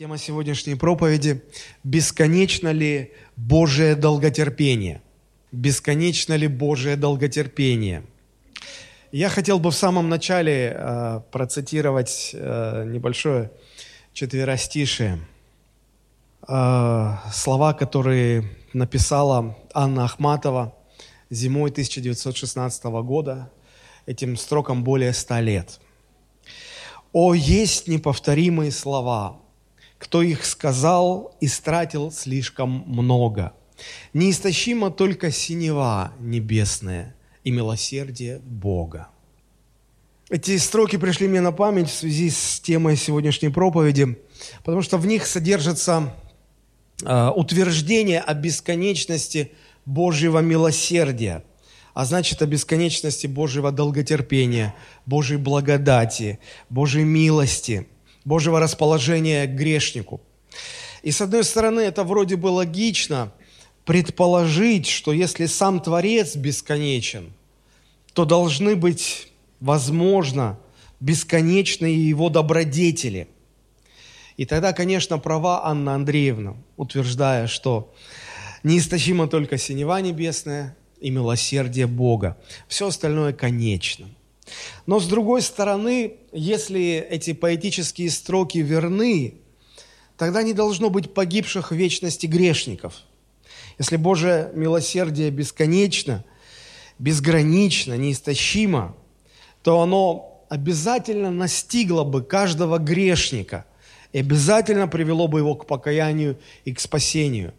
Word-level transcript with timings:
Тема 0.00 0.16
сегодняшней 0.16 0.76
проповеди– 0.76 1.44
«Бесконечно 1.84 2.72
ли 2.72 3.12
Божие 3.36 3.94
долготерпение?» 3.94 5.02
Бесконечно 5.52 6.32
ли 6.36 6.48
Божие 6.48 6.96
долготерпение? 6.96 8.04
Я 9.12 9.28
хотел 9.28 9.58
бы 9.58 9.70
в 9.70 9.74
самом 9.74 10.08
начале 10.08 10.74
э, 10.74 11.20
процитировать 11.30 12.30
э, 12.32 12.84
небольшое 12.86 13.50
четверостишее. 14.14 15.18
Э, 16.48 17.16
слова, 17.30 17.74
которые 17.74 18.48
написала 18.72 19.54
Анна 19.74 20.06
Ахматова 20.06 20.74
зимой 21.28 21.68
1916 21.72 22.84
года, 22.84 23.52
этим 24.06 24.38
строкам 24.38 24.82
более 24.82 25.12
ста 25.12 25.42
лет. 25.42 25.78
«О, 27.12 27.34
есть 27.34 27.86
неповторимые 27.86 28.70
слова, 28.70 29.36
кто 30.00 30.22
их 30.22 30.46
сказал, 30.46 31.36
истратил 31.40 32.10
слишком 32.10 32.84
много. 32.86 33.52
Неистощимо 34.14 34.90
только 34.90 35.30
синева 35.30 36.12
небесная 36.18 37.14
и 37.44 37.50
милосердие 37.50 38.38
Бога. 38.38 39.08
Эти 40.30 40.56
строки 40.56 40.96
пришли 40.96 41.28
мне 41.28 41.42
на 41.42 41.52
память 41.52 41.90
в 41.90 41.94
связи 41.94 42.30
с 42.30 42.60
темой 42.60 42.96
сегодняшней 42.96 43.50
проповеди, 43.50 44.18
потому 44.64 44.80
что 44.80 44.96
в 44.96 45.06
них 45.06 45.26
содержится 45.26 46.14
э, 47.04 47.28
утверждение 47.36 48.20
о 48.20 48.32
бесконечности 48.32 49.52
Божьего 49.84 50.38
милосердия, 50.38 51.44
а 51.92 52.06
значит 52.06 52.40
о 52.40 52.46
бесконечности 52.46 53.26
Божьего 53.26 53.70
долготерпения, 53.70 54.74
Божьей 55.04 55.36
благодати, 55.36 56.38
Божьей 56.70 57.04
милости– 57.04 57.86
Божьего 58.24 58.60
расположения 58.60 59.46
к 59.46 59.54
грешнику. 59.54 60.20
И 61.02 61.10
с 61.10 61.20
одной 61.20 61.44
стороны, 61.44 61.80
это 61.80 62.04
вроде 62.04 62.36
бы 62.36 62.48
логично 62.48 63.32
предположить, 63.84 64.86
что 64.86 65.12
если 65.12 65.46
сам 65.46 65.80
Творец 65.80 66.36
бесконечен, 66.36 67.32
то 68.12 68.24
должны 68.24 68.76
быть, 68.76 69.28
возможно, 69.60 70.58
бесконечные 71.00 72.08
его 72.08 72.28
добродетели. 72.28 73.28
И 74.36 74.44
тогда, 74.44 74.72
конечно, 74.72 75.18
права 75.18 75.66
Анна 75.66 75.94
Андреевна, 75.94 76.56
утверждая, 76.76 77.46
что 77.46 77.94
неистощимо 78.62 79.26
только 79.28 79.56
синева 79.56 80.00
небесная 80.00 80.76
и 81.00 81.10
милосердие 81.10 81.86
Бога. 81.86 82.36
Все 82.68 82.88
остальное 82.88 83.32
конечно– 83.32 84.08
но 84.86 85.00
с 85.00 85.06
другой 85.06 85.42
стороны, 85.42 86.16
если 86.32 87.06
эти 87.10 87.32
поэтические 87.32 88.10
строки 88.10 88.58
верны, 88.58 89.34
тогда 90.16 90.42
не 90.42 90.52
должно 90.52 90.90
быть 90.90 91.14
погибших 91.14 91.70
в 91.70 91.74
вечности 91.74 92.26
грешников. 92.26 92.94
Если 93.78 93.96
Божие 93.96 94.50
милосердие 94.54 95.30
бесконечно, 95.30 96.24
безгранично, 96.98 97.96
неистощимо, 97.96 98.94
то 99.62 99.80
оно 99.80 100.44
обязательно 100.50 101.30
настигло 101.30 102.04
бы 102.04 102.22
каждого 102.22 102.78
грешника 102.78 103.64
и 104.12 104.18
обязательно 104.18 104.88
привело 104.88 105.28
бы 105.28 105.38
его 105.38 105.54
к 105.54 105.66
покаянию 105.66 106.38
и 106.64 106.74
к 106.74 106.80
спасению. 106.80 107.54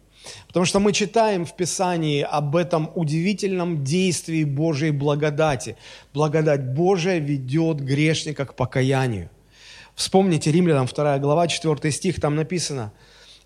Потому 0.46 0.66
что 0.66 0.80
мы 0.80 0.92
читаем 0.92 1.44
в 1.44 1.56
Писании 1.56 2.22
об 2.22 2.56
этом 2.56 2.90
удивительном 2.94 3.84
действии 3.84 4.44
Божьей 4.44 4.90
благодати. 4.90 5.76
Благодать 6.12 6.74
Божия 6.74 7.18
ведет 7.18 7.80
грешника 7.80 8.44
к 8.44 8.54
покаянию. 8.54 9.30
Вспомните 9.94 10.52
Римлянам 10.52 10.86
2 10.86 11.18
глава, 11.18 11.48
4 11.48 11.90
стих, 11.92 12.20
там 12.20 12.36
написано, 12.36 12.92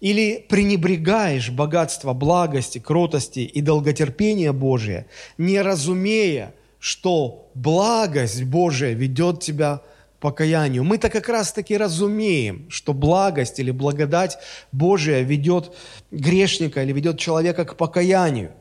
«Или 0.00 0.44
пренебрегаешь 0.48 1.50
богатство 1.50 2.12
благости, 2.12 2.78
кротости 2.78 3.40
и 3.40 3.60
долготерпения 3.60 4.52
Божия, 4.52 5.06
не 5.38 5.60
разумея, 5.62 6.54
что 6.78 7.50
благость 7.54 8.44
Божия 8.44 8.92
ведет 8.92 9.40
тебя 9.40 9.76
к 9.78 9.82
покаянию. 10.20 10.84
Мы-то 10.84 11.08
как 11.08 11.28
раз-таки 11.28 11.76
разумеем, 11.76 12.66
что 12.70 12.92
благость 12.92 13.58
или 13.58 13.70
благодать 13.70 14.38
Божия 14.72 15.20
ведет 15.22 15.72
грешника 16.10 16.82
или 16.82 16.92
ведет 16.92 17.18
человека 17.18 17.64
к 17.64 17.76
покаянию. 17.76 18.52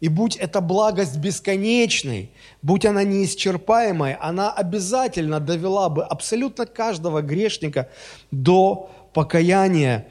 И 0.00 0.08
будь 0.08 0.36
эта 0.36 0.60
благость 0.60 1.18
бесконечной, 1.18 2.30
будь 2.62 2.86
она 2.86 3.04
неисчерпаемой, 3.04 4.14
она 4.14 4.50
обязательно 4.50 5.40
довела 5.40 5.90
бы 5.90 6.04
абсолютно 6.04 6.64
каждого 6.64 7.20
грешника 7.20 7.90
до 8.30 8.90
покаяния, 9.12 10.06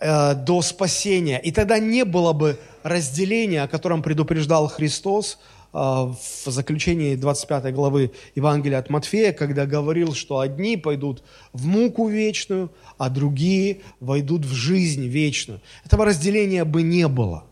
э, 0.00 0.34
до 0.34 0.62
спасения. 0.62 1.38
И 1.38 1.52
тогда 1.52 1.78
не 1.78 2.04
было 2.04 2.32
бы 2.32 2.58
разделения, 2.82 3.62
о 3.62 3.68
котором 3.68 4.02
предупреждал 4.02 4.68
Христос– 4.68 5.38
в 5.74 6.16
заключении 6.46 7.16
25 7.16 7.74
главы 7.74 8.12
Евангелия 8.36 8.78
от 8.78 8.90
Матфея, 8.90 9.32
когда 9.32 9.66
говорил, 9.66 10.14
что 10.14 10.38
одни 10.38 10.76
пойдут 10.76 11.24
в 11.52 11.66
муку 11.66 12.06
вечную, 12.06 12.70
а 12.96 13.10
другие 13.10 13.80
войдут 13.98 14.44
в 14.44 14.52
жизнь 14.52 15.06
вечную. 15.08 15.60
Этого 15.84 16.04
разделения 16.04 16.64
бы 16.64 16.82
не 16.82 17.08
было. 17.08 17.44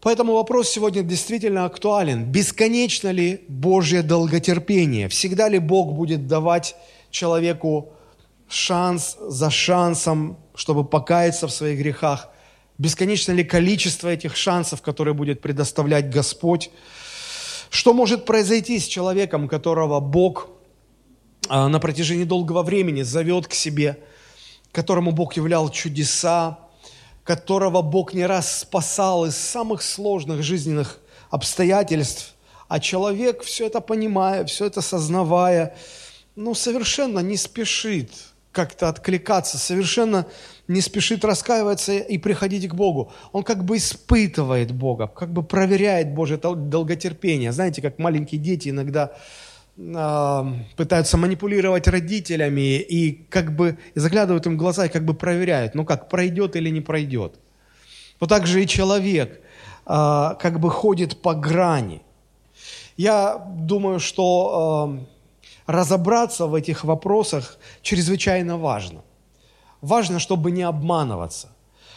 Поэтому 0.00 0.34
вопрос 0.34 0.68
сегодня 0.68 1.02
действительно 1.02 1.64
актуален. 1.64 2.24
Бесконечно 2.30 3.10
ли 3.10 3.40
Божье 3.48 4.02
долготерпение? 4.02 5.08
Всегда 5.08 5.48
ли 5.48 5.58
Бог 5.58 5.92
будет 5.92 6.28
давать 6.28 6.76
человеку 7.10 7.94
шанс 8.48 9.16
за 9.20 9.50
шансом, 9.50 10.36
чтобы 10.54 10.84
покаяться 10.84 11.48
в 11.48 11.52
своих 11.52 11.80
грехах? 11.80 12.28
Бесконечно 12.78 13.32
ли 13.32 13.42
количество 13.42 14.08
этих 14.08 14.36
шансов, 14.36 14.82
которые 14.82 15.14
будет 15.14 15.40
предоставлять 15.40 16.10
Господь? 16.10 16.70
Что 17.74 17.92
может 17.92 18.24
произойти 18.24 18.78
с 18.78 18.86
человеком, 18.86 19.48
которого 19.48 19.98
Бог 19.98 20.48
а, 21.48 21.66
на 21.66 21.80
протяжении 21.80 22.22
долгого 22.22 22.62
времени 22.62 23.02
зовет 23.02 23.48
к 23.48 23.52
себе, 23.52 23.98
которому 24.70 25.10
Бог 25.10 25.34
являл 25.34 25.68
чудеса, 25.70 26.60
которого 27.24 27.82
Бог 27.82 28.14
не 28.14 28.26
раз 28.26 28.60
спасал 28.60 29.26
из 29.26 29.36
самых 29.36 29.82
сложных 29.82 30.44
жизненных 30.44 31.00
обстоятельств, 31.30 32.34
а 32.68 32.78
человек, 32.78 33.42
все 33.42 33.66
это 33.66 33.80
понимая, 33.80 34.44
все 34.44 34.66
это 34.66 34.80
сознавая, 34.80 35.76
ну, 36.36 36.54
совершенно 36.54 37.18
не 37.18 37.36
спешит 37.36 38.12
как-то 38.54 38.88
откликаться, 38.88 39.58
совершенно 39.58 40.26
не 40.68 40.80
спешит 40.80 41.24
раскаиваться 41.24 41.92
и 41.92 42.16
приходить 42.16 42.68
к 42.68 42.74
Богу. 42.74 43.12
Он 43.32 43.42
как 43.42 43.64
бы 43.64 43.76
испытывает 43.76 44.72
Бога, 44.72 45.08
как 45.08 45.30
бы 45.32 45.42
проверяет 45.42 46.14
Божье 46.14 46.38
долготерпение. 46.38 47.52
Знаете, 47.52 47.82
как 47.82 47.98
маленькие 47.98 48.40
дети 48.40 48.70
иногда 48.70 49.12
э, 49.76 50.44
пытаются 50.76 51.16
манипулировать 51.18 51.88
родителями 51.88 52.78
и 52.78 53.26
как 53.28 53.54
бы 53.54 53.76
и 53.94 54.00
заглядывают 54.00 54.46
им 54.46 54.54
в 54.54 54.58
глаза 54.58 54.86
и 54.86 54.88
как 54.88 55.04
бы 55.04 55.14
проверяют, 55.14 55.74
ну 55.74 55.84
как, 55.84 56.08
пройдет 56.08 56.56
или 56.56 56.70
не 56.70 56.80
пройдет. 56.80 57.34
Вот 58.20 58.30
так 58.30 58.46
же 58.46 58.62
и 58.62 58.66
человек 58.66 59.40
э, 59.86 60.34
как 60.40 60.60
бы 60.60 60.70
ходит 60.70 61.20
по 61.20 61.34
грани. 61.34 62.00
Я 62.96 63.44
думаю, 63.56 63.98
что 63.98 64.96
э, 65.00 65.13
разобраться 65.66 66.46
в 66.46 66.54
этих 66.54 66.84
вопросах 66.84 67.58
чрезвычайно 67.82 68.58
важно. 68.58 69.02
Важно, 69.80 70.18
чтобы 70.18 70.50
не 70.50 70.62
обманываться, 70.62 71.48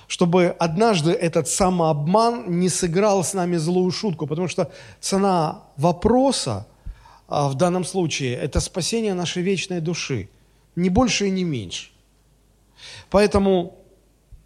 чтобы 0.07 0.55
однажды 0.59 1.11
этот 1.11 1.47
самообман 1.47 2.59
не 2.59 2.69
сыграл 2.69 3.23
с 3.23 3.33
нами 3.33 3.57
злую 3.57 3.91
шутку, 3.91 4.27
потому 4.27 4.47
что 4.47 4.71
цена 4.99 5.63
вопроса 5.77 6.67
а, 7.27 7.47
в 7.49 7.55
данном 7.55 7.83
случае– 7.85 8.35
это 8.41 8.59
спасение 8.59 9.13
нашей 9.13 9.43
вечной 9.43 9.81
души, 9.81 10.29
не 10.75 10.89
больше 10.89 11.27
и 11.27 11.31
не 11.31 11.43
меньше. 11.43 11.91
Поэтому 13.09 13.75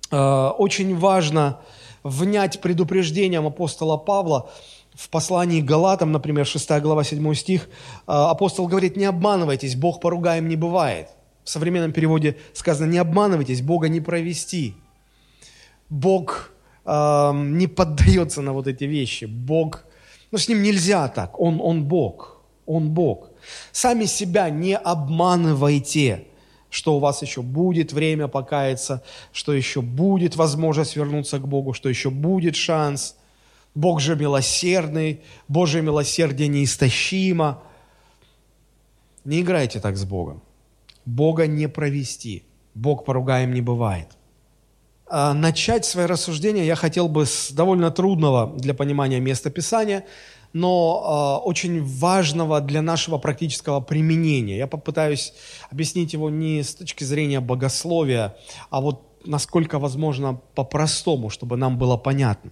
э, 0.09 0.17
очень 0.17 0.97
важно 0.97 1.59
внять 2.03 2.61
предупреждением 2.61 3.47
апостола 3.47 3.97
Павла, 3.97 4.49
в 4.95 5.09
послании 5.09 5.61
к 5.61 5.65
Галатам, 5.65 6.11
например, 6.11 6.45
6 6.45 6.69
глава, 6.81 7.03
7 7.03 7.33
стих, 7.33 7.69
а, 8.07 8.31
апостол 8.31 8.67
говорит, 8.67 8.97
не 8.97 9.05
обманывайтесь, 9.05 9.75
Бог 9.75 10.01
поругаем 10.01 10.47
не 10.47 10.55
бывает. 10.55 11.09
В 11.43 11.49
современном 11.49 11.91
переводе 11.91 12.37
сказано, 12.53 12.89
не 12.89 12.97
обманывайтесь, 12.97 13.61
Бога 13.61 13.89
не 13.89 13.99
провести. 13.99 14.75
Бог 15.89 16.51
э, 16.85 17.31
не 17.33 17.67
поддается 17.67 18.41
на 18.41 18.53
вот 18.53 18.67
эти 18.67 18.83
вещи. 18.83 19.25
Бог, 19.25 19.83
ну 20.31 20.37
с 20.37 20.47
ним 20.47 20.61
нельзя 20.61 21.07
так, 21.07 21.39
он, 21.39 21.59
он 21.61 21.85
Бог, 21.85 22.41
он 22.67 22.91
Бог. 22.91 23.31
Сами 23.71 24.05
себя 24.05 24.51
не 24.51 24.77
обманывайте, 24.77 26.25
что 26.69 26.95
у 26.95 26.99
вас 26.99 27.23
еще 27.23 27.41
будет 27.41 27.91
время 27.91 28.27
покаяться, 28.27 29.03
что 29.33 29.51
еще 29.51 29.81
будет 29.81 30.35
возможность 30.35 30.95
вернуться 30.95 31.39
к 31.39 31.47
Богу, 31.47 31.73
что 31.73 31.89
еще 31.89 32.11
будет 32.11 32.55
шанс– 32.55 33.15
Бог 33.73 34.01
же 34.01 34.15
милосердный, 34.15 35.21
Божье 35.47 35.81
милосердие 35.81 36.49
неистощимо. 36.49 37.63
Не 39.23 39.41
играйте 39.41 39.79
так 39.79 39.97
с 39.97 40.03
Богом. 40.03 40.41
Бога 41.05 41.47
не 41.47 41.67
провести. 41.67 42.43
Бог 42.73 43.05
поругаем 43.05 43.53
не 43.53 43.61
бывает. 43.61 44.07
а, 45.07 45.33
начать 45.33 45.85
свое 45.85 46.07
рассуждение 46.07 46.65
я 46.65 46.75
хотел 46.75 47.09
бы 47.09 47.25
с 47.25 47.51
довольно 47.51 47.91
трудного 47.91 48.57
для 48.57 48.73
понимания 48.73 49.19
места 49.19 49.49
Писания, 49.49 50.05
но 50.53 51.39
э, 51.43 51.47
очень 51.47 51.83
важного 51.83 52.59
для 52.61 52.81
нашего 52.81 53.17
практического 53.17 53.79
применения. 53.79 54.57
Я 54.57 54.67
попытаюсь 54.67 55.33
объяснить 55.69 56.13
его 56.13 56.29
не 56.29 56.61
с 56.61 56.75
точки 56.75 57.03
зрения 57.03 57.39
богословия, 57.39 58.35
а 58.69 58.81
вот 58.81 59.10
насколько 59.25 59.79
возможно 59.79 60.41
по-простому, 60.55 61.29
чтобы 61.29 61.57
нам 61.57 61.77
было 61.77 61.97
понятно. 61.97 62.51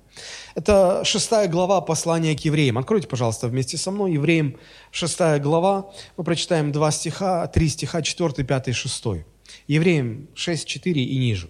Это 0.56 1.04
шестая 1.04 1.48
глава 1.48 1.82
послания 1.82 2.36
к 2.36 2.42
евреям. 2.42 2.78
Откройте, 2.78 3.08
пожалуйста, 3.08 3.48
вместе 3.48 3.78
со 3.78 3.92
мной. 3.92 4.14
Евреям 4.14 4.56
шестая 4.92 5.40
глава. 5.40 5.92
Мы 6.18 6.24
прочитаем 6.24 6.72
два 6.72 6.92
стиха, 6.92 7.48
три 7.48 7.70
стиха, 7.70 8.02
четвертый, 8.02 8.46
пятый, 8.46 8.74
шестой. 8.74 9.26
Евреям 9.68 10.28
6, 10.36 10.68
4 10.68 11.04
и 11.04 11.18
ниже 11.18 11.50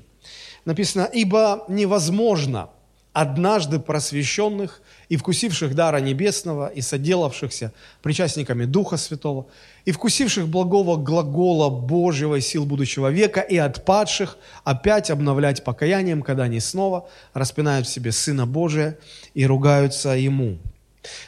написано, 0.65 1.09
«Ибо 1.11 1.65
невозможно 1.67 2.69
однажды 3.13 3.79
просвещенных 3.79 4.81
и 5.09 5.17
вкусивших 5.17 5.75
дара 5.75 5.97
небесного, 5.97 6.67
и 6.67 6.81
соделавшихся 6.81 7.73
причастниками 8.01 8.65
Духа 8.65 8.97
Святого, 8.97 9.47
и 9.85 9.91
вкусивших 9.91 10.47
благого 10.47 10.95
глагола 10.95 11.69
Божьего 11.69 12.35
и 12.35 12.41
сил 12.41 12.65
будущего 12.65 13.09
века, 13.09 13.41
и 13.41 13.57
отпадших 13.57 14.37
опять 14.63 15.09
обновлять 15.09 15.63
покаянием, 15.63 16.21
когда 16.21 16.43
они 16.43 16.59
снова 16.59 17.09
распинают 17.33 17.87
в 17.87 17.89
себе 17.89 18.11
Сына 18.11 18.45
Божия 18.45 18.97
и 19.33 19.45
ругаются 19.45 20.09
Ему». 20.09 20.57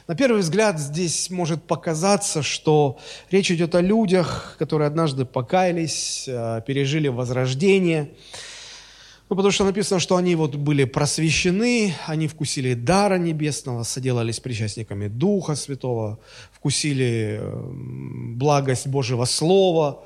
На 0.07 0.16
первый 0.16 0.42
взгляд 0.42 0.80
здесь 0.80 1.30
может 1.30 1.63
показаться, 1.63 2.44
что 2.44 3.00
речь 3.31 3.51
идет 3.51 3.74
о 3.74 3.81
людях, 3.81 4.56
которые 4.60 4.88
однажды 4.88 5.25
покаялись, 5.25 6.25
э, 6.27 6.62
пережили 6.68 7.07
возрождение, 7.07 8.10
ну, 9.31 9.38
потому 9.38 9.51
что 9.51 9.63
написано, 9.63 10.01
что 10.01 10.18
они 10.18 10.36
вот 10.36 10.56
были 10.56 10.83
просвещены, 10.83 11.95
они 12.06 12.28
вкусили 12.28 12.74
дара 12.74 13.18
небесного, 13.18 13.83
соделались 13.83 14.42
причастниками 14.42 15.07
Духа 15.07 15.56
Святого, 15.56 16.19
вкусили 16.51 17.42
благость 18.36 18.88
Божьего 18.88 19.24
Слова, 19.24 20.04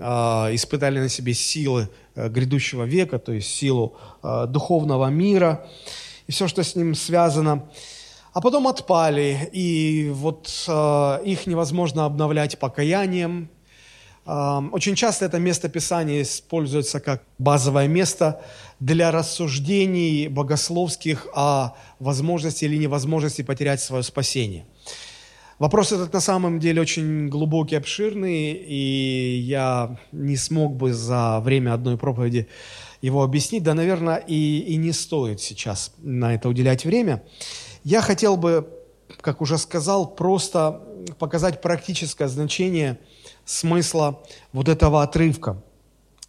а, 0.00 0.48
испытали 0.52 1.00
на 1.00 1.10
себе 1.10 1.34
силы 1.34 1.90
э, 2.14 2.30
грядущего 2.30 2.84
века, 2.84 3.18
то 3.18 3.32
есть 3.32 3.48
силу 3.48 3.98
э, 4.22 4.46
духовного 4.48 5.08
мира 5.08 5.66
и 6.26 6.32
все, 6.32 6.48
что 6.48 6.64
с 6.64 6.74
ним 6.74 6.94
связано. 6.94 7.68
А 8.32 8.40
потом 8.40 8.66
отпали, 8.66 9.50
и 9.52 10.08
вот 10.14 10.48
э, 10.66 11.18
их 11.26 11.46
невозможно 11.46 12.06
обновлять 12.06 12.58
покаянием, 12.58 13.50
очень 14.24 14.94
часто 14.94 15.24
это 15.24 15.38
место 15.38 15.68
Писания 15.68 16.22
используется 16.22 17.00
как 17.00 17.24
базовое 17.38 17.88
место 17.88 18.40
для 18.78 19.10
рассуждений 19.10 20.28
богословских 20.28 21.26
о 21.34 21.74
возможности 21.98 22.64
или 22.64 22.76
невозможности 22.76 23.42
потерять 23.42 23.80
свое 23.80 24.04
спасение. 24.04 24.64
Вопрос 25.58 25.92
этот 25.92 26.12
на 26.12 26.20
самом 26.20 26.60
деле 26.60 26.80
очень 26.80 27.28
глубокий, 27.28 27.76
обширный, 27.76 28.52
и 28.52 29.38
я 29.44 29.98
не 30.12 30.36
смог 30.36 30.76
бы 30.76 30.92
за 30.92 31.40
время 31.40 31.74
одной 31.74 31.96
проповеди 31.96 32.48
его 33.00 33.22
объяснить, 33.22 33.64
да, 33.64 33.74
наверное, 33.74 34.16
и, 34.16 34.58
и 34.60 34.76
не 34.76 34.92
стоит 34.92 35.40
сейчас 35.40 35.92
на 35.98 36.34
это 36.34 36.48
уделять 36.48 36.84
время. 36.84 37.24
Я 37.82 38.00
хотел 38.00 38.36
бы, 38.36 38.68
как 39.20 39.40
уже 39.40 39.58
сказал, 39.58 40.14
просто 40.14 40.80
показать 41.18 41.60
практическое 41.60 42.28
значение– 42.28 43.00
смысла 43.44 44.22
вот 44.52 44.68
этого 44.68 45.02
отрывка. 45.02 45.62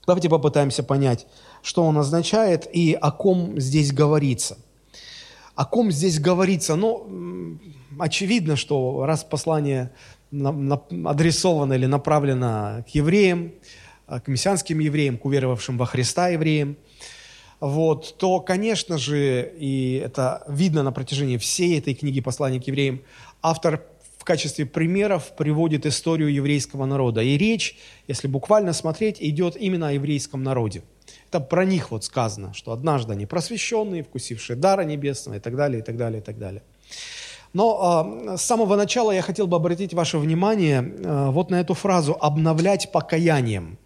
Давайте 0.06 0.30
попытаемся 0.30 0.84
понять, 0.84 1.28
что 1.62 1.84
он 1.84 1.98
означает 1.98 2.68
и 2.74 2.94
о 2.94 3.12
ком 3.12 3.60
здесь 3.60 3.94
говорится. 3.94 4.58
О 5.56 5.66
ком 5.66 5.92
здесь 5.92 6.20
говорится? 6.20 6.76
Ну, 6.76 7.60
очевидно, 8.00 8.56
что 8.56 9.06
раз 9.06 9.24
послание 9.24 9.92
адресовано 10.32 11.74
или 11.74 11.86
направлено 11.86 12.84
к 12.86 12.90
евреям, 12.90 13.54
к 14.08 14.28
мессианским 14.28 14.80
евреям, 14.80 15.18
к 15.18 15.26
уверовавшим 15.26 15.78
во 15.78 15.86
Христа 15.86 16.30
евреям, 16.30 16.76
вот, 17.60 18.18
то, 18.18 18.42
конечно 18.42 18.98
же, 18.98 19.54
и 19.58 20.02
это 20.04 20.44
видно 20.50 20.84
на 20.84 20.92
протяжении 20.92 21.38
всей 21.38 21.80
этой 21.80 21.94
книги 21.94 22.20
«Послание 22.20 22.60
к 22.60 22.68
евреям», 22.68 23.02
автор 23.42 23.86
в 24.24 24.26
качестве 24.26 24.66
примеров 24.66 25.36
приводит 25.36 25.86
историю 25.86 26.32
еврейского 26.32 26.86
народа. 26.86 27.22
И 27.22 27.38
речь, 27.38 27.78
если 28.08 28.30
буквально 28.30 28.72
смотреть, 28.72 29.18
идет 29.20 29.58
именно 29.58 29.90
о 29.90 29.92
еврейском 29.92 30.44
народе. 30.44 30.82
Это 31.28 31.42
про 31.42 31.66
них 31.66 31.92
вот 31.92 32.06
сказано, 32.06 32.54
что 32.54 32.72
однажды 32.72 33.12
они 33.12 33.26
просвещенные, 33.26 34.02
вкусившие 34.02 34.56
дара 34.56 34.84
небесного 34.84 35.36
и 35.36 35.40
так 35.42 35.58
далее, 35.58 35.82
и 35.82 35.84
так 35.84 35.98
далее, 35.98 36.22
и 36.22 36.24
так 36.24 36.40
далее. 36.40 36.64
Но 37.52 38.24
э, 38.26 38.38
с 38.38 38.44
самого 38.44 38.78
начала 38.78 39.12
я 39.12 39.22
хотел 39.22 39.46
бы 39.46 39.58
обратить 39.58 39.94
ваше 39.94 40.18
внимание 40.18 40.82
э, 40.82 41.30
вот 41.30 41.50
на 41.50 41.60
эту 41.60 41.74
фразу 41.74 42.18
«обновлять 42.18 42.94
покаянием». 42.94 43.78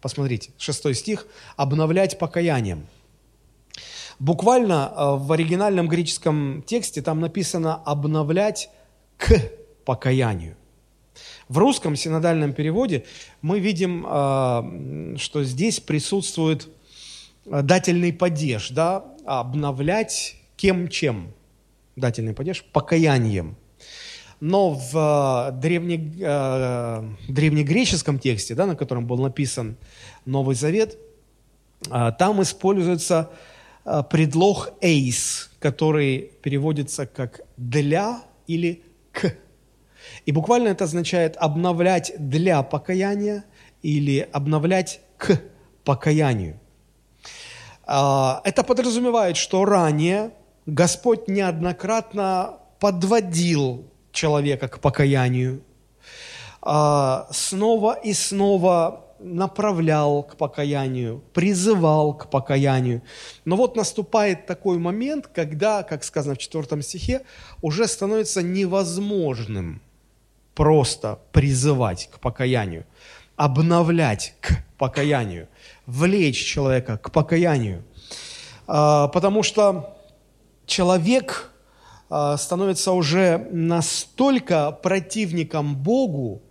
Посмотрите, 0.00 0.52
шестой 0.56 0.94
стих 0.94 1.26
«обновлять 1.56 2.18
покаянием». 2.18 2.86
Буквально 4.18 4.90
э, 4.96 5.16
в 5.16 5.30
оригинальном 5.30 5.88
греческом 5.88 6.62
тексте 6.62 7.02
там 7.02 7.20
написано 7.20 7.74
«обновлять 7.74 8.70
к 9.16 9.50
покаянию. 9.84 10.56
В 11.48 11.58
русском 11.58 11.96
синодальном 11.96 12.52
переводе 12.52 13.04
мы 13.42 13.60
видим, 13.60 14.06
а, 14.08 14.64
что 15.18 15.44
здесь 15.44 15.80
присутствует 15.80 16.68
а, 17.46 17.62
дательный 17.62 18.12
падеж, 18.12 18.70
да, 18.70 19.04
обновлять 19.26 20.36
кем 20.56 20.88
чем. 20.88 21.32
Дательный 21.94 22.32
падеж– 22.32 22.64
покаянием. 22.72 23.56
Но 24.40 24.70
в 24.70 24.92
а, 24.94 25.50
древне, 25.50 25.98
древнегреческом 27.28 28.18
тексте, 28.18 28.54
да, 28.54 28.64
на 28.66 28.74
котором 28.74 29.06
был 29.06 29.18
написан 29.18 29.76
Новый 30.24 30.56
Завет, 30.56 30.96
там 31.90 32.40
используется 32.40 33.30
предлог 34.08 34.72
«эйс», 34.80 35.50
который 35.58 36.30
переводится 36.40 37.06
как 37.06 37.40
«для» 37.56 38.22
или 38.46 38.84
к. 39.12 39.36
И 40.26 40.32
буквально 40.32 40.68
это 40.68 40.84
означает 40.84 41.36
обновлять 41.36 42.12
для 42.18 42.62
покаяния 42.62 43.44
или 43.82 44.28
обновлять 44.32 45.00
к 45.16 45.40
покаянию. 45.84 46.60
А, 47.84 48.40
это 48.44 48.62
подразумевает, 48.62 49.36
что 49.36 49.64
ранее 49.64 50.30
Господь 50.66 51.28
неоднократно 51.28 52.58
подводил 52.78 53.90
человека 54.12 54.68
к 54.68 54.80
покаянию, 54.80 55.62
а, 56.60 57.26
снова 57.30 57.94
и 57.94 58.12
снова 58.12 59.06
направлял 59.22 60.22
к 60.22 60.36
покаянию, 60.36 61.22
призывал 61.32 62.14
к 62.14 62.30
покаянию. 62.30 63.02
Но 63.44 63.56
вот 63.56 63.76
наступает 63.76 64.46
такой 64.46 64.78
момент, 64.78 65.26
когда, 65.26 65.82
как 65.82 66.04
сказано 66.04 66.34
в 66.34 66.38
4 66.38 66.82
стихе, 66.82 67.22
уже 67.60 67.86
становится 67.86 68.42
невозможным 68.42 69.80
просто 70.54 71.18
призывать 71.32 72.10
к 72.12 72.18
покаянию, 72.18 72.84
обновлять 73.36 74.34
к 74.40 74.64
покаянию, 74.78 75.48
влечь 75.86 76.44
человека 76.44 76.98
к 76.98 77.10
покаянию. 77.10 77.84
А, 78.66 79.08
потому 79.08 79.42
что 79.42 79.96
человек 80.66 81.50
а, 82.10 82.36
становится 82.36 82.92
уже 82.92 83.48
настолько 83.50 84.70
противником 84.70 85.76
Богу, 85.76 86.42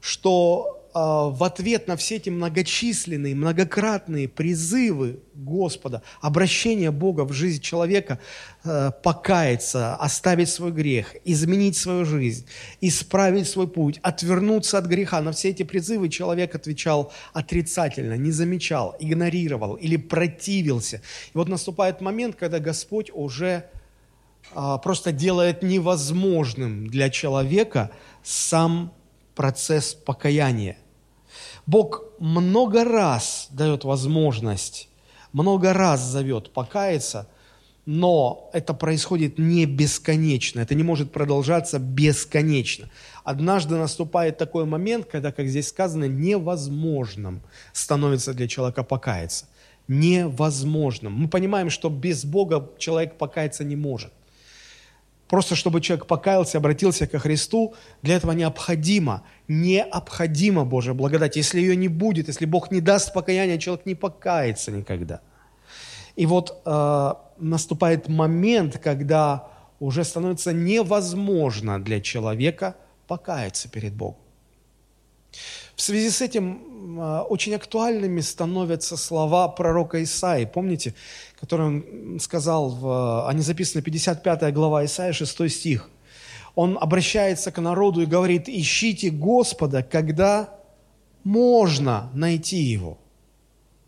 что 0.00 0.81
в 0.94 1.44
ответ 1.44 1.88
на 1.88 1.96
все 1.96 2.16
эти 2.16 2.28
многочисленные, 2.28 3.34
многократные 3.34 4.28
призывы 4.28 5.20
Господа, 5.34 6.02
обращение 6.20 6.90
Бога 6.90 7.22
в 7.22 7.32
жизнь 7.32 7.62
человека, 7.62 8.18
э, 8.64 8.90
покаяться, 9.02 9.94
оставить 9.96 10.50
свой 10.50 10.72
грех, 10.72 11.16
изменить 11.24 11.76
свою 11.76 12.04
жизнь, 12.04 12.46
исправить 12.80 13.48
свой 13.48 13.68
путь, 13.68 13.98
отвернуться 14.02 14.78
от 14.78 14.86
греха, 14.86 15.22
на 15.22 15.32
все 15.32 15.50
эти 15.50 15.62
призывы 15.62 16.08
человек 16.08 16.54
отвечал 16.54 17.12
отрицательно, 17.32 18.14
не 18.14 18.30
замечал, 18.30 18.94
игнорировал 19.00 19.74
или 19.74 19.96
противился. 19.96 20.96
И 21.34 21.38
вот 21.38 21.48
наступает 21.48 22.00
момент, 22.00 22.36
когда 22.36 22.58
Господь 22.58 23.10
уже 23.14 23.64
а, 24.54 24.78
просто 24.78 25.12
делает 25.12 25.62
невозможным 25.62 26.86
для 26.86 27.10
человека 27.10 27.90
сам 28.22 28.92
процесс 29.34 29.94
покаяния. 29.94 30.76
Бог 31.66 32.04
много 32.18 32.84
раз 32.84 33.48
дает 33.50 33.84
возможность, 33.84 34.88
много 35.32 35.72
раз 35.72 36.00
зовет 36.00 36.52
покаяться, 36.52 37.28
но 37.86 38.50
это 38.52 38.74
происходит 38.74 39.38
не 39.38 39.66
бесконечно, 39.66 40.60
это 40.60 40.74
не 40.74 40.82
может 40.82 41.12
продолжаться 41.12 41.78
бесконечно. 41.78 42.88
Однажды 43.24 43.76
наступает 43.76 44.38
такой 44.38 44.64
момент, 44.64 45.06
когда, 45.06 45.32
как 45.32 45.48
здесь 45.48 45.68
сказано, 45.68 46.04
невозможным 46.04 47.42
становится 47.72 48.34
для 48.34 48.48
человека 48.48 48.82
покаяться. 48.84 49.46
невозможным. 49.88 51.12
Мы 51.12 51.28
понимаем, 51.28 51.68
что 51.68 51.90
без 51.90 52.24
Бога 52.24 52.70
человек 52.78 53.18
покаяться 53.18 53.64
не 53.64 53.76
может. 53.76 54.12
Просто 55.32 55.56
чтобы 55.56 55.80
человек 55.80 56.06
покаялся, 56.06 56.58
обратился 56.58 57.06
ко 57.06 57.18
Христу, 57.18 57.74
для 58.02 58.16
этого 58.16 58.32
необходимо, 58.32 59.22
необходимо 59.48 60.66
Божья 60.66 60.92
благодать. 60.92 61.36
Если 61.36 61.58
ее 61.58 61.74
не 61.74 61.88
будет, 61.88 62.28
если 62.28 62.44
Бог 62.44 62.70
не 62.70 62.82
даст 62.82 63.14
покаяния, 63.14 63.56
человек 63.56 63.86
не 63.86 63.94
покается 63.94 64.70
никогда. 64.70 65.22
И 66.16 66.26
вот 66.26 66.60
э, 66.66 67.14
наступает 67.38 68.08
момент, 68.08 68.78
когда 68.78 69.48
уже 69.80 70.04
становится 70.04 70.52
невозможно 70.52 71.82
для 71.82 72.02
человека 72.02 72.76
покаяться 73.06 73.70
перед 73.70 73.94
Богом. 73.94 74.20
В 75.76 75.82
связи 75.82 76.10
с 76.10 76.20
этим 76.20 76.98
а, 77.00 77.22
очень 77.22 77.54
актуальными 77.54 78.20
становятся 78.20 78.96
слова 78.96 79.48
пророка 79.48 80.02
Исаи. 80.02 80.44
Помните, 80.44 80.94
которые 81.40 81.68
он 81.68 82.20
сказал, 82.20 82.70
в, 82.70 83.28
они 83.28 83.42
записаны 83.42 83.82
55 83.82 84.52
глава 84.52 84.84
Исаи, 84.84 85.12
6 85.12 85.50
стих. 85.50 85.88
Он 86.54 86.76
обращается 86.80 87.50
к 87.50 87.60
народу 87.60 88.02
и 88.02 88.06
говорит, 88.06 88.48
ищите 88.48 89.10
Господа, 89.10 89.82
когда 89.82 90.50
можно 91.24 92.10
найти 92.12 92.58
Его. 92.58 92.98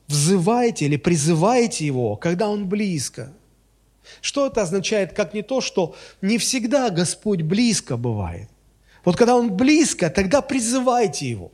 Взывайте 0.07 0.87
или 0.87 0.97
призывайте 0.97 1.85
Его, 1.87 2.17
когда 2.17 2.49
Он 2.49 2.69
близко. 2.69 3.33
Что 4.21 4.47
это 4.47 4.63
означает, 4.63 5.13
как 5.13 5.35
не 5.35 5.43
то, 5.43 5.61
что 5.61 5.95
не 6.21 6.39
всегда 6.39 6.91
Господь 6.91 7.43
близко 7.43 7.97
бывает. 7.97 8.49
Вот 9.05 9.17
когда 9.17 9.37
Он 9.37 9.51
близко, 9.55 10.09
тогда 10.11 10.41
призывайте 10.41 11.29
Его. 11.29 11.53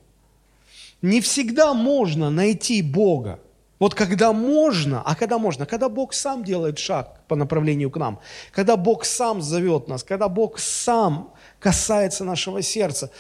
Не 1.03 1.21
всегда 1.21 1.75
можно 1.75 2.31
найти 2.31 2.83
Бога. 2.83 3.41
Вот 3.79 3.95
когда 3.95 4.35
можно, 4.35 5.03
а 5.03 5.15
когда 5.15 5.39
можно? 5.39 5.65
Когда 5.65 5.89
Бог 5.89 6.13
сам 6.13 6.45
делает 6.45 6.79
шаг 6.79 7.23
по 7.29 7.35
направлению 7.35 7.91
к 7.91 7.97
нам, 7.97 8.21
когда 8.53 8.77
Бог 8.77 9.07
сам 9.07 9.41
зовет 9.41 9.89
нас, 9.89 10.05
когда 10.05 10.29
Бог 10.29 10.59
сам 10.59 11.33
касается 11.59 12.25
нашего 12.25 12.61
сердца, 12.61 13.11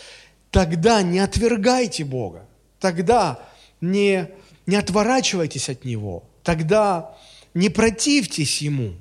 тогда 0.50 1.00
не 1.00 1.18
отвергайте 1.18 2.04
Бога, 2.04 2.46
тогда 2.78 3.40
не, 3.80 4.28
не 4.66 4.76
отворачивайтесь 4.76 5.70
от 5.70 5.86
Него, 5.86 6.24
тогда 6.42 7.16
не 7.54 7.70
противьтесь 7.70 8.60
Ему. 8.60 8.92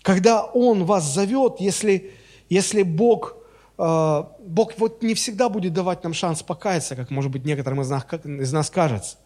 Когда 0.00 0.42
Он 0.42 0.84
вас 0.84 1.04
зовет, 1.04 1.56
если, 1.58 2.12
если 2.48 2.82
Бог 2.82 3.36
Бог 3.78 4.72
вот 4.78 5.02
не 5.02 5.14
всегда 5.14 5.48
будет 5.48 5.74
давать 5.74 6.02
нам 6.02 6.14
шанс 6.14 6.42
покаяться, 6.42 6.96
как, 6.96 7.10
может 7.10 7.30
быть, 7.30 7.44
некоторым 7.44 7.82
из 7.82 7.90
нас, 7.90 8.04
из 8.24 8.52
нас 8.52 8.70
кажется. 8.70 9.18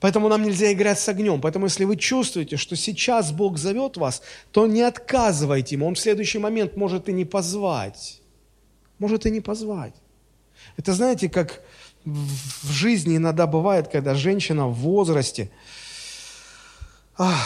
Поэтому 0.00 0.28
нам 0.28 0.42
нельзя 0.42 0.72
играть 0.72 0.98
с 0.98 1.06
огнем. 1.10 1.42
Поэтому 1.42 1.66
если 1.66 1.84
вы 1.84 1.96
чувствуете, 1.96 2.56
что 2.56 2.74
сейчас 2.74 3.32
Бог 3.32 3.58
зовет 3.58 3.98
вас, 3.98 4.22
то 4.50 4.66
не 4.66 4.80
отказывайте 4.80 5.74
Ему. 5.74 5.86
Он 5.86 5.94
в 5.94 5.98
следующий 5.98 6.38
момент 6.38 6.74
может 6.74 7.10
и 7.10 7.12
не 7.12 7.26
позвать. 7.26 8.22
Может 8.98 9.26
и 9.26 9.30
не 9.30 9.42
позвать. 9.42 9.94
Это 10.78 10.94
знаете, 10.94 11.28
как 11.28 11.60
в 12.06 12.70
жизни 12.70 13.18
иногда 13.18 13.46
бывает, 13.46 13.88
когда 13.88 14.14
женщина 14.14 14.68
в 14.68 14.74
возрасте 14.74 15.50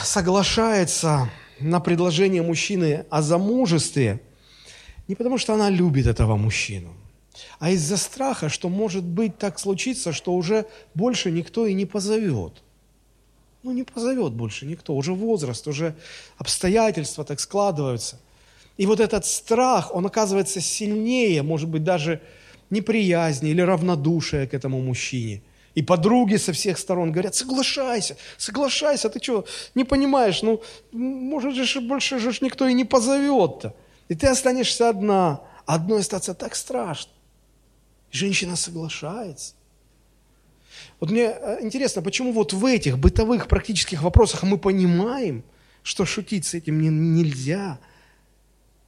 соглашается 0.04 1.28
на 1.58 1.80
предложение 1.80 2.42
мужчины 2.42 3.04
о 3.10 3.20
замужестве– 3.20 4.20
не 5.08 5.14
потому, 5.14 5.38
что 5.38 5.54
она 5.54 5.70
любит 5.70 6.06
этого 6.06 6.36
мужчину, 6.36 6.94
а 7.58 7.70
из-за 7.70 7.96
страха, 7.96 8.48
что 8.48 8.68
может 8.68 9.04
быть 9.04 9.38
так 9.38 9.58
случиться, 9.58 10.12
что 10.12 10.34
уже 10.34 10.66
больше 10.94 11.30
никто 11.30 11.66
и 11.66 11.74
не 11.74 11.86
позовет. 11.86 12.62
Ну, 13.62 13.72
не 13.72 13.82
позовет 13.82 14.32
больше 14.32 14.66
никто, 14.66 14.94
уже 14.94 15.14
возраст, 15.14 15.66
уже 15.66 15.94
обстоятельства 16.36 17.24
так 17.24 17.40
складываются. 17.40 18.20
И 18.76 18.86
вот 18.86 19.00
этот 19.00 19.24
страх, 19.24 19.94
он 19.94 20.04
оказывается 20.06 20.60
сильнее, 20.60 21.42
может 21.42 21.68
быть, 21.68 21.84
даже 21.84 22.20
неприязни 22.70 23.50
или 23.50 23.62
равнодушия 23.62 24.46
к 24.46 24.54
этому 24.54 24.80
мужчине. 24.80 25.42
И 25.74 25.82
подруги 25.82 26.36
со 26.36 26.52
всех 26.52 26.78
сторон 26.78 27.10
говорят, 27.10 27.34
соглашайся, 27.34 28.16
соглашайся, 28.36 29.08
ты 29.08 29.20
что, 29.22 29.44
не 29.74 29.84
понимаешь, 29.84 30.42
ну, 30.42 30.62
может 30.92 31.54
же 31.54 31.80
больше 31.80 32.18
же 32.18 32.32
никто 32.40 32.68
и 32.68 32.74
не 32.74 32.84
позовет-то. 32.84 33.74
И 34.08 34.14
ты 34.14 34.26
останешься 34.26 34.88
одна. 34.88 35.40
Одной 35.66 36.00
остаться 36.00 36.34
так 36.34 36.54
страшно. 36.54 37.12
Женщина 38.10 38.56
соглашается. 38.56 39.54
Вот 41.00 41.10
мне 41.10 41.26
э, 41.26 41.58
интересно, 41.62 42.02
почему 42.02 42.32
вот 42.32 42.52
в 42.52 42.64
этих 42.66 42.98
бытовых 42.98 43.48
практических 43.48 44.02
вопросах 44.02 44.42
мы 44.42 44.58
понимаем, 44.58 45.44
что 45.82 46.04
шутить 46.04 46.46
с 46.46 46.54
этим 46.54 46.80
нельзя– 47.14 47.78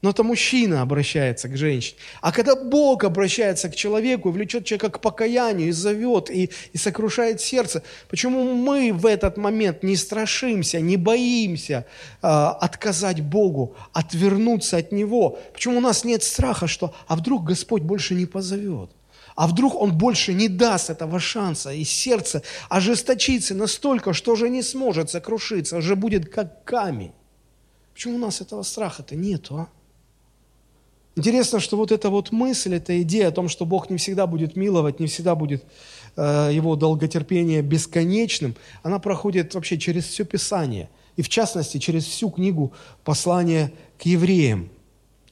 но 0.06 0.10
это 0.10 0.22
мужчина 0.22 0.82
обращается 0.82 1.48
к 1.48 1.56
женщине. 1.56 1.98
А 2.20 2.30
когда 2.30 2.54
Бог 2.54 3.02
обращается 3.02 3.68
к 3.68 3.74
человеку, 3.74 4.30
влечет 4.30 4.64
человека 4.64 4.90
к 4.90 5.00
покаянию, 5.00 5.70
и 5.70 5.72
зовет, 5.72 6.30
и, 6.30 6.48
и 6.72 6.78
сокрушает 6.78 7.40
сердце, 7.40 7.82
почему 8.08 8.54
мы 8.54 8.92
в 8.92 9.04
этот 9.04 9.36
момент 9.36 9.82
не 9.82 9.96
страшимся, 9.96 10.78
не 10.78 10.96
боимся 10.96 11.86
э, 12.22 12.26
отказать 12.28 13.20
Богу, 13.20 13.74
отвернуться 13.92 14.76
от 14.76 14.92
Него? 14.92 15.40
Почему 15.52 15.78
у 15.78 15.80
нас 15.80 16.04
нет 16.04 16.22
страха, 16.22 16.68
что 16.68 16.94
а 17.08 17.16
вдруг 17.16 17.42
Господь 17.42 17.82
больше 17.82 18.14
не 18.14 18.26
позовет? 18.26 18.90
А 19.34 19.48
вдруг 19.48 19.74
Он 19.74 19.98
больше 19.98 20.34
не 20.34 20.48
даст 20.48 20.88
этого 20.88 21.18
шанса, 21.18 21.72
и 21.72 21.82
сердце 21.82 22.42
ожесточится 22.68 23.56
настолько, 23.56 24.12
что 24.12 24.34
уже 24.34 24.50
не 24.50 24.62
сможет 24.62 25.10
сокрушиться, 25.10 25.78
уже 25.78 25.96
будет 25.96 26.32
как 26.32 26.62
камень. 26.62 27.10
Почему 27.92 28.14
у 28.14 28.18
нас 28.18 28.40
этого 28.40 28.62
страха-то 28.62 29.16
нету, 29.16 29.56
а? 29.56 29.68
Интересно, 31.18 31.60
что 31.60 31.78
вот 31.78 31.92
эта 31.92 32.10
вот 32.10 32.30
мысль, 32.30 32.74
эта 32.74 33.00
идея 33.00 33.28
о 33.28 33.32
том, 33.32 33.48
что 33.48 33.64
Бог 33.64 33.88
не 33.88 33.96
всегда 33.96 34.26
будет 34.26 34.54
миловать, 34.54 35.00
не 35.00 35.06
всегда 35.06 35.34
будет 35.34 35.64
э, 36.14 36.50
его 36.52 36.76
долготерпение 36.76 37.62
бесконечным, 37.62 38.54
она 38.82 38.98
проходит 38.98 39.54
вообще 39.54 39.78
через 39.78 40.04
все 40.04 40.26
Писание. 40.26 40.90
И 41.16 41.22
в 41.22 41.30
частности, 41.30 41.78
через 41.78 42.04
всю 42.04 42.28
книгу 42.28 42.74
послания 43.02 43.72
к 43.98 44.02
евреям. 44.02 44.68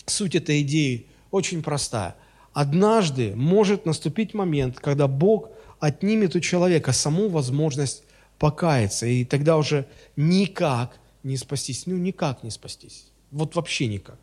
Суть 0.07 0.35
этой 0.35 0.63
идеи 0.63 1.07
очень 1.31 1.63
простая. 1.63 2.17
Однажды 2.55 3.35
может 3.37 3.85
наступить 3.85 4.33
момент, 4.33 4.81
когда 4.81 5.07
Бог 5.07 5.51
отнимет 5.81 6.35
у 6.35 6.41
человека 6.41 6.93
саму 6.93 7.29
возможность 7.29 8.05
покаяться, 8.39 9.07
и 9.07 9.27
тогда 9.27 9.59
уже 9.59 9.87
никак 10.17 10.99
не 11.23 11.37
спастись. 11.37 11.85
Ну, 11.85 11.97
никак 11.99 12.43
не 12.43 12.51
спастись. 12.51 13.09
Вот 13.31 13.55
вообще 13.55 13.87
никак. 13.87 14.19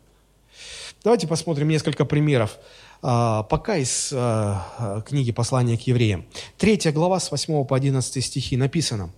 Давайте 1.04 1.26
посмотрим 1.26 1.66
несколько 1.68 2.04
примеров. 2.04 2.58
А, 3.02 3.42
пока 3.42 3.76
из 3.76 4.12
а, 4.14 5.02
книги 5.04 5.32
«Послание 5.32 5.76
к 5.76 5.80
евреям». 5.80 6.24
Третья 6.58 6.92
глава 6.92 7.18
с 7.18 7.28
8 7.28 7.64
по 7.64 7.74
11 7.74 8.24
стихи 8.24 8.56
написано. 8.56 9.10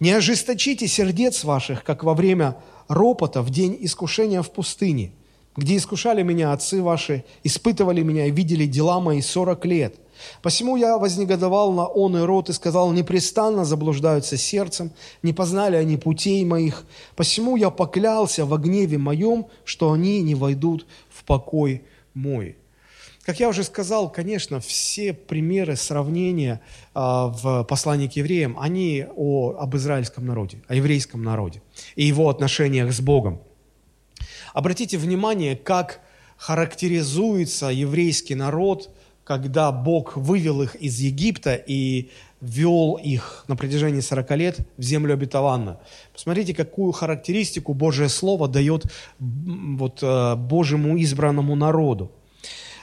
«Не 0.00 0.12
ожесточите 0.12 0.88
сердец 0.88 1.44
ваших, 1.44 1.84
как 1.84 2.04
во 2.04 2.14
время 2.14 2.56
ропота 2.88 3.42
в 3.42 3.50
день 3.50 3.76
искушения 3.80 4.40
в 4.40 4.50
пустыне, 4.50 5.12
где 5.56 5.76
искушали 5.76 6.22
меня 6.22 6.52
отцы 6.52 6.80
ваши, 6.80 7.22
испытывали 7.44 8.00
меня 8.00 8.26
и 8.26 8.30
видели 8.30 8.64
дела 8.64 9.00
мои 9.00 9.20
сорок 9.20 9.66
лет. 9.66 9.96
Посему 10.42 10.76
я 10.76 10.98
вознегодовал 10.98 11.72
на 11.72 11.86
он 11.86 12.16
и 12.16 12.20
род 12.20 12.48
и 12.48 12.52
сказал, 12.52 12.92
непрестанно 12.92 13.64
заблуждаются 13.64 14.36
сердцем, 14.36 14.90
не 15.22 15.32
познали 15.32 15.76
они 15.76 15.96
путей 15.96 16.44
моих. 16.44 16.84
Посему 17.16 17.56
я 17.56 17.70
поклялся 17.70 18.44
во 18.46 18.58
гневе 18.58 18.98
моем, 18.98 19.46
что 19.64 19.92
они 19.92 20.22
не 20.22 20.34
войдут 20.34 20.86
в 21.05 21.05
покой 21.26 21.84
мой». 22.14 22.56
Как 23.24 23.40
я 23.40 23.48
уже 23.48 23.64
сказал, 23.64 24.08
конечно, 24.08 24.60
все 24.60 25.12
примеры 25.12 25.74
сравнения 25.74 26.60
э, 26.94 26.98
в 27.00 27.64
послании 27.68 28.06
к 28.06 28.12
евреям, 28.12 28.56
они 28.56 29.04
о, 29.16 29.56
об 29.58 29.74
израильском 29.74 30.24
народе, 30.24 30.62
о 30.68 30.76
еврейском 30.76 31.24
народе 31.24 31.60
и 31.96 32.04
его 32.04 32.28
отношениях 32.28 32.92
с 32.92 33.00
Богом. 33.00 33.40
Обратите 34.54 34.96
внимание, 34.96 35.56
как 35.56 36.00
характеризуется 36.36 37.66
еврейский 37.66 38.36
народ– 38.36 38.90
когда 39.26 39.72
Бог 39.72 40.16
вывел 40.16 40.62
их 40.62 40.76
из 40.76 41.00
Египта 41.00 41.54
и 41.54 42.10
вел 42.40 42.98
их 43.02 43.44
на 43.48 43.56
протяжении 43.56 44.00
40 44.00 44.30
лет 44.32 44.58
в 44.76 44.82
землю 44.82 45.14
обетованную. 45.14 45.78
Посмотрите, 46.12 46.54
какую 46.54 46.92
характеристику 46.92 47.74
Божье 47.74 48.08
Слово 48.08 48.48
дает 48.48 48.84
вот, 49.18 50.02
э, 50.02 50.34
Божьему 50.36 50.96
избранному 50.96 51.54
народу. 51.54 52.10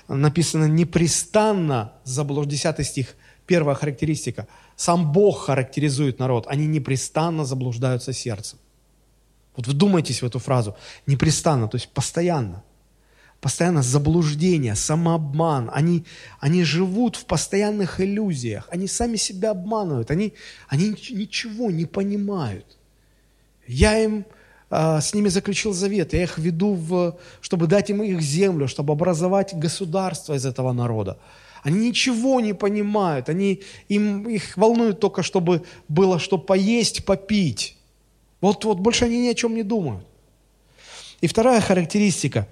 Написано 0.07 0.65
непрестанно, 0.65 1.93
заблуж... 2.03 2.47
10 2.47 2.85
стих, 2.85 3.15
первая 3.45 3.75
характеристика. 3.75 4.47
Сам 4.75 5.11
Бог 5.11 5.45
характеризует 5.45 6.19
народ, 6.19 6.47
они 6.47 6.65
непрестанно 6.65 7.45
заблуждаются 7.45 8.13
сердцем. 8.13 8.59
Вот 9.55 9.67
вдумайтесь 9.67 10.21
в 10.21 10.25
эту 10.25 10.39
фразу. 10.39 10.75
Непрестанно, 11.05 11.67
то 11.67 11.75
есть 11.75 11.89
постоянно. 11.89 12.63
Постоянно 13.43 13.83
заблуждение, 13.83 14.73
самообман. 14.73 15.69
Они, 15.73 16.05
они 16.39 16.63
живут 16.63 17.17
в 17.17 17.25
постоянных 17.25 17.99
иллюзиях. 17.99 18.69
Они 18.71 18.87
сами 18.87 19.17
себя 19.17 19.51
обманывают. 19.51 20.11
Они, 20.11 20.33
они 20.69 20.95
ничего 21.11 21.69
не 21.69 21.85
понимают. 21.85 22.77
Я 23.67 23.99
им 23.99 24.25
а, 24.69 25.01
с 25.01 25.13
ними 25.13 25.27
заключил 25.27 25.73
завет. 25.73 26.13
Я 26.13 26.23
их 26.23 26.37
веду, 26.37 26.73
в, 26.73 27.17
чтобы 27.41 27.67
дать 27.67 27.89
им 27.89 28.01
их 28.01 28.21
землю, 28.21 28.69
чтобы 28.69 28.93
образовать 28.93 29.53
государство 29.53 30.35
из 30.35 30.45
этого 30.45 30.71
народа. 30.71 31.17
Они 31.63 31.89
ничего 31.89 32.39
не 32.39 32.53
понимают. 32.53 33.27
Они, 33.27 33.61
им, 33.89 34.29
их 34.29 34.55
волнует 34.55 35.01
только, 35.01 35.21
чтобы 35.21 35.63
было 35.89 36.17
что 36.17 36.37
поесть, 36.37 37.03
попить. 37.03 37.77
Вот, 38.39 38.63
вот 38.63 38.79
больше 38.79 39.03
они 39.03 39.19
ни 39.19 39.27
о 39.27 39.35
чем 39.35 39.53
не 39.53 39.63
думают. 39.63 40.05
И 41.19 41.27
вторая 41.27 41.59
характеристика. 41.59 42.47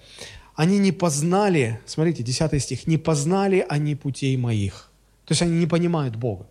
Они 0.56 0.80
не 0.80 0.92
познали, 0.92 1.80
смотрите, 1.86 2.24
10 2.24 2.62
стих, 2.62 2.88
не 2.88 2.98
познали 2.98 3.66
они 3.70 3.96
путей 3.96 4.36
моих. 4.38 4.92
То 5.26 5.32
есть 5.32 5.42
они 5.42 5.60
не 5.60 5.68
понимают 5.68 6.16
Бога. 6.16 6.48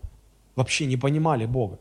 Вообще 0.56 0.86
не 0.86 0.96
понимали 0.96 1.46
Бога. 1.46 1.78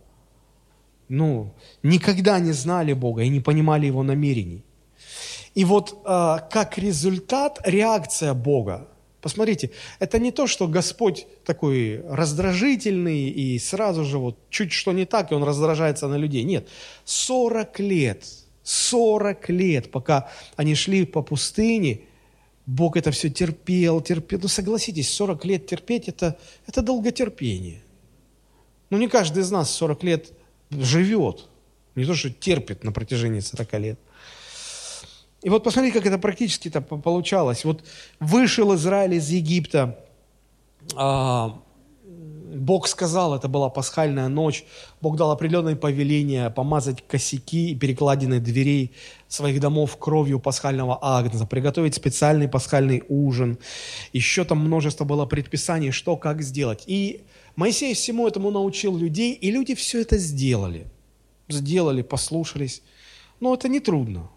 Ну, 1.07 1.53
никогда 1.81 2.39
не 2.39 2.51
знали 2.51 2.93
Бога 2.93 3.23
и 3.23 3.29
не 3.29 3.39
понимали 3.39 3.87
Его 3.87 4.03
намерений. 4.03 4.63
И 5.55 5.65
вот 5.65 6.01
э, 6.05 6.37
как 6.51 6.77
результат, 6.77 7.59
реакция 7.65 8.33
Бога. 8.33 8.87
Посмотрите, 9.21 9.71
это 9.99 10.19
не 10.19 10.31
то, 10.31 10.47
что 10.47 10.67
Господь 10.67 11.25
такой 11.45 12.01
раздражительный 12.07 13.29
и 13.29 13.59
сразу 13.59 14.05
же 14.05 14.17
вот 14.17 14.37
чуть 14.49 14.71
что 14.71 14.91
не 14.91 15.05
так, 15.05 15.31
и 15.31 15.35
Он 15.35 15.43
раздражается 15.43 16.07
на 16.07 16.15
людей. 16.15 16.43
Нет, 16.43 16.67
40 17.05 17.79
лет 17.79 18.23
40 18.69 19.49
лет, 19.49 19.89
пока 19.89 20.29
они 20.55 20.75
шли 20.75 21.03
по 21.05 21.23
пустыне, 21.23 22.01
Бог 22.69 22.97
это 22.97 23.09
все 23.09 23.31
терпел, 23.31 23.99
терпел. 23.99 24.39
Ну, 24.43 24.47
согласитесь, 24.47 25.11
40 25.11 25.43
лет 25.45 25.65
терпеть 25.65 26.07
это,– 26.07 26.37
это 26.67 26.83
долготерпение. 26.83 27.81
Ну, 28.91 28.99
не 28.99 29.07
каждый 29.07 29.41
из 29.41 29.49
нас 29.49 29.71
40 29.71 30.03
лет 30.03 30.31
живет. 30.69 31.47
Не 31.95 32.05
то, 32.05 32.13
что 32.13 32.29
терпит 32.29 32.83
на 32.83 32.91
протяжении 32.91 33.39
40 33.39 33.73
лет. 33.79 33.99
И 35.41 35.49
вот 35.49 35.63
посмотрите, 35.63 35.97
как 35.97 36.05
это 36.05 36.19
практически-то 36.19 36.81
получалось. 36.81 37.65
Вот 37.65 37.83
вышел 38.19 38.75
Израиль 38.75 39.15
из 39.15 39.29
Египта, 39.29 40.05
а, 40.95 41.59
Бог 42.49 42.87
сказал, 42.87 43.35
это 43.35 43.47
была 43.47 43.69
пасхальная 43.69 44.27
ночь, 44.27 44.65
Бог 45.01 45.15
дал 45.17 45.31
определенное 45.31 45.75
повеление 45.75 46.49
помазать 46.49 47.05
косяки 47.07 47.71
и 47.71 47.75
перекладины 47.75 48.39
дверей 48.39 48.91
своих 49.27 49.59
домов 49.59 49.97
кровью 49.97 50.39
пасхального 50.39 50.97
агнца, 51.01 51.45
приготовить 51.45 51.95
специальный 51.95 52.47
пасхальный 52.47 53.03
ужин. 53.07 53.59
Еще 54.13 54.45
там 54.45 54.59
множество 54.59 55.05
было 55.05 55.25
предписаний, 55.25 55.91
что, 55.91 56.17
как 56.17 56.41
сделать. 56.41 56.83
И 56.87 57.21
Моисей 57.55 57.93
всему 57.93 58.27
этому 58.27 58.49
научил 58.49 58.97
людей, 58.97 59.33
и 59.33 59.51
люди 59.51 59.75
все 59.75 60.01
это 60.01 60.17
сделали. 60.17 60.87
Сделали, 61.47 62.01
послушались. 62.01 62.81
Но 63.39 63.53
это 63.53 63.69
не 63.69 63.79
трудно 63.79 64.29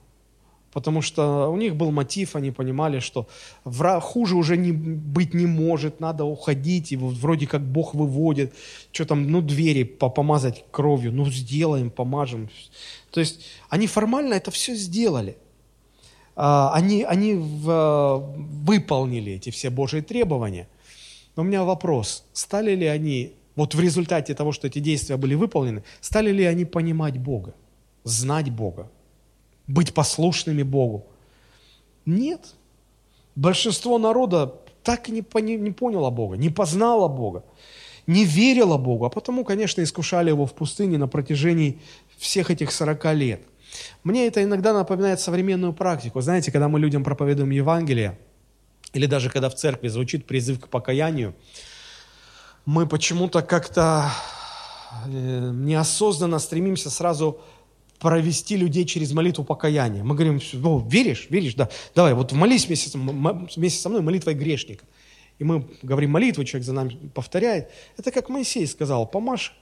потому 0.72 1.02
что 1.02 1.48
у 1.48 1.56
них 1.56 1.76
был 1.76 1.90
мотив, 1.90 2.34
они 2.34 2.50
понимали, 2.50 2.98
что 2.98 3.28
хуже 3.64 4.36
уже 4.36 4.56
не, 4.56 4.72
быть 4.72 5.34
не 5.34 5.46
может, 5.46 6.00
надо 6.00 6.24
уходить, 6.24 6.92
и 6.92 6.96
вот 6.96 7.14
вроде 7.14 7.46
как 7.46 7.62
Бог 7.62 7.94
выводит, 7.94 8.54
что 8.90 9.04
там, 9.04 9.30
ну, 9.30 9.42
двери 9.42 9.84
помазать 9.84 10.64
кровью, 10.70 11.12
ну, 11.12 11.30
сделаем, 11.30 11.90
помажем. 11.90 12.48
То 13.10 13.20
есть 13.20 13.44
они 13.68 13.86
формально 13.86 14.34
это 14.34 14.50
все 14.50 14.74
сделали. 14.74 15.36
А, 16.34 16.72
они, 16.74 17.02
они 17.02 17.34
в, 17.34 18.34
выполнили 18.64 19.32
эти 19.32 19.50
все 19.50 19.70
Божьи 19.70 20.00
требования. 20.00 20.68
Но 21.36 21.42
у 21.42 21.46
меня 21.46 21.64
вопрос, 21.64 22.24
стали 22.32 22.74
ли 22.74 22.86
они, 22.86 23.32
вот 23.56 23.74
в 23.74 23.80
результате 23.80 24.34
того, 24.34 24.52
что 24.52 24.66
эти 24.66 24.78
действия 24.78 25.16
были 25.16 25.34
выполнены, 25.34 25.82
стали 26.00 26.30
ли 26.30 26.44
они 26.44 26.64
понимать 26.64 27.18
Бога, 27.18 27.54
знать 28.04 28.50
Бога? 28.50 28.90
Быть 29.66 29.94
послушными 29.94 30.62
Богу. 30.62 31.06
Нет. 32.06 32.54
Большинство 33.34 33.98
народа 33.98 34.54
так 34.82 35.08
и 35.08 35.12
не, 35.12 35.22
пони, 35.22 35.56
не 35.56 35.70
поняло 35.70 36.10
Бога, 36.10 36.36
не 36.36 36.50
познало 36.50 37.08
Бога, 37.08 37.44
не 38.06 38.24
верило 38.24 38.76
Богу, 38.76 39.04
а 39.06 39.10
потому, 39.10 39.44
конечно, 39.44 39.82
искушали 39.82 40.28
его 40.28 40.44
в 40.44 40.54
пустыне 40.54 40.98
на 40.98 41.08
протяжении 41.08 41.80
всех 42.18 42.50
этих 42.50 42.72
40 42.72 43.14
лет. 43.14 43.42
Мне 44.04 44.26
это 44.26 44.42
иногда 44.42 44.72
напоминает 44.72 45.20
современную 45.20 45.72
практику. 45.72 46.20
Знаете, 46.20 46.52
когда 46.52 46.68
мы 46.68 46.78
людям 46.78 47.04
проповедуем 47.04 47.50
Евангелие, 47.50 48.18
или 48.92 49.06
даже 49.06 49.30
когда 49.30 49.48
в 49.48 49.54
церкви 49.54 49.88
звучит 49.88 50.26
призыв 50.26 50.60
к 50.60 50.68
покаянию, 50.68 51.34
мы 52.66 52.86
почему-то 52.86 53.42
как-то 53.42 54.10
э, 55.06 55.50
неосознанно 55.54 56.38
стремимся 56.38 56.90
сразу 56.90 57.40
провести 58.02 58.56
людей 58.56 58.84
через 58.84 59.12
молитву 59.12 59.44
покаяния. 59.44 60.02
Мы 60.02 60.16
говорим, 60.16 60.40
ну, 60.54 60.80
веришь, 60.80 61.28
веришь, 61.30 61.54
да, 61.54 61.68
давай, 61.94 62.14
вот 62.14 62.32
молись 62.32 62.66
вместе, 62.66 62.98
вместе 62.98 63.80
со 63.80 63.88
мной 63.88 64.02
молитвой 64.02 64.34
грешника. 64.34 64.84
И 65.38 65.44
мы 65.44 65.68
говорим 65.82 66.10
молитву, 66.10 66.42
человек 66.42 66.66
за 66.66 66.72
нами 66.72 66.98
повторяет. 67.14 67.70
Это 67.96 68.10
как 68.10 68.28
Моисей 68.28 68.66
сказал, 68.66 69.06
помажь 69.06 69.54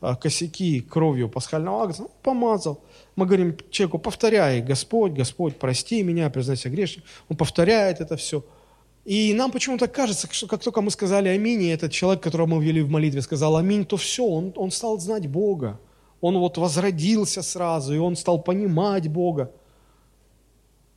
а, 0.00 0.14
косяки 0.14 0.80
кровью 0.82 1.28
пасхального 1.28 1.82
агнца, 1.82 2.02
ну, 2.02 2.10
помазал. 2.22 2.80
Мы 3.16 3.26
говорим 3.26 3.56
человеку, 3.72 3.98
повторяй, 3.98 4.62
Господь, 4.62 5.10
Господь, 5.10 5.58
прости 5.58 6.04
меня, 6.04 6.30
признайся 6.30 6.70
грешник. 6.70 7.02
Он 7.28 7.36
повторяет 7.36 8.00
это 8.00 8.16
все. 8.16 8.44
И 9.04 9.34
нам 9.34 9.50
почему-то 9.50 9.88
кажется, 9.88 10.28
что 10.30 10.46
как 10.46 10.62
только 10.62 10.80
мы 10.80 10.92
сказали 10.92 11.28
аминь, 11.28 11.62
и 11.62 11.68
этот 11.68 11.90
человек, 11.90 12.22
которого 12.22 12.46
мы 12.46 12.64
ввели 12.64 12.82
в 12.82 12.90
молитве, 12.90 13.20
сказал 13.20 13.56
аминь, 13.56 13.84
то 13.84 13.96
все, 13.96 14.24
он, 14.24 14.52
он 14.54 14.70
стал 14.70 15.00
знать 15.00 15.26
Бога 15.26 15.80
он 16.20 16.38
вот 16.38 16.58
возродился 16.58 17.42
сразу, 17.42 17.94
и 17.94 17.98
он 17.98 18.16
стал 18.16 18.42
понимать 18.42 19.08
Бога. 19.08 19.50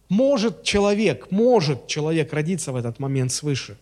Может 0.09 0.63
человек, 0.63 1.31
может 1.31 1.88
человек 1.88 2.33
родиться 2.33 2.71
в 2.71 2.75
этот 2.75 2.99
момент 2.99 3.31
свыше, 3.31 3.77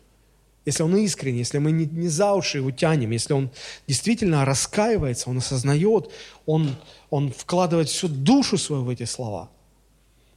если 0.65 0.84
он 0.84 0.95
искренне, 0.95 1.39
если 1.39 1.58
мы 1.58 1.71
не, 1.71 1.86
не 1.86 2.08
за 2.08 2.34
уши 2.34 2.60
его 2.60 2.71
тянем, 2.71 3.12
если 3.12 3.34
он 3.34 3.49
действительно 3.88 4.45
раскаивается, 4.45 5.30
он 5.30 5.39
осознает, 5.39 6.12
он, 6.45 6.75
он 7.10 7.32
вкладывает 7.32 7.89
всю 7.89 8.08
душу 8.08 8.58
свою 8.58 8.84
в 8.84 8.89
эти 8.89 9.06
слова. 9.06 9.49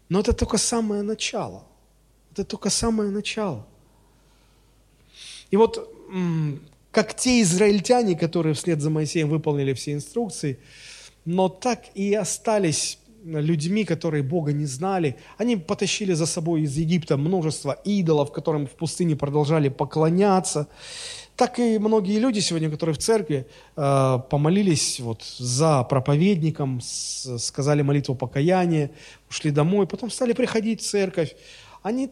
Но 0.08 0.20
это 0.20 0.32
только 0.32 0.56
самое 0.56 1.02
начало. 1.02 1.64
Это 2.32 2.44
только 2.44 2.70
самое 2.70 3.10
начало. 3.10 3.66
И 5.50 5.56
вот 5.56 5.90
как 6.90 7.14
те 7.14 7.42
израильтяне, 7.42 8.16
которые 8.16 8.54
вслед 8.54 8.80
за 8.80 8.88
Моисеем 8.88 9.28
выполнили 9.28 9.74
все 9.74 9.92
инструкции, 9.92 10.58
но 11.24 11.48
так 11.48 11.84
и 11.94 12.14
остались 12.14 12.98
людьми, 13.24 13.84
которые 13.84 14.22
Бога 14.22 14.52
не 14.52 14.66
знали. 14.66 15.16
Они 15.38 15.56
потащили 15.56 16.12
за 16.12 16.26
собой 16.26 16.62
из 16.62 16.76
Египта 16.76 17.16
множество 17.16 17.72
идолов, 17.84 18.32
которым 18.32 18.66
в 18.66 18.72
пустыне 18.72 19.16
продолжали 19.16 19.68
поклоняться. 19.68 20.68
Так 21.36 21.58
и 21.58 21.78
многие 21.78 22.18
люди 22.18 22.38
сегодня, 22.40 22.70
которые 22.70 22.94
в 22.94 22.98
церкви, 22.98 23.46
э, 23.76 24.18
помолились 24.30 25.00
вот 25.00 25.22
за 25.38 25.82
проповедником, 25.84 26.80
сказали 26.80 27.82
молитву 27.82 28.14
покаяния, 28.14 28.90
ушли 29.28 29.50
домой, 29.50 29.86
потом 29.86 30.10
стали 30.10 30.32
приходить 30.32 30.80
в 30.80 30.86
церковь. 30.86 31.34
Они 31.82 32.10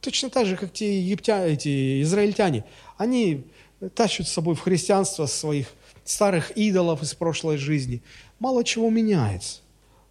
точно 0.00 0.28
так 0.28 0.46
же, 0.46 0.56
как 0.56 0.72
те 0.72 1.00
египтяне, 1.00 1.54
эти 1.54 2.02
израильтяне, 2.02 2.64
они 2.98 3.46
тащат 3.94 4.28
с 4.28 4.32
собой 4.32 4.54
в 4.54 4.60
христианство 4.60 5.26
своих 5.26 5.68
старых 6.08 6.50
идолов 6.52 7.02
из 7.02 7.14
прошлой 7.14 7.56
жизни– 7.56 8.02
мало 8.38 8.64
чего 8.64 8.90
меняется. 8.90 9.60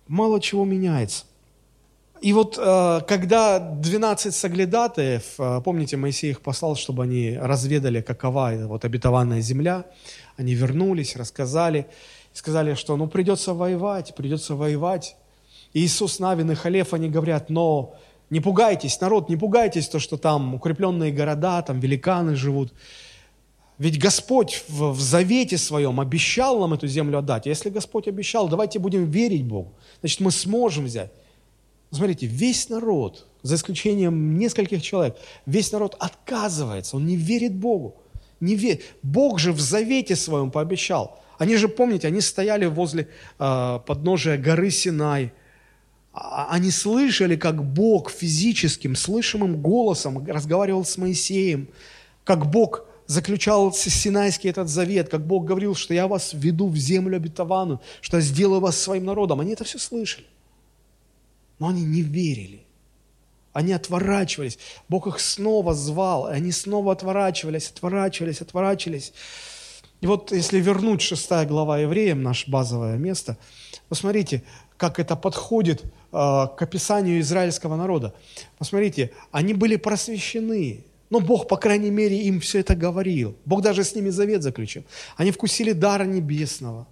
Мало 0.07 0.39
чего 0.39 0.65
меняется. 0.65 1.25
И 2.21 2.33
вот 2.33 2.57
э, 2.57 3.01
когда 3.07 3.59
12 3.59 4.33
соглядатаев, 4.33 5.23
э, 5.37 5.61
помните, 5.63 5.97
Моисей 5.97 6.31
их 6.31 6.41
послал, 6.41 6.75
чтобы 6.75 7.03
они 7.03 7.37
разведали, 7.39 8.01
какова 8.01 8.53
вот 8.67 8.85
обетованная 8.85 9.41
земля, 9.41 9.85
они 10.35 10.55
вернулись, 10.55 11.15
рассказали, 11.15 11.85
сказали, 12.33 12.73
что 12.73 12.97
ну 12.97 13.07
придется 13.07 13.53
воевать, 13.53 14.15
придется 14.15 14.55
воевать. 14.55 15.15
И 15.73 15.81
Иисус 15.81 16.19
Навин 16.19 16.49
и 16.51 16.55
Халев, 16.55 16.93
они 16.93 17.07
говорят, 17.07 17.51
но 17.51 17.93
не 18.31 18.39
пугайтесь, 18.39 18.99
народ, 18.99 19.29
не 19.29 19.37
пугайтесь, 19.37 19.87
то, 19.87 19.99
что 19.99 20.17
там 20.17 20.55
укрепленные 20.55 21.11
города, 21.11 21.61
там 21.61 21.79
великаны 21.79 22.35
живут. 22.35 22.73
Ведь 23.79 23.99
Господь 23.99 24.63
в, 24.67 24.91
в 24.91 24.99
завете 24.99 25.57
своем 25.57 25.99
обещал 25.99 26.59
нам 26.59 26.73
эту 26.73 26.87
землю 26.87 27.19
отдать. 27.19 27.45
А 27.45 27.49
если 27.49 27.69
Господь 27.69 28.07
обещал, 28.07 28.47
давайте 28.47 28.79
будем 28.79 29.05
верить 29.05 29.45
Богу. 29.45 29.73
Значит, 29.99 30.19
мы 30.19 30.31
сможем 30.31 30.85
взять. 30.85 31.11
Смотрите, 31.91 32.25
весь 32.25 32.69
народ, 32.69 33.27
за 33.43 33.55
исключением 33.55 34.37
нескольких 34.37 34.81
человек, 34.81 35.17
весь 35.45 35.71
народ 35.71 35.95
отказывается, 35.99 36.97
он 36.97 37.05
не 37.05 37.15
верит 37.15 37.55
Богу. 37.55 37.95
Не 38.39 38.55
верит. 38.55 38.83
Бог 39.03 39.39
же 39.39 39.51
в 39.51 39.59
завете 39.59 40.15
своем 40.15 40.51
пообещал. 40.51 41.19
Они 41.37 41.55
же, 41.55 41.67
помните, 41.67 42.07
они 42.07 42.21
стояли 42.21 42.65
возле 42.65 43.07
э, 43.39 43.79
подножия 43.85 44.37
горы 44.37 44.71
Синай. 44.71 45.31
А- 46.13 46.47
Они 46.49 46.71
слышали, 46.71 47.35
как 47.35 47.63
Бог 47.63 48.09
физическим, 48.11 48.95
слышимым 48.95 49.61
голосом 49.61 50.25
разговаривал 50.25 50.83
с 50.83 50.97
Моисеем, 50.97 51.69
как 52.23 52.49
Бог 52.49 52.85
заключал 53.07 53.73
с- 53.73 53.89
Синайский 53.89 54.49
этот 54.49 54.69
завет, 54.69 55.09
как 55.09 55.25
Бог 55.25 55.45
говорил, 55.45 55.75
что 55.75 55.93
я 55.93 56.07
вас 56.07 56.33
веду 56.33 56.67
в 56.67 56.77
землю 56.77 57.17
обетованную, 57.17 57.81
что 58.01 58.17
я 58.17 58.21
сделаю 58.21 58.61
вас 58.61 58.77
своим 58.79 59.05
народом. 59.05 59.39
Они 59.39 59.53
это 59.53 59.63
все 59.63 59.79
слышали. 59.79 60.25
Но 61.59 61.69
они 61.69 61.83
не 61.83 62.01
верили. 62.01 62.61
Они 63.53 63.73
отворачивались. 63.73 64.59
Бог 64.87 65.07
их 65.07 65.19
снова 65.19 65.73
звал, 65.73 66.29
и 66.29 66.33
они 66.33 66.51
снова 66.51 66.91
отворачивались, 66.91 67.71
отворачивались, 67.71 68.41
отворачивались. 68.41 69.13
И 70.01 70.05
вот 70.05 70.31
если 70.31 70.59
вернуть 70.59 71.01
шестая 71.01 71.47
глава 71.47 71.79
евреям, 71.79 72.21
наше 72.21 72.51
базовое 72.51 72.97
место, 72.97 73.35
посмотрите, 73.89 74.43
как 74.77 74.99
это 74.99 75.15
подходит 75.15 75.83
э, 75.83 75.87
к 76.11 76.57
описанию 76.59 77.19
израильского 77.21 77.75
народа. 77.77 78.13
Посмотрите, 78.59 79.11
они 79.31 79.55
были 79.55 79.75
просвещены, 79.75 80.83
но 81.09 81.19
Бог, 81.19 81.47
по 81.47 81.57
крайней 81.57 81.91
мере, 81.91 82.21
им 82.23 82.39
все 82.39 82.59
это 82.59 82.75
говорил. 82.75 83.35
Бог 83.45 83.61
даже 83.61 83.83
с 83.83 83.95
ними 83.95 84.09
завет 84.09 84.43
заключил. 84.43 84.83
Они 85.15 85.31
вкусили 85.31 85.71
дара 85.71 86.03
небесного. 86.03 86.87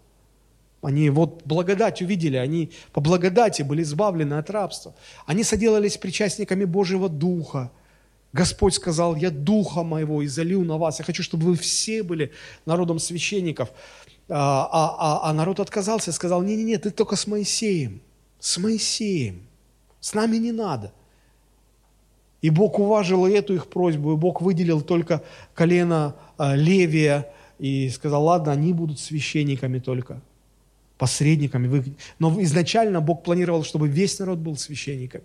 Они 0.82 1.10
вот 1.10 1.42
благодать 1.46 2.02
увидели, 2.02 2.38
они 2.38 2.72
по 2.94 3.02
благодати 3.02 3.64
были 3.64 3.82
избавлены 3.82 4.36
от 4.36 4.50
рабства. 4.52 4.94
Они 5.26 5.44
соделались 5.44 5.98
причастниками 5.98 6.64
Божьего 6.64 7.10
Духа. 7.10 7.72
Господь 8.34 8.76
сказал, 8.76 9.16
я 9.16 9.32
Духа 9.32 9.84
Моего 9.84 10.24
изолью 10.24 10.64
на 10.64 10.78
вас. 10.78 11.00
Я 11.00 11.06
хочу, 11.06 11.24
чтобы 11.24 11.46
вы 11.48 11.56
все 11.56 12.04
были 12.04 12.32
народом 12.66 13.00
священников. 13.00 13.70
А, 14.30 14.70
а- 14.72 14.96
а- 15.00 15.30
а 15.30 15.34
народ 15.34 15.60
отказался 15.60 16.12
сказал, 16.12 16.44
не-не-не, 16.44 16.78
ты 16.78 16.92
только 16.92 17.16
с 17.16 17.28
Моисеем. 17.28 18.02
С 18.40 18.58
Моисеем. 18.58 19.48
С 20.00 20.14
нами 20.14 20.38
не 20.38 20.52
надо. 20.52 20.92
И 22.42 22.50
Бог 22.50 22.80
уважил 22.80 23.26
и 23.26 23.32
эту 23.32 23.56
их 23.56 23.68
просьбу, 23.68 24.14
и 24.14 24.18
Бог 24.18 24.42
выделил 24.42 24.82
только 24.82 25.24
колено 25.54 26.16
а, 26.38 26.56
Левия 26.56 27.32
и 27.58 27.90
сказал, 27.90 28.26
ладно, 28.26 28.52
они 28.52 28.74
будут 28.74 29.00
священниками 29.00 29.80
только, 29.80 30.22
посредниками. 30.98 31.96
Но 32.20 32.42
изначально 32.44 33.02
Бог 33.02 33.24
планировал, 33.24 33.64
чтобы 33.64 33.88
весь 33.88 34.20
народ 34.20 34.40
был 34.40 34.58
священниками. 34.58 35.24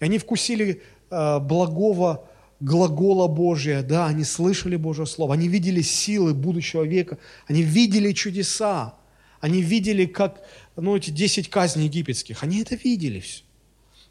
И 0.00 0.04
они 0.04 0.18
вкусили 0.18 0.82
а, 1.10 1.40
благого 1.40 2.28
глагола 2.60 3.28
Божия, 3.28 3.82
да, 3.82 4.06
они 4.06 4.24
слышали 4.24 4.76
Божье 4.76 5.06
Слово, 5.06 5.34
они 5.34 5.48
видели 5.48 5.82
силы 5.82 6.34
будущего 6.34 6.82
века, 6.82 7.18
они 7.46 7.62
видели 7.62 8.12
чудеса, 8.12 8.94
они 9.40 9.60
видели, 9.60 10.06
как, 10.06 10.40
ну, 10.76 10.96
эти 10.96 11.10
10 11.10 11.50
казней 11.50 11.86
египетских, 11.86 12.42
они 12.42 12.62
это 12.62 12.76
видели 12.76 13.20
все. 13.20 13.42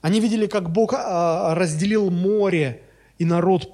Они 0.04 0.20
видели, 0.20 0.48
как 0.48 0.70
Бог 0.70 0.94
а, 0.94 1.56
разделил 1.56 2.12
море, 2.12 2.82
и 3.20 3.26
народ 3.26 3.72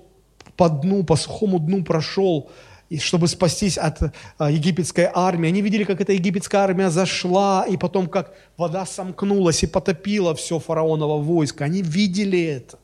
по 0.55 0.69
дну, 0.69 1.03
по 1.03 1.15
сухому 1.15 1.57
дну 1.57 1.83
прошел, 1.83 2.51
чтобы 2.99 3.27
спастись 3.27 3.79
от 3.79 4.13
а, 4.37 4.51
египетской 4.51 5.09
армии. 5.11 5.49
Они 5.49 5.63
видели, 5.63 5.85
как 5.85 6.01
эта 6.01 6.13
египетская 6.13 6.61
армия 6.61 6.91
зашла, 6.91 7.65
и 7.67 7.77
потом, 7.77 8.05
как 8.05 8.35
вода 8.57 8.85
сомкнулась 8.85 9.63
и 9.63 9.67
потопила 9.67 10.35
все 10.35 10.59
фараоново 10.59 11.19
войско. 11.19 11.65
Они 11.65 11.81
видели 11.81 12.39
это. 12.39 12.77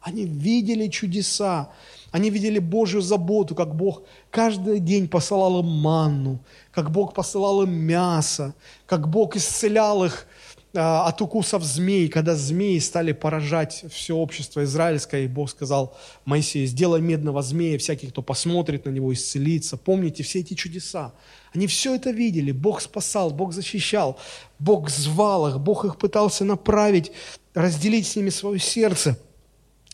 Они 0.00 0.24
видели 0.24 0.86
чудеса, 0.86 1.70
они 2.12 2.30
видели 2.30 2.60
Божью 2.60 3.02
заботу, 3.02 3.56
как 3.56 3.74
Бог 3.74 4.04
каждый 4.30 4.78
день 4.78 5.08
посылал 5.08 5.60
им 5.60 5.66
манну, 5.66 6.38
как 6.70 6.92
Бог 6.92 7.14
посылал 7.14 7.64
им 7.64 7.72
мясо, 7.72 8.54
как 8.86 9.08
Бог 9.08 9.34
исцелял 9.34 10.04
их 10.04 10.24
а, 10.24 10.29
от 10.72 11.20
укусов 11.20 11.64
змей, 11.64 12.08
когда 12.08 12.34
змеи 12.36 12.78
стали 12.78 13.12
поражать 13.12 13.84
все 13.90 14.14
общество 14.14 14.64
израильское, 14.64 15.24
и 15.24 15.28
Бог 15.28 15.50
сказал 15.50 15.96
Моисею, 16.24 16.66
сделай 16.66 17.00
медного 17.00 17.42
змея, 17.42 17.78
всякий, 17.78 18.06
кто 18.06 18.22
посмотрит 18.22 18.84
на 18.84 18.90
него, 18.90 19.12
исцелится. 19.12 19.76
Помните 19.76 20.22
все 20.22 20.40
эти 20.40 20.54
чудеса. 20.54 21.12
Они 21.52 21.66
все 21.66 21.94
это 21.94 22.10
видели, 22.10 22.52
Бог 22.52 22.80
спасал, 22.80 23.30
Бог 23.30 23.52
защищал, 23.52 24.18
Бог 24.58 24.90
звал 24.90 25.48
их, 25.48 25.58
Бог 25.58 25.84
их 25.84 25.98
пытался 25.98 26.44
направить, 26.44 27.10
разделить 27.54 28.06
с 28.06 28.16
ними 28.16 28.30
свое 28.30 28.58
сердце– 28.58 29.18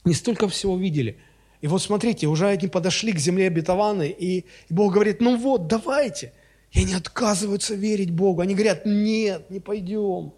не 0.06 0.14
столько 0.14 0.48
всего 0.48 0.78
видели. 0.78 1.18
И 1.60 1.66
вот 1.66 1.82
смотрите, 1.82 2.28
уже 2.28 2.46
они 2.48 2.68
подошли 2.68 3.12
к 3.12 3.18
земле 3.18 3.48
обетованной, 3.48 4.10
и 4.10 4.44
Бог 4.70 4.94
говорит, 4.94 5.20
ну 5.20 5.36
вот, 5.36 5.66
давайте. 5.66 6.32
И 6.70 6.80
они 6.80 6.94
отказываются 6.94 7.74
верить 7.74 8.10
Богу. 8.10 8.40
Они 8.40 8.54
говорят, 8.54 8.86
нет, 8.86 9.50
не 9.50 9.60
пойдем. 9.60 10.32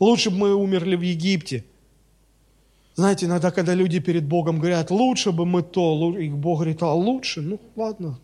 Лучше 0.00 0.30
бы 0.30 0.38
мы 0.38 0.54
умерли 0.54 0.96
в 0.96 1.02
Египте. 1.02 1.64
Знаете, 2.94 3.26
иногда, 3.26 3.50
когда 3.50 3.74
люди 3.74 4.00
перед 4.00 4.24
Богом 4.24 4.58
говорят, 4.58 4.90
лучше 4.90 5.30
бы 5.30 5.46
мы 5.46 5.62
то, 5.62 6.16
и 6.18 6.28
Бог 6.30 6.58
говорит, 6.58 6.82
а 6.82 6.92
лучше, 6.92 7.40
ну 7.42 7.60
ладно, 7.76 8.18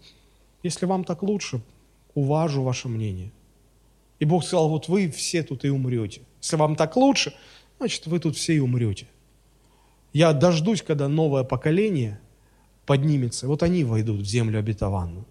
если 0.62 0.86
вам 0.86 1.04
так 1.04 1.22
лучше, 1.22 1.60
уважу 2.14 2.62
ваше 2.62 2.88
мнение. 2.88 3.30
И 4.18 4.24
Бог 4.24 4.44
сказал, 4.44 4.68
вот 4.68 4.88
вы 4.88 5.10
все 5.10 5.42
тут 5.42 5.64
и 5.64 5.68
умрете. 5.68 6.22
Если 6.42 6.56
вам 6.56 6.76
так 6.76 6.96
лучше, 6.96 7.34
значит, 7.78 8.06
вы 8.06 8.18
тут 8.18 8.36
все 8.36 8.54
и 8.54 8.58
умрете. 8.58 9.06
Я 10.12 10.32
дождусь, 10.32 10.82
когда 10.82 11.08
новое 11.08 11.44
поколение 11.44 12.18
поднимется, 12.86 13.46
вот 13.46 13.62
они 13.62 13.84
войдут 13.84 14.20
в 14.20 14.24
землю 14.24 14.58
обетованную. 14.58 15.26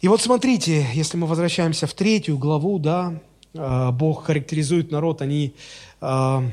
И 0.00 0.08
вот 0.08 0.20
смотрите, 0.20 0.86
если 0.92 1.16
мы 1.16 1.26
возвращаемся 1.26 1.86
в 1.86 1.94
третью 1.94 2.36
главу, 2.36 2.78
да, 2.78 3.20
Бог 3.92 4.24
характеризует 4.24 4.90
народ, 4.90 5.22
они 5.22 5.54
э, 6.00 6.50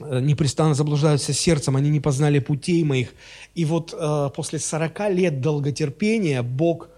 непрестанно 0.00 0.74
заблуждаются 0.74 1.32
сердцем, 1.32 1.76
они 1.76 1.90
не 1.90 2.00
познали 2.00 2.38
путей 2.38 2.84
моих. 2.84 3.14
И 3.54 3.64
вот 3.64 3.94
э, 3.98 4.30
после 4.34 4.58
40 4.58 5.10
лет 5.10 5.40
долготерпения 5.40 6.42
Бог, 6.42 6.88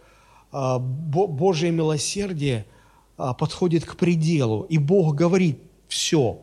Бо- 0.53 1.29
Божье 1.29 1.71
милосердие 1.71 2.67
подходит 3.17 3.85
к 3.85 3.97
пределу. 3.97 4.63
И 4.63 4.79
Бог 4.79 5.15
говорит, 5.15 5.61
все, 5.87 6.41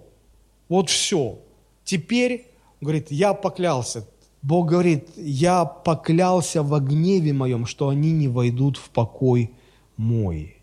вот 0.69 0.89
все. 0.89 1.39
Теперь, 1.83 2.45
говорит, 2.81 3.11
я 3.11 3.33
поклялся. 3.33 4.07
Бог 4.41 4.69
говорит, 4.69 5.09
я 5.17 5.65
поклялся 5.65 6.63
во 6.63 6.79
гневе 6.79 7.33
моем, 7.33 7.65
что 7.65 7.89
они 7.89 8.11
не 8.11 8.27
войдут 8.27 8.77
в 8.77 8.89
покой 8.89 9.51
мой. 9.95 10.56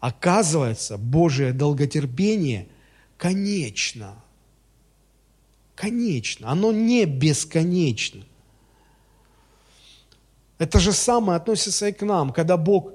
Оказывается, 0.00 0.96
Божие 0.96 1.52
долготерпение 1.52 2.68
конечно. 3.18 4.16
Конечно. 5.74 6.50
Оно 6.50 6.72
не 6.72 7.04
бесконечно. 7.04 8.22
Это 10.58 10.78
же 10.78 10.92
самое 10.92 11.36
относится 11.36 11.88
и 11.88 11.92
к 11.92 12.02
нам, 12.02 12.32
когда 12.32 12.56
Бог 12.56 12.92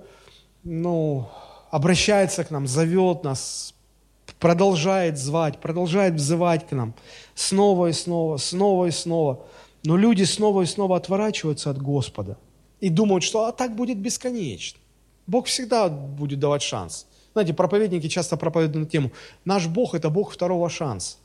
ну, 0.63 1.29
обращается 1.71 2.43
к 2.43 2.51
нам, 2.51 2.67
зовет 2.67 3.23
нас, 3.23 3.73
продолжает 4.39 5.17
звать, 5.17 5.59
продолжает 5.59 6.15
взывать 6.15 6.67
к 6.67 6.71
нам 6.71 6.93
снова 7.33 7.87
и 7.87 7.93
снова, 7.93 8.37
снова 8.37 8.85
и 8.87 8.91
снова. 8.91 9.45
Но 9.83 9.97
люди 9.97 10.23
снова 10.23 10.63
и 10.63 10.65
снова 10.65 10.97
отворачиваются 10.97 11.69
от 11.69 11.81
Господа 11.81 12.37
и 12.79 12.89
думают, 12.89 13.23
что 13.23 13.45
а 13.45 13.51
так 13.51 13.75
будет 13.75 13.97
бесконечно. 13.97 14.79
Бог 15.27 15.47
всегда 15.47 15.89
будет 15.89 16.39
давать 16.39 16.61
шанс. 16.61 17.07
Знаете, 17.33 17.53
проповедники 17.53 18.07
часто 18.07 18.37
проповедуют 18.37 18.85
на 18.85 18.89
тему, 18.89 19.11
наш 19.43 19.67
Бог– 19.67 19.93
это 19.95 20.09
Бог 20.09 20.31
второго 20.31 20.69
шанса. 20.69 21.17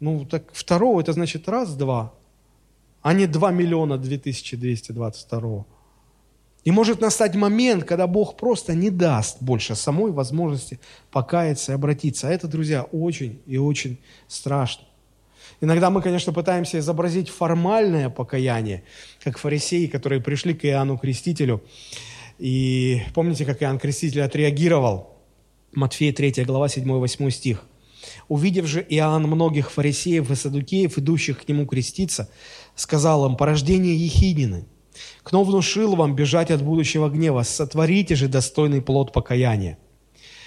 Ну, 0.00 0.24
так 0.24 0.44
второго– 0.52 1.00
это 1.02 1.12
значит 1.12 1.48
раз-два, 1.48 2.12
а 3.02 3.12
не 3.12 3.26
2 3.26 3.50
миллиона 3.52 3.98
2222. 3.98 5.64
И 6.64 6.70
может 6.70 7.00
настать 7.00 7.34
момент, 7.34 7.84
когда 7.84 8.06
Бог 8.06 8.36
просто 8.36 8.74
не 8.74 8.90
даст 8.90 9.42
больше 9.42 9.74
самой 9.74 10.12
возможности 10.12 10.78
покаяться 11.10 11.72
и 11.72 11.74
обратиться. 11.74 12.28
А 12.28 12.30
это, 12.30 12.46
друзья, 12.46 12.84
очень 12.84 13.42
и 13.46 13.58
очень 13.58 13.98
страшно. 14.28 14.84
Иногда 15.60 15.90
мы, 15.90 16.02
конечно, 16.02 16.32
пытаемся 16.32 16.78
изобразить 16.78 17.28
формальное 17.28 18.10
покаяние, 18.10 18.84
как 19.22 19.38
фарисеи, 19.38 19.86
которые 19.86 20.20
пришли 20.20 20.54
к 20.54 20.64
Иоанну 20.64 20.98
Крестителю. 20.98 21.62
И 22.42 23.02
помните, 23.14 23.44
как 23.44 23.62
Иоанн 23.62 23.78
Креститель 23.78 24.22
отреагировал? 24.22 25.16
Матфея 25.74 26.12
3 26.12 26.42
глава 26.42 26.66
7-8 26.66 27.30
стих. 27.30 27.64
Увидев 28.26 28.66
же 28.66 28.84
Иоанн 28.88 29.28
многих 29.28 29.70
фарисеев 29.70 30.28
и 30.28 30.34
садукеев, 30.34 30.98
идущих 30.98 31.40
к 31.40 31.48
нему 31.48 31.66
креститься, 31.66 32.28
сказал 32.74 33.24
им, 33.26 33.36
порождение 33.36 33.94
Ехидины, 33.94 34.64
кто 35.22 35.44
внушил 35.44 35.94
вам 35.94 36.16
бежать 36.16 36.50
от 36.50 36.62
будущего 36.62 37.08
гнева? 37.08 37.44
Сотворите 37.44 38.16
же 38.16 38.26
достойный 38.26 38.82
плод 38.82 39.12
покаяния. 39.12 39.78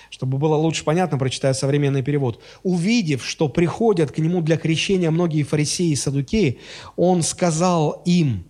Чтобы 0.10 0.38
было 0.38 0.56
лучше 0.56 0.84
понятно, 0.84 1.18
прочитаю 1.18 1.56
современный 1.56 2.04
перевод. 2.04 2.42
Увидев, 2.64 3.26
что 3.26 3.48
приходят 3.48 4.12
к 4.12 4.18
нему 4.18 4.42
для 4.42 4.58
крещения 4.58 5.12
многие 5.12 5.44
фарисеи 5.44 5.92
и 5.92 5.96
садукеи, 5.96 6.60
он 6.98 7.22
сказал 7.22 8.02
им, 8.04 8.44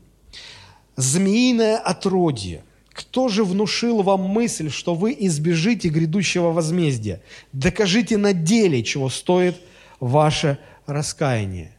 «Змеиное 0.95 1.77
отродье, 1.77 2.63
Кто 2.95 3.27
же 3.27 3.43
внушил 3.43 4.03
вам 4.03 4.21
мысль, 4.21 4.69
что 4.69 4.95
вы 4.95 5.13
избежите 5.19 5.89
грядущего 5.89 6.53
возмездия? 6.53 7.21
Докажите 7.51 8.15
на 8.15 8.31
деле, 8.31 8.83
чего 8.83 9.09
стоит 9.09 9.57
ваше 9.99 10.59
раскаяние. 10.85 11.75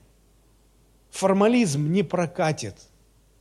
Формализм 1.11 1.90
не 1.90 2.02
прокатит. 2.02 2.74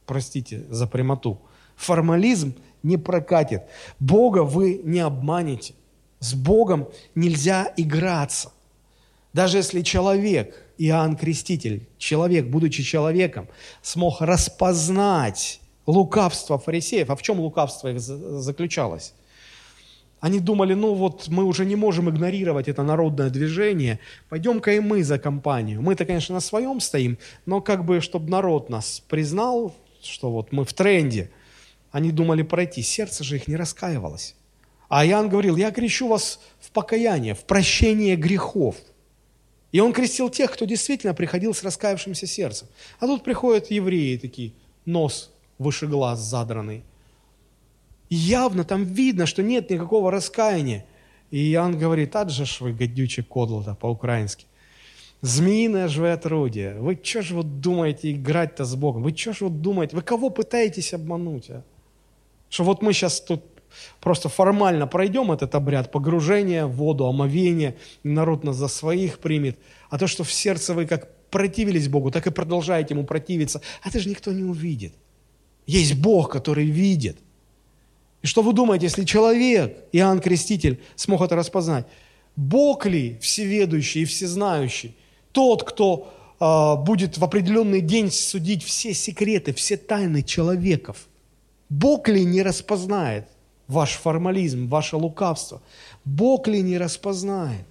Простите 0.05 0.63
за 0.69 0.87
прямоту. 0.87 1.41
Формализм 1.75 2.55
не 2.81 2.95
прокатит. 2.95 3.63
Бога 3.99 4.43
вы 4.43 4.79
не 4.81 5.01
обманете. 5.01 5.73
С 6.21 6.33
Богом 6.33 6.87
нельзя 7.13 7.73
играться. 7.75 8.53
Даже 9.33 9.57
если 9.57 9.81
человек, 9.81 10.55
Иоанн 10.77 11.17
Креститель, 11.17 11.85
человек, 11.97 12.45
будучи 12.45 12.83
человеком, 12.83 13.49
смог 13.81 14.21
распознать 14.21 15.59
лукавство 15.85 16.57
фарисеев, 16.57 17.09
а 17.09 17.15
в 17.15 17.21
чем 17.21 17.39
лукавство 17.39 17.89
их 17.89 17.99
заключалось? 17.99 19.13
Они 20.19 20.39
думали, 20.39 20.73
ну 20.73 20.95
вот 20.95 21.27
мы 21.27 21.43
уже 21.43 21.65
не 21.65 21.75
можем 21.75 22.09
игнорировать 22.09 22.67
это 22.67 22.83
народное 22.83 23.29
движение, 23.29 23.99
пойдем-ка 24.29 24.73
и 24.73 24.79
мы 24.79 25.03
за 25.03 25.19
компанию. 25.19 25.81
Мы-то, 25.81 26.05
конечно, 26.05 26.33
на 26.33 26.41
своем 26.41 26.79
стоим, 26.79 27.17
но 27.45 27.61
как 27.61 27.85
бы, 27.85 28.01
чтобы 28.01 28.29
народ 28.29 28.69
нас 28.69 29.03
признал, 29.07 29.75
что 30.01 30.31
вот 30.31 30.51
мы 30.51 30.65
в 30.65 30.73
тренде, 30.73 31.29
они 31.91 32.11
думали 32.11 32.41
пройти. 32.41 32.81
Сердце 32.81 33.23
же 33.23 33.35
их 33.35 33.47
не 33.47 33.55
раскаивалось. 33.55 34.35
А 34.89 35.05
Иоанн 35.05 35.29
говорил, 35.29 35.57
я 35.57 35.71
крещу 35.71 36.07
вас 36.07 36.39
в 36.59 36.71
покаяние, 36.71 37.35
в 37.35 37.43
прощение 37.43 38.15
грехов. 38.15 38.75
И 39.71 39.79
он 39.79 39.93
крестил 39.93 40.29
тех, 40.29 40.51
кто 40.51 40.65
действительно 40.65 41.13
приходил 41.13 41.53
с 41.53 41.63
раскаявшимся 41.63 42.27
сердцем. 42.27 42.67
А 42.99 43.07
тут 43.07 43.23
приходят 43.23 43.69
евреи 43.69 44.17
такие, 44.17 44.53
нос 44.85 45.34
выше 45.57 45.87
глаз 45.87 46.19
задранный. 46.19 46.83
И 48.09 48.15
явно 48.15 48.63
там 48.63 48.83
видно, 48.83 49.25
что 49.25 49.43
нет 49.43 49.69
никакого 49.69 50.11
раскаяния. 50.11 50.85
И 51.31 51.51
Иоанн 51.51 51.77
говорит, 51.77 52.15
ад 52.15 52.29
же 52.29 52.45
ж 52.45 52.61
вы, 52.61 52.73
гадючий 52.73 53.23
кодло 53.23 53.75
по-украински. 53.79 54.45
Змеиное 55.21 55.87
же 55.87 56.01
вы 56.01 56.11
отродье. 56.11 56.75
Вы 56.79 56.99
что 57.01 57.21
же 57.21 57.35
вот 57.35 57.59
думаете 57.59 58.11
играть-то 58.11 58.63
с 58.63 58.75
Богом? 58.75 59.01
Вы 59.01 59.15
что 59.15 59.33
же 59.33 59.45
вот 59.45 59.61
думаете? 59.61 59.95
Вы 59.95 60.03
кого 60.03 60.29
пытаетесь 60.29 60.93
обмануть? 60.93 61.49
А? 61.49 61.63
Что 62.49 62.63
вот 62.63 62.83
мы 62.83 62.93
сейчас 62.93 63.21
тут 63.21 63.43
просто 64.01 64.29
формально 64.29 64.87
пройдем 64.87 65.31
этот 65.31 65.55
обряд 65.55 65.91
погружения 65.91 66.67
в 66.67 66.73
воду, 66.73 67.05
омовения, 67.07 67.75
народ 68.03 68.43
нас 68.43 68.55
за 68.55 68.67
своих 68.67 69.17
примет. 69.19 69.57
А 69.89 69.97
то, 69.97 70.07
что 70.07 70.23
в 70.23 70.31
сердце 70.31 70.73
вы 70.73 70.85
как 70.85 71.09
противились 71.31 71.87
Богу, 71.87 72.11
так 72.11 72.27
и 72.27 72.31
продолжаете 72.31 72.93
Ему 72.93 73.03
противиться, 73.05 73.61
это 73.83 73.99
же 73.99 74.09
никто 74.09 74.31
не 74.31 74.43
увидит. 74.43 74.93
Есть 75.65 75.95
Бог, 75.95 76.31
который 76.31 76.65
видит. 76.65 77.17
И 78.21 78.27
что 78.27 78.41
вы 78.41 78.53
думаете, 78.53 78.85
если 78.85 79.05
человек, 79.05 79.77
Иоанн 79.91 80.19
Креститель, 80.19 80.81
смог 80.95 81.21
это 81.21 81.35
распознать, 81.35 81.85
Бог 82.35 82.85
ли 82.85 83.17
всеведущий 83.21 84.01
и 84.01 84.05
всезнающий, 84.05 84.95
тот, 85.31 85.63
кто 85.63 86.11
э, 86.39 86.75
будет 86.83 87.17
в 87.17 87.23
определенный 87.23 87.81
день 87.81 88.11
судить 88.11 88.63
все 88.63 88.93
секреты, 88.93 89.53
все 89.53 89.77
тайны 89.77 90.21
человеков, 90.21 91.07
Бог 91.69 92.07
ли 92.07 92.25
не 92.25 92.41
распознает 92.41 93.27
ваш 93.67 93.93
формализм, 93.93 94.67
ваше 94.67 94.97
лукавство? 94.97 95.61
Бог 96.03 96.47
ли 96.47 96.61
не 96.61 96.77
распознает? 96.77 97.65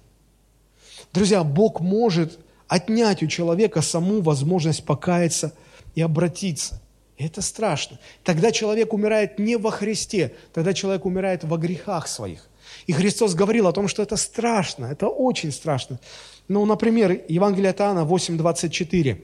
Друзья, 1.13 1.43
Бог 1.43 1.79
может 1.79 2.39
отнять 2.67 3.23
у 3.23 3.27
человека 3.27 3.81
саму 3.81 4.21
возможность 4.21 4.85
покаяться 4.85 5.53
и 5.93 6.01
обратиться. 6.01 6.81
Это 7.17 7.41
страшно. 7.41 7.99
Тогда 8.23 8.51
человек 8.51 8.93
умирает 8.93 9.39
не 9.39 9.57
во 9.57 9.71
Христе, 9.71 10.33
тогда 10.53 10.73
человек 10.73 11.05
умирает 11.05 11.43
во 11.43 11.57
грехах 11.57 12.07
своих. 12.07 12.49
И 12.87 12.91
Христос 12.91 13.35
говорил 13.35 13.67
о 13.67 13.73
том, 13.73 13.87
что 13.87 14.03
это 14.03 14.17
страшно, 14.17 14.87
это 14.87 15.07
очень 15.07 15.51
страшно. 15.51 15.99
Ну, 16.47 16.65
например, 16.65 17.23
Евангелие 17.29 17.69
от 17.69 17.79
Иоанна 17.79 18.05
8:24. 18.05 19.21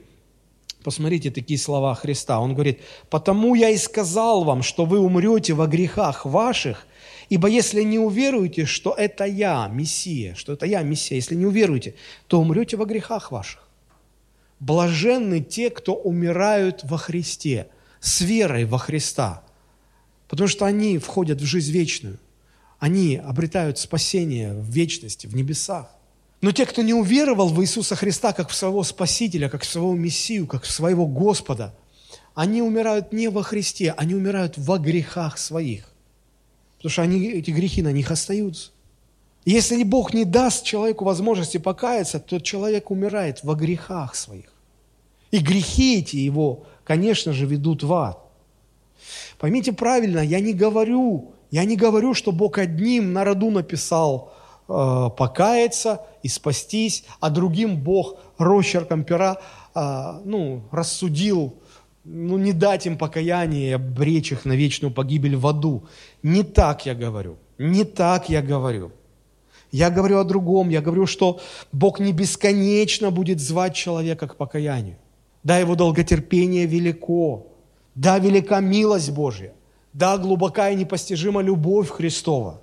Посмотрите 0.83 1.29
такие 1.29 1.59
слова 1.59 1.93
Христа. 1.93 2.39
Он 2.39 2.53
говорит, 2.53 2.79
«Потому 3.09 3.55
я 3.55 3.69
и 3.69 3.77
сказал 3.77 4.43
вам, 4.43 4.63
что 4.63 4.85
вы 4.85 4.99
умрете 4.99 5.53
во 5.53 5.67
грехах 5.67 6.25
ваших, 6.25 6.87
ибо 7.29 7.47
если 7.47 7.83
не 7.83 7.99
уверуете, 7.99 8.65
что 8.65 8.93
это 8.97 9.25
я, 9.25 9.67
Мессия, 9.67 10.33
что 10.33 10.53
это 10.53 10.65
я, 10.65 10.81
Мессия, 10.81 11.17
если 11.17 11.35
не 11.35 11.45
уверуете, 11.45 11.93
то 12.27 12.39
умрете 12.39 12.77
во 12.77 12.85
грехах 12.85 13.31
ваших. 13.31 13.67
Блаженны 14.59 15.41
те, 15.41 15.69
кто 15.69 15.93
умирают 15.93 16.81
во 16.83 16.97
Христе, 16.97 17.67
с 18.01 18.21
верой 18.21 18.65
во 18.65 18.77
Христа, 18.77 19.43
потому 20.27 20.49
что 20.49 20.65
они 20.65 20.97
входят 20.97 21.39
в 21.39 21.45
жизнь 21.45 21.71
вечную, 21.71 22.17
они 22.79 23.15
обретают 23.15 23.77
спасение 23.77 24.53
в 24.53 24.65
вечности, 24.65 25.27
в 25.27 25.35
небесах. 25.35 25.89
Но 26.41 26.51
те, 26.51 26.65
кто 26.65 26.81
не 26.81 26.95
уверовал 26.95 27.49
в 27.49 27.61
Иисуса 27.61 27.95
Христа 27.95 28.33
как 28.33 28.49
в 28.49 28.55
своего 28.55 28.83
Спасителя, 28.83 29.47
как 29.47 29.61
в 29.61 29.69
своего 29.69 29.93
Мессию, 29.93 30.47
как 30.47 30.63
в 30.63 30.71
своего 30.71 31.05
Господа, 31.05 31.75
они 32.33 32.63
умирают 32.63 33.13
не 33.13 33.29
во 33.29 33.43
Христе, 33.43 33.93
они 33.95 34.15
умирают 34.15 34.57
во 34.57 34.79
грехах 34.79 35.37
своих. 35.37 35.85
Потому 36.77 36.91
что 36.91 37.03
они, 37.03 37.27
эти 37.27 37.51
грехи 37.51 37.83
на 37.83 37.91
них 37.91 38.09
остаются. 38.09 38.71
Если 39.45 39.83
Бог 39.83 40.15
не 40.15 40.25
даст 40.25 40.63
человеку 40.63 41.05
возможности 41.05 41.57
покаяться, 41.57 42.19
то 42.19 42.39
человек 42.39 42.89
умирает 42.89 43.43
во 43.43 43.53
грехах 43.53 44.15
своих. 44.15 44.51
И 45.29 45.37
грехи 45.37 45.99
эти 45.99 46.17
его, 46.17 46.65
конечно 46.83 47.33
же, 47.33 47.45
ведут 47.45 47.83
в 47.83 47.93
ад. 47.93 48.19
Поймите 49.39 49.73
правильно, 49.73 50.19
я 50.19 50.39
не 50.39 50.53
говорю, 50.53 51.33
я 51.49 51.65
не 51.65 51.75
говорю, 51.75 52.13
что 52.13 52.31
Бог 52.31 52.57
одним 52.57 53.13
на 53.13 53.23
роду 53.23 53.49
написал 53.49 54.33
э, 54.67 55.09
покаяться 55.17 56.05
и 56.23 56.27
спастись, 56.27 57.03
а 57.19 57.29
другим 57.29 57.77
Бог 57.77 58.17
росчерком 58.37 59.03
пера 59.03 59.37
э, 59.75 60.21
ну, 60.23 60.61
рассудил, 60.71 61.55
ну, 62.03 62.37
не 62.37 62.53
дать 62.53 62.85
им 62.85 62.97
покаяние 62.97 63.69
и 63.69 63.73
обречь 63.73 64.31
их 64.31 64.45
на 64.45 64.53
вечную 64.53 64.93
погибель 64.93 65.35
в 65.35 65.45
аду. 65.47 65.87
Не 66.23 66.43
так 66.43 66.85
я 66.85 66.95
говорю, 66.95 67.37
не 67.57 67.83
так 67.83 68.29
я 68.29 68.41
говорю. 68.41 68.91
Я 69.71 69.89
говорю 69.89 70.19
о 70.19 70.23
другом, 70.23 70.69
я 70.69 70.81
говорю, 70.81 71.05
что 71.05 71.39
Бог 71.71 71.99
не 71.99 72.11
бесконечно 72.11 73.09
будет 73.09 73.39
звать 73.39 73.73
человека 73.73 74.27
к 74.27 74.35
покаянию. 74.35 74.97
Да, 75.43 75.57
его 75.57 75.75
долготерпение 75.75 76.65
велико, 76.65 77.47
да, 77.95 78.19
велика 78.19 78.59
милость 78.59 79.11
Божья, 79.11 79.53
да, 79.93 80.17
глубока 80.17 80.69
и 80.69 80.75
непостижима 80.75 81.41
любовь 81.41 81.89
Христова. 81.89 82.61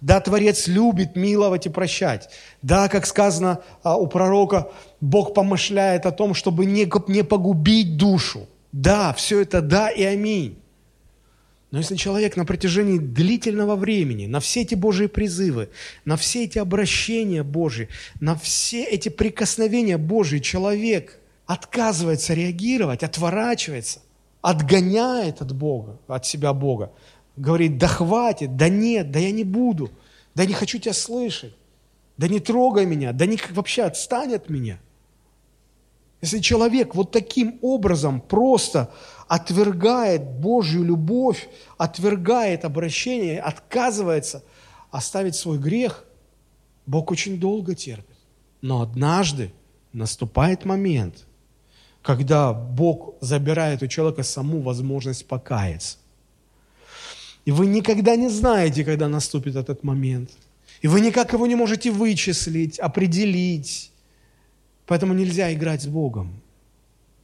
Да, 0.00 0.20
Творец 0.20 0.66
любит 0.66 1.16
миловать 1.16 1.66
и 1.66 1.70
прощать. 1.70 2.28
Да, 2.62 2.88
как 2.88 3.06
сказано 3.06 3.62
а, 3.82 3.96
у 3.96 4.06
пророка, 4.06 4.70
Бог 5.00 5.32
помышляет 5.32 6.04
о 6.04 6.12
том, 6.12 6.34
чтобы 6.34 6.66
не, 6.66 6.90
не 7.10 7.24
погубить 7.24 7.96
душу. 7.96 8.46
Да, 8.72 9.14
все 9.14 9.40
это 9.40 9.62
да 9.62 9.88
и 9.88 10.02
аминь. 10.02 10.58
Но 11.70 11.78
если 11.78 11.96
человек 11.96 12.36
на 12.36 12.44
протяжении 12.44 12.98
длительного 12.98 13.74
времени, 13.74 14.26
на 14.26 14.40
все 14.40 14.62
эти 14.62 14.74
Божьи 14.74 15.06
призывы, 15.06 15.70
на 16.04 16.16
все 16.16 16.44
эти 16.44 16.58
обращения 16.58 17.42
Божьи, 17.42 17.88
на 18.20 18.36
все 18.36 18.84
эти 18.84 19.08
прикосновения 19.08 19.98
Божьи, 19.98 20.38
человек 20.38 21.18
отказывается 21.46 22.34
реагировать, 22.34 23.02
отворачивается, 23.02 24.00
отгоняет 24.42 25.40
от 25.40 25.54
Бога, 25.54 25.98
от 26.08 26.26
себя 26.26 26.52
Бога, 26.52 26.92
говорит, 27.36 27.78
да 27.78 27.86
хватит, 27.86 28.56
да 28.56 28.68
нет, 28.68 29.10
да 29.10 29.18
я 29.18 29.30
не 29.30 29.44
буду, 29.44 29.90
да 30.34 30.44
не 30.44 30.52
хочу 30.52 30.78
тебя 30.78 30.92
слышать, 30.92 31.54
да 32.16 32.28
не 32.28 32.40
трогай 32.40 32.86
меня, 32.86 33.12
да 33.12 33.26
не 33.26 33.38
вообще 33.50 33.82
отстань 33.82 34.34
от 34.34 34.50
меня. 34.50 34.80
Если 36.22 36.40
человек 36.40 36.94
вот 36.94 37.12
таким 37.12 37.58
образом 37.62 38.20
просто 38.20 38.90
отвергает 39.28 40.22
Божью 40.40 40.82
любовь, 40.82 41.48
отвергает 41.76 42.64
обращение, 42.64 43.40
отказывается 43.40 44.42
оставить 44.90 45.36
свой 45.36 45.58
грех, 45.58 46.04
Бог 46.86 47.10
очень 47.10 47.38
долго 47.38 47.74
терпит. 47.74 48.16
Но 48.62 48.80
однажды 48.80 49.52
наступает 49.92 50.64
момент, 50.64 51.26
когда 52.06 52.52
Бог 52.52 53.16
забирает 53.20 53.82
у 53.82 53.88
человека 53.88 54.22
саму 54.22 54.60
возможность 54.60 55.26
покаяться. 55.26 55.98
И 57.44 57.50
вы 57.50 57.66
никогда 57.66 58.14
не 58.14 58.28
знаете, 58.28 58.84
когда 58.84 59.08
наступит 59.08 59.56
этот 59.56 59.82
момент. 59.82 60.30
И 60.82 60.86
вы 60.86 61.00
никак 61.00 61.32
его 61.32 61.48
не 61.48 61.56
можете 61.56 61.90
вычислить, 61.90 62.78
определить. 62.78 63.90
Поэтому 64.86 65.14
нельзя 65.14 65.52
играть 65.52 65.82
с 65.82 65.88
Богом. 65.88 66.40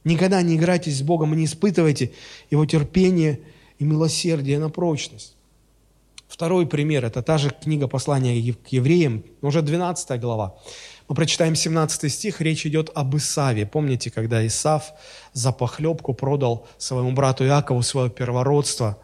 Никогда 0.03 0.41
не 0.41 0.57
играйте 0.57 0.91
с 0.91 1.01
Богом 1.01 1.33
и 1.33 1.37
не 1.37 1.45
испытывайте 1.45 2.11
Его 2.51 2.65
терпение 2.65 3.39
и 3.79 3.85
милосердие 3.85 4.59
на 4.59 4.69
прочность. 4.69 5.37
Второй 6.27 6.67
пример– 6.67 7.05
это 7.05 7.21
та 7.21 7.37
же 7.37 7.51
книга 7.51 7.87
послания 7.87 8.53
к 8.53 8.67
евреям, 8.67 9.23
уже 9.41 9.61
12 9.61 10.19
глава. 10.19 10.57
Мы 11.07 11.15
прочитаем 11.15 11.55
17 11.55 12.11
стих, 12.11 12.39
речь 12.39 12.65
идет 12.65 12.89
об 12.95 13.15
Исаве. 13.15 13.65
Помните, 13.65 14.09
когда 14.09 14.45
Исав 14.47 14.93
за 15.33 15.51
похлебку 15.51 16.13
продал 16.13 16.67
своему 16.77 17.11
брату 17.11 17.45
Иакову 17.45 17.81
свое 17.81 18.09
первородство? 18.09 18.97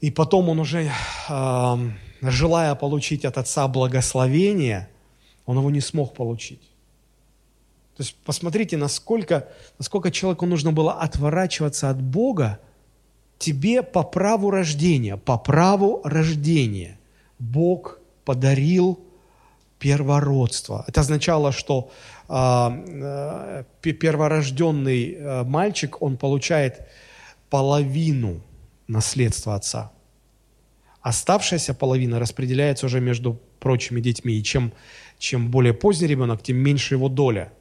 И 0.00 0.10
потом 0.10 0.48
он 0.48 0.60
уже, 0.60 0.90
желая 2.22 2.74
получить 2.74 3.24
от 3.24 3.38
отца 3.38 3.66
благословение, 3.66 4.88
он 5.44 5.58
его 5.58 5.70
не 5.70 5.80
смог 5.80 6.14
получить. 6.14 6.62
То 7.96 8.02
есть 8.02 8.14
посмотрите, 8.24 8.76
насколько, 8.76 9.48
насколько 9.78 10.10
человеку 10.10 10.46
нужно 10.46 10.70
было 10.70 10.92
отворачиваться 10.92 11.88
от 11.88 12.00
Бога, 12.00 12.60
тебе 13.38 13.82
по 13.82 14.02
праву 14.02 14.50
рождения, 14.50 15.16
по 15.16 15.38
праву 15.38 16.02
рождения 16.04 16.98
Бог 17.38 17.98
подарил 18.24 19.05
первородство. 19.78 20.84
Это 20.86 21.00
означало, 21.00 21.52
что 21.52 21.90
э, 22.28 22.34
э, 22.34 23.64
перворожденный 23.80 25.14
э, 25.14 25.44
мальчик, 25.44 26.02
он 26.02 26.16
получает 26.16 26.86
половину 27.50 28.40
наследства 28.88 29.54
отца. 29.54 29.92
Оставшаяся 31.02 31.74
половина 31.74 32.18
распределяется 32.18 32.86
уже 32.86 33.00
между 33.00 33.38
прочими 33.60 34.00
детьми. 34.00 34.34
И 34.34 34.42
чем, 34.42 34.72
чем 35.18 35.50
более 35.50 35.72
поздний 35.72 36.08
ребенок, 36.08 36.42
тем 36.42 36.56
меньше 36.56 36.94
его 36.94 37.08
доля. 37.08 37.52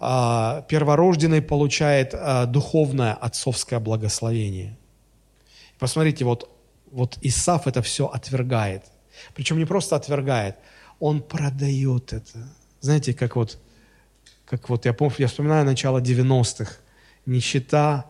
А, 0.00 0.62
перворожденный 0.68 1.42
получает 1.42 2.14
а, 2.14 2.46
духовное 2.46 3.14
отцовское 3.14 3.80
благословение. 3.80 4.76
Посмотрите, 5.78 6.24
вот, 6.24 6.48
вот 6.92 7.18
Исаф 7.22 7.66
это 7.66 7.82
все 7.82 8.06
отвергает. 8.06 8.84
Причем 9.34 9.58
не 9.58 9.64
просто 9.64 9.96
отвергает, 9.96 10.56
он 11.00 11.22
продает 11.22 12.12
это. 12.12 12.48
Знаете, 12.80 13.14
как 13.14 13.36
вот, 13.36 13.58
как 14.44 14.68
вот 14.68 14.84
я 14.84 14.92
помню, 14.92 15.16
я 15.18 15.28
вспоминаю 15.28 15.64
начало 15.64 16.00
90-х. 16.00 16.76
Нищета, 17.26 18.06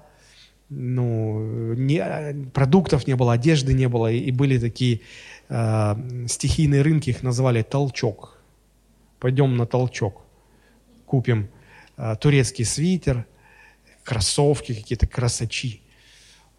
ну, 0.68 1.74
не, 1.74 2.50
продуктов 2.52 3.06
не 3.06 3.16
было, 3.16 3.32
одежды 3.32 3.72
не 3.72 3.88
было, 3.88 4.12
и, 4.12 4.18
и 4.18 4.30
были 4.30 4.58
такие 4.58 5.00
э, 5.48 5.96
стихийные 6.28 6.82
рынки, 6.82 7.10
их 7.10 7.22
называли 7.22 7.62
толчок. 7.62 8.38
Пойдем 9.18 9.56
на 9.56 9.66
толчок, 9.66 10.22
купим 11.06 11.48
э, 11.96 12.16
турецкий 12.20 12.64
свитер, 12.64 13.26
кроссовки 14.04 14.74
какие-то, 14.74 15.06
красачи. 15.06 15.80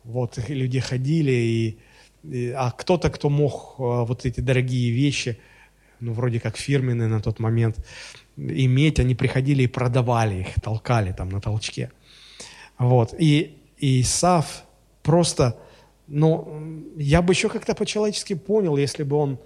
Вот 0.04 0.38
люди 0.50 0.80
ходили, 0.80 1.32
и, 1.32 1.78
и, 2.24 2.50
а 2.50 2.72
кто-то, 2.72 3.10
кто 3.10 3.30
мог 3.30 3.76
э, 3.78 3.84
вот 4.06 4.26
эти 4.26 4.40
дорогие 4.40 4.92
вещи, 4.92 5.40
ну, 6.00 6.14
вроде 6.14 6.40
как 6.40 6.58
фирменные 6.58 7.08
на 7.08 7.22
тот 7.22 7.40
момент, 7.40 7.78
иметь, 8.38 9.00
они 9.00 9.16
приходили 9.16 9.64
и 9.64 9.68
продавали 9.68 10.42
их, 10.42 10.62
толкали 10.62 11.12
там 11.12 11.30
на 11.30 11.42
толчке. 11.42 11.92
Вот. 12.78 13.14
И 13.18 13.60
и 13.80 14.02
Исав 14.02 14.64
просто, 15.04 15.58
ну, 16.08 16.84
я 16.98 17.22
бы 17.22 17.34
еще 17.34 17.50
как-то 17.50 17.74
по-человечески 17.74 18.36
понял, 18.36 18.78
если 18.78 19.04
бы 19.04 19.16
он, 19.16 19.40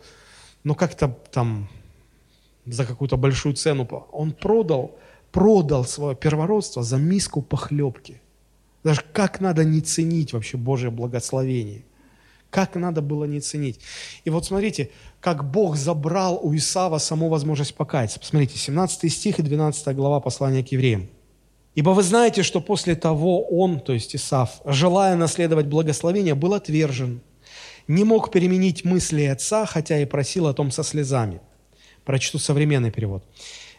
ну, 0.64 0.76
как-то 0.76 1.16
там 1.32 1.70
за 2.66 2.86
какую-то 2.86 3.16
большую 3.18 3.56
цену, 3.56 3.86
он 4.12 4.32
продал, 4.32 4.98
продал 5.32 5.86
свое 5.86 6.16
первородство 6.16 6.84
за 6.84 6.98
миску 6.98 7.42
похлебки. 7.42 8.22
Даже 8.84 9.02
как 9.14 9.40
надо 9.40 9.64
не 9.64 9.82
ценить 9.82 10.34
вообще 10.34 10.58
Божье 10.58 10.90
благословение. 10.90 11.84
Как 12.50 12.76
надо 12.76 13.02
было 13.02 13.26
не 13.26 13.40
ценить. 13.40 13.80
И 14.26 14.30
вот 14.30 14.46
смотрите, 14.46 14.90
как 15.24 15.50
Бог 15.50 15.78
забрал 15.78 16.38
у 16.44 16.54
Исава 16.54 16.98
саму 16.98 17.30
возможность 17.30 17.76
покаяться. 17.76 18.20
Посмотрите, 18.20 18.58
17 18.58 19.10
стих 19.10 19.40
и 19.40 19.42
12 19.42 19.96
глава 19.96 20.20
послания 20.20 20.66
к 20.66 20.74
евреям. 20.74 21.08
Ибо 21.76 21.92
вы 21.92 22.04
знаете, 22.04 22.44
что 22.44 22.60
после 22.60 22.96
того 22.96 23.42
он, 23.46 23.80
то 23.80 23.94
есть 23.94 24.18
Исав, 24.18 24.60
желая 24.66 25.16
наследовать 25.16 25.68
благословение, 25.68 26.36
был 26.36 26.54
отвержен, 26.54 27.22
не 27.88 28.04
мог 28.04 28.32
переменить 28.32 28.84
мысли 28.84 29.24
отца, 29.24 29.66
хотя 29.66 29.98
и 29.98 30.06
просил 30.06 30.46
о 30.46 30.54
том 30.54 30.72
со 30.72 30.84
слезами. 30.84 31.40
Прочту 32.04 32.38
современный 32.38 32.92
перевод. 32.92 33.24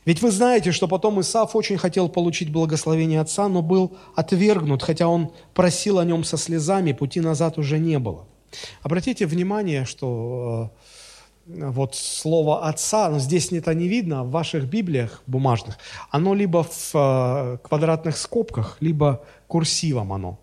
Ведь 0.07 0.23
вы 0.23 0.31
знаете, 0.31 0.73
что 0.73 0.89
потом 0.89 1.21
Исаф 1.21 1.55
очень 1.55 1.77
хотел 1.77 2.09
получить 2.09 2.51
благословение 2.51 3.21
отца, 3.21 3.49
но 3.49 3.61
был 3.61 3.99
отвергнут, 4.17 4.83
хотя 4.83 5.09
он 5.09 5.31
просил 5.53 5.99
о 5.99 6.07
нем 6.07 6.25
со 6.25 6.39
слезами, 6.39 6.93
пути 6.93 7.21
назад 7.21 7.59
уже 7.59 7.79
не 7.79 7.99
было. 7.99 8.27
Обратите 8.83 9.27
внимание, 9.27 9.85
что 9.85 10.71
э, 10.73 10.84
вот 11.47 11.95
слово 11.95 12.67
«отца», 12.67 13.09
но 13.11 13.19
здесь 13.19 13.53
это 13.53 13.75
не 13.75 13.89
видно, 13.89 14.25
в 14.25 14.31
ваших 14.31 14.65
Библиях 14.65 15.23
бумажных, 15.27 15.79
оно 16.11 16.35
либо 16.35 16.65
в 16.65 16.91
э, 16.95 17.59
квадратных 17.63 18.17
скобках, 18.17 18.77
либо 18.81 19.25
курсивом 19.47 20.13
оно. 20.13 20.39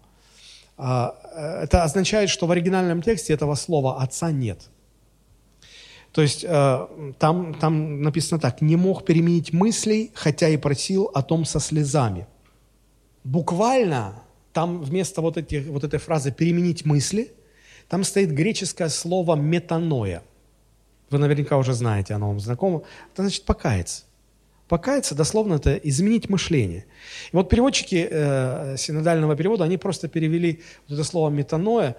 А, 0.77 1.15
э, 1.35 1.63
это 1.63 1.83
означает, 1.83 2.29
что 2.29 2.45
в 2.47 2.51
оригинальном 2.51 3.01
тексте 3.01 3.33
этого 3.33 3.55
слова 3.55 4.01
«отца» 4.01 4.31
нет. 4.31 4.69
То 6.11 6.21
есть 6.21 6.43
э, 6.47 6.87
там, 7.17 7.53
там 7.55 8.01
написано 8.01 8.39
так, 8.39 8.61
«не 8.61 8.75
мог 8.75 9.05
переменить 9.05 9.53
мыслей, 9.53 10.11
хотя 10.13 10.49
и 10.49 10.57
просил 10.57 11.09
о 11.13 11.23
том 11.23 11.45
со 11.45 11.59
слезами». 11.59 12.27
Буквально 13.23 14.21
там 14.53 14.81
вместо 14.81 15.21
вот, 15.21 15.37
этих, 15.37 15.67
вот 15.67 15.83
этой 15.83 15.99
фразы 15.99 16.31
«переменить 16.31 16.85
мысли» 16.85 17.31
там 17.87 18.03
стоит 18.03 18.31
греческое 18.31 18.89
слово 18.89 19.35
«метаноя». 19.35 20.23
Вы 21.11 21.19
наверняка 21.19 21.57
уже 21.57 21.73
знаете, 21.73 22.13
оно 22.13 22.29
вам 22.29 22.39
знакомо. 22.39 22.83
Это 23.13 23.23
значит 23.23 23.43
покаяться. 23.43 24.05
Покаяться, 24.69 25.13
дословно, 25.13 25.55
это 25.55 25.75
изменить 25.75 26.29
мышление. 26.29 26.85
И 27.33 27.35
вот 27.35 27.49
переводчики 27.49 28.07
э, 28.09 28.77
синодального 28.77 29.35
перевода, 29.35 29.65
они 29.65 29.77
просто 29.77 30.07
перевели 30.07 30.61
вот 30.87 30.93
это 30.95 31.03
слово 31.03 31.29
метаноя, 31.29 31.97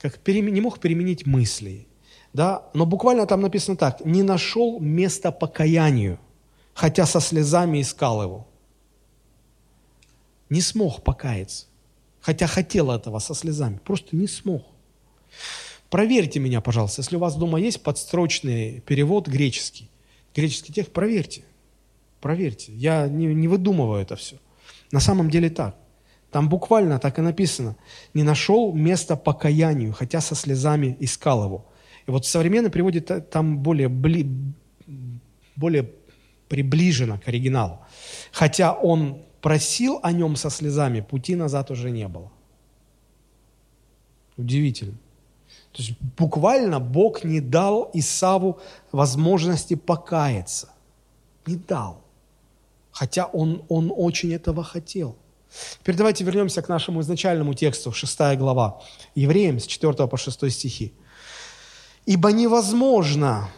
как 0.00 0.24
не 0.28 0.60
мог 0.60 0.78
переменить 0.78 1.26
мысли. 1.26 1.88
Да? 2.32 2.62
Но 2.74 2.86
буквально 2.86 3.26
там 3.26 3.40
написано 3.40 3.76
так, 3.76 4.04
не 4.04 4.22
нашел 4.22 4.78
места 4.78 5.32
покаянию, 5.32 6.20
хотя 6.72 7.04
со 7.04 7.20
слезами 7.20 7.82
искал 7.82 8.22
его. 8.22 8.48
Не 10.48 10.60
смог 10.60 11.02
покаяться, 11.02 11.66
хотя 12.20 12.46
хотел 12.46 12.92
этого 12.92 13.18
со 13.18 13.34
слезами, 13.34 13.80
просто 13.84 14.14
не 14.14 14.28
смог. 14.28 14.62
Проверьте 15.92 16.40
меня, 16.40 16.62
пожалуйста, 16.62 17.02
если 17.02 17.16
у 17.16 17.18
вас 17.18 17.36
дома 17.36 17.60
есть 17.60 17.82
подстрочный 17.82 18.80
перевод 18.80 19.28
греческий, 19.28 19.90
греческий 20.34 20.72
текст, 20.72 20.90
проверьте. 20.90 21.44
Проверьте. 22.22 22.72
Я 22.72 23.06
не, 23.08 23.26
не 23.26 23.46
выдумываю 23.46 24.00
это 24.00 24.16
все. 24.16 24.36
На 24.90 25.00
самом 25.00 25.28
деле 25.28 25.50
так. 25.50 25.76
Там 26.30 26.48
буквально 26.48 26.98
так 26.98 27.18
и 27.18 27.20
написано. 27.20 27.76
Не 28.14 28.22
нашел 28.22 28.72
места 28.72 29.16
покаянию, 29.16 29.92
хотя 29.92 30.22
со 30.22 30.34
слезами 30.34 30.96
искал 30.98 31.44
его. 31.44 31.66
И 32.06 32.10
вот 32.10 32.24
в 32.24 32.28
современном 32.28 32.72
переводе 32.72 33.02
там 33.02 33.58
более, 33.58 33.90
бли, 33.90 34.26
более 35.56 35.90
приближено 36.48 37.18
к 37.18 37.28
оригиналу. 37.28 37.80
Хотя 38.32 38.72
он 38.72 39.20
просил 39.42 40.00
о 40.02 40.10
нем 40.12 40.36
со 40.36 40.48
слезами, 40.48 41.02
пути 41.02 41.36
назад 41.36 41.70
уже 41.70 41.90
не 41.90 42.08
было. 42.08 42.32
Удивительно. 44.38 44.96
То 45.72 45.82
есть 45.82 45.94
буквально 46.18 46.80
Бог 46.80 47.24
не 47.24 47.40
дал 47.40 47.90
Исаву 47.94 48.60
возможности 48.92 49.74
покаяться. 49.74 50.68
Не 51.46 51.56
дал. 51.56 52.02
Хотя 52.90 53.24
он, 53.24 53.62
он 53.68 53.90
очень 53.94 54.34
этого 54.34 54.62
хотел. 54.62 55.16
Теперь 55.80 55.96
давайте 55.96 56.24
вернемся 56.24 56.60
к 56.62 56.68
нашему 56.68 57.00
изначальному 57.00 57.54
тексту, 57.54 57.92
6 57.92 58.36
глава, 58.36 58.80
Евреям 59.14 59.58
с 59.58 59.66
4 59.66 60.06
по 60.06 60.16
6 60.16 60.50
стихи. 60.50 60.92
«Ибо 62.04 62.32
невозможно 62.32 63.48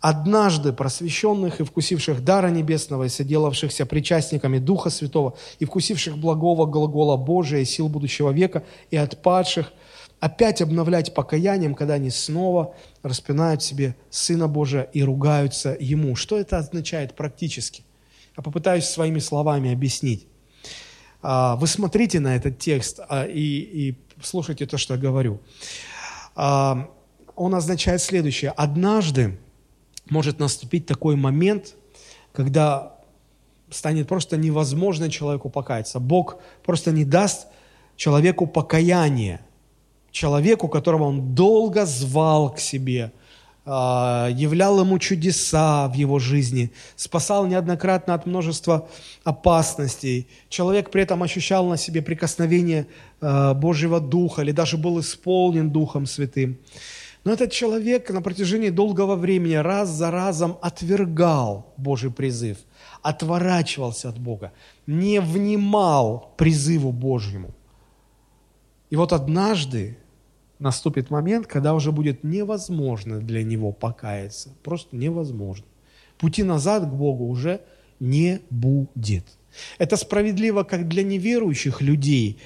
однажды 0.00 0.72
просвещенных 0.72 1.60
и 1.60 1.64
вкусивших 1.64 2.24
дара 2.24 2.48
небесного, 2.48 3.04
и 3.04 3.08
соделавшихся 3.08 3.84
причастниками 3.84 4.58
Духа 4.58 4.88
Святого, 4.88 5.36
и 5.58 5.66
вкусивших 5.66 6.16
благого 6.16 6.64
глагола 6.64 7.18
Божия 7.18 7.60
и 7.60 7.66
сил 7.66 7.88
будущего 7.88 8.30
века, 8.30 8.64
и 8.90 8.96
отпадших– 8.96 9.72
опять 10.20 10.60
обновлять 10.60 11.14
покаянием, 11.14 11.74
когда 11.74 11.94
они 11.94 12.10
снова 12.10 12.74
распинают 13.02 13.62
себе 13.62 13.96
Сына 14.10 14.46
Божия 14.46 14.82
и 14.82 15.02
ругаются 15.02 15.76
Ему. 15.80 16.14
Что 16.14 16.38
это 16.38 16.58
означает 16.58 17.16
практически? 17.16 17.82
Я 18.36 18.42
попытаюсь 18.42 18.84
своими 18.84 19.18
словами 19.18 19.72
объяснить. 19.72 20.26
А, 21.22 21.56
вы 21.56 21.66
смотрите 21.66 22.20
на 22.20 22.36
этот 22.36 22.58
текст 22.58 23.00
а, 23.08 23.24
и, 23.24 23.40
и 23.40 23.98
слушайте 24.22 24.66
то, 24.66 24.78
что 24.78 24.94
я 24.94 25.00
говорю. 25.00 25.40
А, 26.36 26.90
он 27.34 27.54
означает 27.54 28.02
следующее. 28.02 28.50
Однажды 28.50 29.38
может 30.10 30.38
наступить 30.38 30.86
такой 30.86 31.16
момент, 31.16 31.74
когда 32.32 32.94
станет 33.70 34.06
просто 34.06 34.36
невозможно 34.36 35.10
человеку 35.10 35.48
покаяться. 35.48 35.98
Бог 35.98 36.40
просто 36.62 36.92
не 36.92 37.04
даст 37.06 37.46
человеку 37.96 38.46
покаяние– 38.46 39.40
человеку, 40.12 40.68
которого 40.68 41.04
он 41.04 41.34
долго 41.34 41.86
звал 41.86 42.54
к 42.54 42.58
себе, 42.58 43.12
а, 43.66 44.28
являл 44.32 44.80
ему 44.80 44.98
чудеса 44.98 45.88
в 45.88 45.94
его 45.94 46.18
жизни, 46.18 46.72
спасал 46.96 47.46
неоднократно 47.46 48.14
от 48.14 48.26
множества 48.26 48.88
опасностей. 49.22 50.28
Человек 50.48 50.90
при 50.90 51.02
этом 51.02 51.22
ощущал 51.22 51.66
на 51.66 51.76
себе 51.76 52.02
прикосновение 52.02 52.86
а, 53.20 53.54
Божьего 53.54 54.00
Духа 54.00 54.42
или 54.42 54.52
даже 54.52 54.76
был 54.76 54.98
исполнен 55.00 55.70
Духом 55.70 56.06
Святым. 56.06 56.58
Но 57.22 57.32
этот 57.32 57.52
человек 57.52 58.10
на 58.10 58.22
протяжении 58.22 58.70
долгого 58.70 59.14
времени 59.14 59.54
раз 59.54 59.90
за 59.90 60.10
разом 60.10 60.56
отвергал 60.62 61.74
Божий 61.76 62.10
призыв, 62.10 62.56
отворачивался 63.02 64.08
от 64.08 64.18
Бога, 64.18 64.52
не 64.86 65.20
внимал 65.20 66.32
призыву 66.38 66.92
Божьему. 66.92 67.54
И 68.90 68.96
вот 68.96 69.12
однажды 69.12 69.96
наступит 70.58 71.10
момент, 71.10 71.46
когда 71.46 71.74
уже 71.74 71.92
будет 71.92 72.22
невозможно 72.24 73.20
для 73.20 73.42
него 73.42 73.72
покаяться. 73.72 74.50
Просто 74.62 74.96
невозможно. 74.96 75.64
Пути 76.18 76.42
назад 76.42 76.84
к 76.84 76.92
Богу 76.92 77.26
уже 77.26 77.62
не 77.98 78.40
будет. 78.50 79.24
Это 79.78 79.96
справедливо 79.96 80.64
как 80.64 80.88
для 80.88 81.02
неверующих 81.02 81.80
людей, 81.80 82.38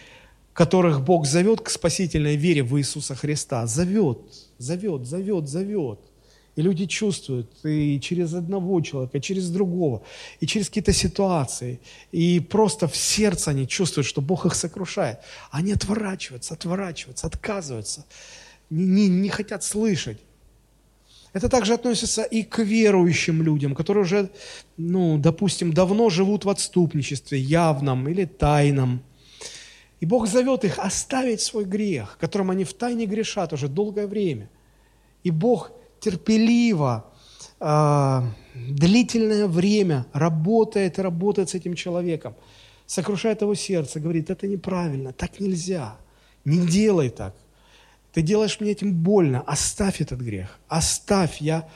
которых 0.53 1.03
Бог 1.03 1.27
зовет 1.27 1.61
к 1.61 1.71
спасительной 1.71 2.37
вере 2.37 2.63
в 2.63 2.79
Иисуса 2.79 3.15
Христа. 3.15 3.67
Зовет, 3.67 4.19
зовет, 4.59 5.07
зовет, 5.07 5.49
зовет. 5.49 6.01
И 6.57 6.63
люди 6.63 6.87
чувствуют 6.87 7.51
и 7.65 7.99
через 8.01 8.33
одного 8.33 8.81
человека, 8.81 9.19
и 9.19 9.21
через 9.21 9.51
другого, 9.51 10.03
и 10.39 10.47
через 10.47 10.69
какие-то 10.69 10.93
ситуации. 10.93 11.81
И 12.13 12.39
просто 12.39 12.87
в 12.87 12.97
сердце 12.97 13.51
они 13.51 13.67
чувствуют, 13.67 14.07
что 14.07 14.21
Бог 14.21 14.47
их 14.47 14.55
сокрушает. 14.55 15.19
Они 15.51 15.73
отворачиваются, 15.73 16.55
отворачиваются, 16.55 17.27
отказываются, 17.27 18.05
не, 18.71 18.85
не, 18.85 19.09
не 19.09 19.29
хотят 19.31 19.65
слышать. 19.65 20.19
Это 21.33 21.49
также 21.49 21.75
относится 21.75 22.23
и 22.23 22.45
к 22.45 22.61
верующим 22.61 23.43
людям, 23.43 23.75
которые 23.75 24.05
уже, 24.05 24.31
ну, 24.77 25.19
допустим, 25.19 25.73
давно 25.73 26.09
живут 26.09 26.45
в 26.45 26.49
отступничестве, 26.49 27.41
явном 27.41 28.09
или 28.09 28.25
тайном. 28.25 29.03
И 29.99 30.07
Бог 30.07 30.29
зовет 30.29 30.65
их 30.65 30.79
оставить 30.79 31.41
свой 31.41 31.65
грех, 31.65 32.17
которым 32.21 32.51
они 32.51 32.63
в 32.63 32.73
тайне 32.73 33.07
грешат 33.07 33.53
уже 33.53 33.67
долгое 33.67 34.07
время. 34.07 34.49
И 35.25 35.33
Бог 35.33 35.73
терпеливо, 36.05 37.11
э, 37.61 38.23
длительное 38.55 39.47
время 39.47 40.07
работает 40.13 40.99
и 40.99 41.03
работает 41.03 41.49
с 41.49 41.55
этим 41.55 41.75
человеком, 41.75 42.35
сокрушает 42.87 43.41
его 43.41 43.55
сердце, 43.55 44.01
говорит, 44.01 44.31
это 44.31 44.47
неправильно, 44.47 45.13
так 45.13 45.41
нельзя, 45.41 45.97
не 46.45 46.59
делай 46.67 47.09
так. 47.09 47.35
Ты 48.13 48.23
делаешь 48.23 48.61
мне 48.61 48.73
этим 48.73 48.93
больно, 48.93 49.41
оставь 49.47 50.01
этот 50.01 50.21
грех, 50.21 50.59
оставь, 50.69 51.41
я, 51.41 51.69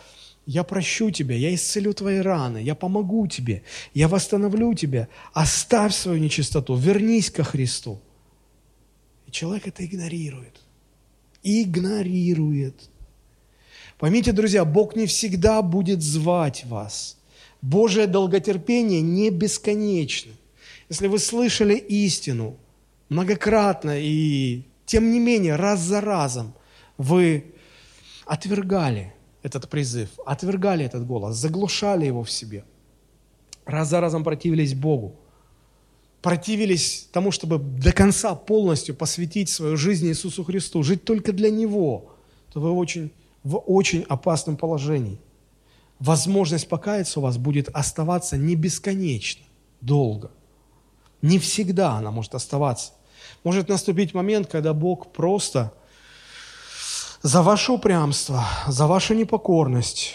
я 0.47 0.63
прощу 0.63 1.11
тебя, 1.11 1.35
я 1.35 1.55
исцелю 1.55 1.95
твои 1.95 2.19
раны, 2.19 2.59
я 2.59 2.75
помогу 2.75 3.27
тебе, 3.27 3.63
я 3.95 4.09
восстановлю 4.09 4.75
тебя, 4.75 5.09
оставь 5.33 5.95
свою 5.95 6.19
нечистоту, 6.19 6.77
вернись 6.77 7.31
ко 7.31 7.45
Христу. 7.45 7.99
И 9.27 9.31
человек 9.31 9.67
это 9.67 9.85
игнорирует. 9.85 10.61
Игнорирует. 11.43 12.91
Поймите, 13.99 14.33
друзья, 14.33 14.65
Бог 14.65 14.95
не 14.95 15.07
всегда 15.07 15.61
будет 15.61 16.03
звать 16.03 16.65
вас. 16.67 17.17
Божие 17.61 18.07
долготерпение 18.07 19.01
не 19.01 19.31
бесконечно. 19.31 20.33
Если 20.89 21.09
вы 21.09 21.19
слышали 21.19 21.75
истину 21.75 22.57
многократно 23.09 23.99
и 24.01 24.63
тем 24.87 25.11
не 25.11 25.19
менее 25.19 25.57
раз 25.57 25.81
за 25.81 26.01
разом 26.01 26.55
вы 26.97 27.53
отвергали 28.25 29.13
этот 29.43 29.69
призыв, 29.69 30.11
отвергали 30.25 30.85
этот 30.85 31.05
голос, 31.05 31.37
заглушали 31.37 32.07
его 32.07 32.23
в 32.23 32.31
себе, 32.31 32.65
раз 33.65 33.89
за 33.89 34.01
разом 34.01 34.23
противились 34.23 34.75
Богу, 34.75 35.17
противились 36.23 37.09
тому, 37.13 37.33
чтобы 37.33 37.59
до 37.59 37.93
конца 37.93 38.35
полностью 38.37 38.95
посвятить 38.95 39.49
свою 39.49 39.77
жизнь 39.77 40.07
Иисусу 40.07 40.45
Христу, 40.45 40.83
жить 40.85 41.05
только 41.05 41.33
для 41.33 41.51
Него, 41.51 42.13
то 42.53 42.61
вы 42.61 42.71
очень 42.71 43.11
в 43.43 43.57
очень 43.57 44.03
опасном 44.09 44.57
положении. 44.57 45.21
Возможность 45.99 46.69
покаяться 46.69 47.21
у 47.21 47.23
вас 47.23 47.39
будет 47.39 47.69
оставаться 47.71 48.37
не 48.37 48.55
бесконечно, 48.55 49.45
долго. 49.81 50.31
Не 51.23 51.39
всегда 51.39 51.93
она 51.93 52.11
может 52.11 52.35
оставаться. 52.35 52.93
Может 53.45 53.69
наступить 53.69 54.15
момент, 54.15 54.49
когда 54.49 54.73
Бог 54.75 55.13
просто 55.13 55.73
за 57.23 57.43
ваше 57.43 57.73
упрямство, 57.73 58.45
за 58.69 58.87
вашу 58.87 59.15
непокорность 59.15 60.15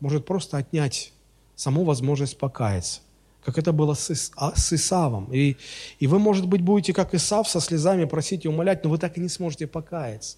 может 0.00 0.26
просто 0.26 0.58
отнять 0.58 1.12
саму 1.54 1.84
возможность 1.84 2.38
покаяться, 2.38 3.00
как 3.44 3.58
это 3.58 3.72
было 3.72 3.94
с, 3.94 4.32
а, 4.36 4.52
Исавом. 4.54 5.32
И, 5.32 5.56
и 5.98 6.06
вы, 6.06 6.18
может 6.18 6.46
быть, 6.46 6.62
будете, 6.62 6.92
как 6.92 7.14
Исав, 7.14 7.48
со 7.48 7.60
слезами 7.60 8.04
просить 8.04 8.44
и 8.44 8.48
умолять, 8.48 8.84
но 8.84 8.90
вы 8.90 8.98
так 8.98 9.16
и 9.16 9.20
не 9.20 9.28
сможете 9.28 9.66
покаяться. 9.66 10.36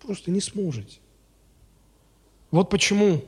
Просто 0.00 0.30
не 0.30 0.40
сможете. 0.40 0.98
Вот 2.52 2.70
почему 2.70 3.24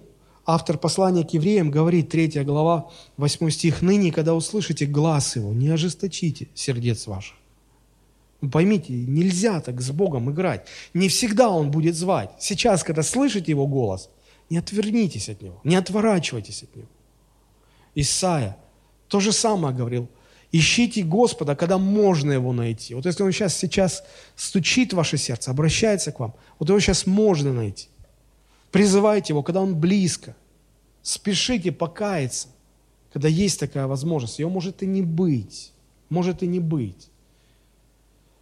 автор 0.47 0.79
послания 0.79 1.25
к 1.25 1.31
евреям 1.31 1.71
говорит, 1.71 2.11
3 2.11 2.45
глава, 2.45 2.91
8 3.17 3.51
стих, 3.51 3.83
«Ныне, 3.83 4.13
когда 4.13 4.35
услышите 4.35 4.87
глаз 4.87 5.37
его, 5.37 5.53
не 5.53 5.71
ожесточите 5.71 6.49
сердец 6.55 7.07
ваших». 7.07 7.37
Ну, 8.41 8.51
поймите, 8.51 8.93
нельзя 8.93 9.61
так 9.61 9.81
с 9.81 9.91
Богом 9.91 10.31
играть. 10.31 10.67
Не 10.93 11.09
всегда 11.09 11.49
Он 11.49 11.71
будет 11.71 11.97
звать. 11.97 12.31
Сейчас, 12.39 12.85
когда 12.85 13.03
слышите 13.03 13.51
Его 13.51 13.67
голос, 13.67 14.11
не 14.51 14.59
отвернитесь 14.59 15.31
от 15.31 15.41
Него, 15.41 15.61
не 15.65 15.77
отворачивайтесь 15.77 16.63
от 16.63 16.77
Него. 16.77 16.89
Исайя 17.95 18.59
то 19.09 19.21
же 19.21 19.33
самое 19.33 19.75
говорил. 19.75 20.09
Ищите 20.53 21.03
Господа, 21.03 21.57
когда 21.57 21.79
можно 21.79 22.33
Его 22.33 22.53
найти. 22.53 22.95
Вот 22.95 23.07
если 23.07 23.23
Он 23.23 23.33
сейчас, 23.33 23.57
сейчас 23.57 24.05
стучит 24.37 24.93
в 24.93 24.97
ваше 24.97 25.17
сердце, 25.17 25.51
обращается 25.51 26.13
к 26.13 26.21
вам, 26.21 26.35
вот 26.59 26.69
Его 26.69 26.79
сейчас 26.81 27.07
можно 27.07 27.53
найти. 27.53 27.89
Призывайте 28.75 29.33
Его, 29.33 29.45
когда 29.45 29.61
Он 29.61 29.77
близко. 29.77 30.35
Спешите 31.01 31.71
покаяться, 31.71 32.49
когда 33.13 33.29
есть 33.29 33.61
такая 33.61 33.87
возможность. 33.87 34.41
Ее 34.41 34.49
может 34.49 34.83
и 34.83 34.87
не 34.87 35.01
быть. 35.01 35.73
Может 36.09 36.43
и 36.43 36.49
не 36.49 36.59
быть. 36.59 37.09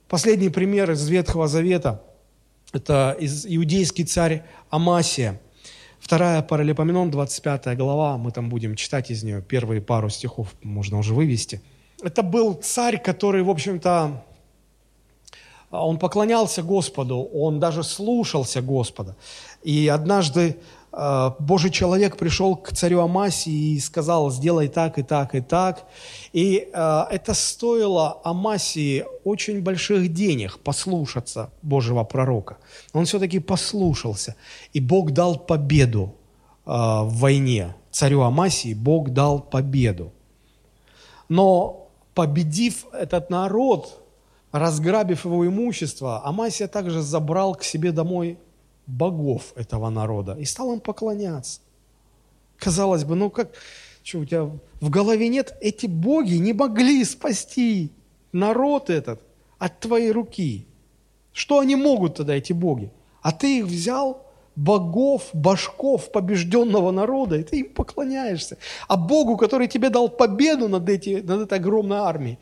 Последний 0.09 0.49
пример 0.49 0.91
из 0.91 1.07
Ветхого 1.07 1.49
Завета– 1.49 2.03
это 2.73 3.15
иудейский 3.21 4.07
царь 4.07 4.43
Амасия. 4.71 5.39
Вторая 6.01 6.41
Паралипоменон, 6.41 7.11
25 7.11 7.77
глава, 7.77 8.17
мы 8.17 8.31
там 8.31 8.49
будем 8.49 8.75
читать 8.75 9.11
из 9.11 9.23
нее 9.23 9.43
первые 9.43 9.83
пару 9.83 10.09
стихов, 10.09 10.55
можно 10.63 10.97
уже 10.97 11.13
вывести. 11.13 11.61
Это 12.03 12.23
был 12.23 12.55
царь, 12.55 12.99
который, 12.99 13.43
в 13.43 13.51
общем-то, 13.51 14.25
он 15.73 15.99
поклонялся 15.99 16.63
Господу, 16.63 17.23
он 17.23 17.59
даже 17.59 17.83
слушался 17.83 18.61
Господа. 18.61 19.17
И 19.63 19.89
однажды 19.89 20.57
э, 20.93 21.31
Божий 21.39 21.71
человек 21.71 22.17
пришел 22.17 22.57
к 22.57 22.73
царю 22.73 23.01
Амасии 23.01 23.75
и 23.75 23.81
сказал, 23.81 24.31
сделай 24.31 24.69
так 24.69 24.99
и 24.99 25.03
так 25.03 25.35
и 25.35 25.41
так. 25.41 25.87
И 26.33 26.69
э, 26.73 27.05
это 27.11 27.35
стоило 27.35 28.21
Амасии 28.25 29.05
очень 29.25 29.63
больших 29.63 30.13
денег 30.13 30.59
послушаться 30.59 31.51
Божьего 31.63 32.05
пророка. 32.05 32.59
Он 32.93 33.05
все-таки 33.05 33.39
послушался. 33.39 34.35
И 34.73 34.81
Бог 34.81 35.13
дал 35.13 35.39
победу 35.39 36.15
э, 36.67 36.71
в 36.71 37.13
войне. 37.19 37.75
Царю 37.91 38.23
Амасии 38.23 38.75
Бог 38.75 39.11
дал 39.11 39.41
победу. 39.41 40.13
Но 41.29 41.89
победив 42.15 42.87
этот 42.93 43.31
народ, 43.31 44.03
разграбив 44.51 45.25
его 45.25 45.47
имущество, 45.47 46.21
Амасия 46.25 46.69
также 46.69 47.01
забрал 47.01 47.55
к 47.55 47.63
себе 47.63 47.93
домой 47.93 48.39
богов 48.87 49.53
этого 49.57 49.91
народа 49.91 50.37
и 50.39 50.45
стал 50.45 50.73
им 50.73 50.81
поклоняться. 50.81 51.61
Казалось 52.59 53.05
бы, 53.05 53.15
ну 53.17 53.31
как, 53.31 53.53
что 54.03 54.21
у 54.21 54.25
тебя 54.25 54.45
в 54.81 54.91
голове 54.91 55.29
нет? 55.29 55.57
Эти 55.61 55.87
боги 55.87 56.35
не 56.35 56.53
могли 56.53 57.05
спасти 57.05 57.91
народ 58.33 58.91
этот 58.91 59.21
от 59.59 59.81
твоей 59.81 60.11
руки. 60.13 60.67
Что 61.33 61.61
они 61.61 61.77
могут 61.77 62.17
тогда, 62.17 62.35
эти 62.35 62.53
боги? 62.53 62.91
А 63.23 63.33
ты 63.33 63.59
их 63.59 63.67
взял, 63.67 64.27
богов, 64.57 65.31
башков 65.33 66.11
побежденного 66.13 66.91
народа, 66.91 67.37
и 67.37 67.43
ты 67.43 67.61
им 67.61 67.73
поклоняешься. 67.73 68.59
А 68.89 68.97
Богу, 68.97 69.37
который 69.37 69.69
тебе 69.69 69.89
дал 69.89 70.09
победу 70.09 70.69
над, 70.69 70.89
эти, 70.89 71.23
над 71.23 71.43
этой 71.43 71.59
огромной 71.59 71.99
армией, 71.99 72.39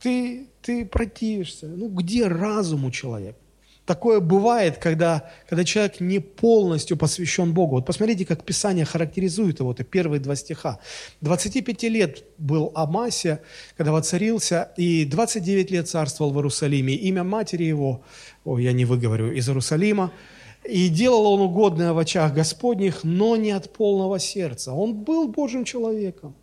ты, 0.00 0.48
ты 0.62 0.84
противишься. 0.84 1.66
Ну 1.68 1.88
где 1.88 2.26
разум 2.26 2.84
у 2.84 2.90
человека? 2.90 3.38
Такое 3.86 4.18
бывает, 4.18 4.78
когда, 4.78 5.30
когда 5.48 5.64
человек 5.64 6.00
не 6.00 6.18
полностью 6.18 6.96
посвящен 6.96 7.54
Богу. 7.54 7.76
Вот 7.76 7.86
посмотрите, 7.86 8.26
как 8.26 8.42
Писание 8.42 8.84
характеризует 8.84 9.60
его, 9.60 9.70
это 9.70 9.84
первые 9.84 10.18
два 10.18 10.34
стиха. 10.34 10.80
25 11.20 11.84
лет 11.84 12.24
был 12.36 12.72
Амасия, 12.74 13.40
когда 13.76 13.92
воцарился, 13.92 14.72
и 14.76 15.04
29 15.04 15.70
лет 15.70 15.88
царствовал 15.88 16.32
в 16.32 16.36
Иерусалиме. 16.36 16.94
Имя 16.94 17.22
матери 17.22 17.62
его, 17.62 18.02
ой, 18.44 18.64
я 18.64 18.72
не 18.72 18.84
выговорю, 18.84 19.32
из 19.32 19.48
Иерусалима, 19.48 20.10
И 20.68 20.88
делал 20.88 21.24
он 21.26 21.42
угодное 21.42 21.92
в 21.92 21.98
очах 21.98 22.34
Господних, 22.34 23.04
но 23.04 23.36
не 23.36 23.52
от 23.52 23.72
полного 23.72 24.18
сердца. 24.18 24.72
Он 24.72 24.94
был 24.94 25.28
Божьим 25.28 25.64
человеком. 25.64 26.34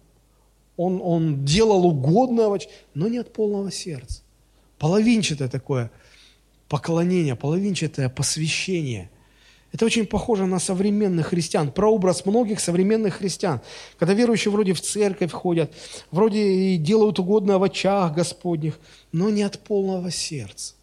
Он, 0.78 1.02
он 1.04 1.44
делал 1.44 1.86
угодное 1.86 2.48
в 2.48 2.54
очах, 2.54 2.72
но 2.94 3.10
не 3.10 3.18
от 3.18 3.34
полного 3.34 3.70
сердца. 3.70 4.22
Половинчатое 4.80 5.50
такое 5.50 5.92
поклонение, 6.74 7.36
половинчатое 7.36 8.10
посвящение. 8.10 9.12
Это 9.72 9.86
очень 9.86 10.08
похоже 10.08 10.48
на 10.48 10.58
современных 10.58 11.28
христиан, 11.28 11.72
прообраз 11.72 12.26
многих 12.26 12.60
современных 12.60 13.18
христиан. 13.18 13.62
Когда 14.00 14.16
верующие 14.16 14.52
вроде 14.52 14.74
в 14.74 14.82
церковь 14.82 15.32
ходят, 15.32 15.72
вроде 16.10 16.42
и 16.42 16.78
делают 16.78 17.20
угодное 17.20 17.60
в 17.60 17.64
очах 17.64 18.16
Господних, 18.16 18.80
но 19.12 19.30
не 19.30 19.44
от 19.44 19.60
полного 19.60 20.10
сердца, 20.10 20.74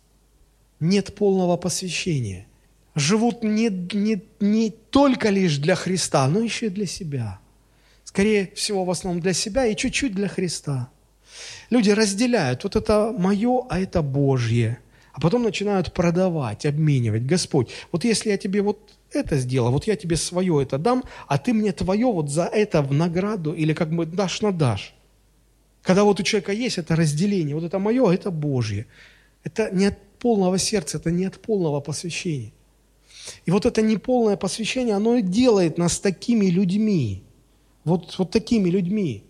нет 0.78 1.12
полного 1.16 1.56
посвящения. 1.56 2.46
Живут 2.94 3.42
не, 3.42 3.68
не, 3.92 4.22
не 4.38 4.70
только 4.70 5.30
лишь 5.30 5.58
для 5.58 5.74
Христа, 5.74 6.28
но 6.28 6.38
еще 6.38 6.66
и 6.66 6.70
для 6.70 6.86
себя. 6.86 7.40
Скорее 8.04 8.52
всего, 8.54 8.84
в 8.84 8.90
основном 8.92 9.20
для 9.20 9.32
себя 9.32 9.66
и 9.66 9.74
чуть-чуть 9.74 10.14
для 10.14 10.28
Христа. 10.28 10.88
Люди 11.68 11.90
разделяют, 11.90 12.62
вот 12.62 12.76
это 12.76 13.12
мое, 13.18 13.66
а 13.68 13.80
это 13.80 14.02
Божье– 14.02 14.78
а 15.12 15.20
потом 15.20 15.42
начинают 15.42 15.92
продавать, 15.92 16.66
обменивать. 16.66 17.26
Господь, 17.26 17.70
вот 17.92 18.04
если 18.04 18.30
я 18.30 18.38
тебе 18.38 18.62
вот 18.62 18.78
это 19.12 19.38
сделал, 19.38 19.72
вот 19.72 19.86
я 19.86 19.96
тебе 19.96 20.16
свое 20.16 20.62
это 20.62 20.78
дам, 20.78 21.04
а 21.26 21.38
ты 21.38 21.52
мне 21.52 21.72
твое 21.72 22.06
вот 22.06 22.30
за 22.30 22.44
это 22.44 22.82
в 22.82 22.92
награду 22.92 23.52
или 23.52 23.72
как 23.72 23.90
бы 23.90 24.06
дашь 24.06 24.40
на 24.42 24.52
дашь. 24.52 24.94
Когда 25.82 26.04
вот 26.04 26.20
у 26.20 26.22
человека 26.22 26.52
есть 26.52 26.78
это 26.78 26.94
разделение, 26.94 27.54
вот 27.54 27.64
это 27.64 27.78
мое, 27.78 28.08
а 28.08 28.14
это 28.14 28.30
Божье. 28.30 28.86
Это 29.44 29.70
не 29.72 29.86
от 29.86 29.98
полного 30.18 30.58
сердца, 30.58 30.98
это 30.98 31.10
не 31.10 31.24
от 31.24 31.40
полного 31.40 31.80
посвящения. 31.80 32.52
И 33.46 33.50
вот 33.50 33.66
это 33.66 33.82
неполное 33.82 34.36
посвящение, 34.36 34.94
оно 34.94 35.16
и 35.16 35.22
делает 35.22 35.78
нас 35.78 35.98
такими 35.98 36.46
людьми. 36.46 37.22
Вот, 37.84 38.16
вот 38.18 38.30
такими 38.30 38.68
людьми. 38.68 39.24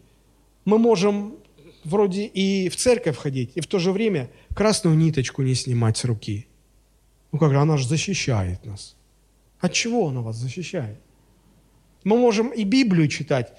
Мы 0.65 0.79
можем 0.79 1.37
вроде 1.85 2.25
и 2.25 2.69
в 2.69 2.77
церковь 2.77 3.17
ходить, 3.17 3.53
и 3.55 3.61
в 3.61 3.67
то 3.67 3.79
же 3.79 3.93
время 3.93 4.29
красную 4.55 4.97
ниточку 4.97 5.43
не 5.43 5.55
снимать 5.55 5.97
с 5.97 6.05
руки. 6.05 6.47
Ну 7.33 7.39
же, 7.39 7.61
она 7.61 7.77
же 7.77 7.87
защищает 7.87 8.65
нас. 8.65 8.97
От 9.61 9.73
чего 9.73 10.09
она 10.09 10.21
вас 10.21 10.37
защищает? 10.37 10.99
Мы 12.05 12.17
можем 12.17 12.51
и 12.51 12.65
Библию 12.65 13.09
читать, 13.09 13.53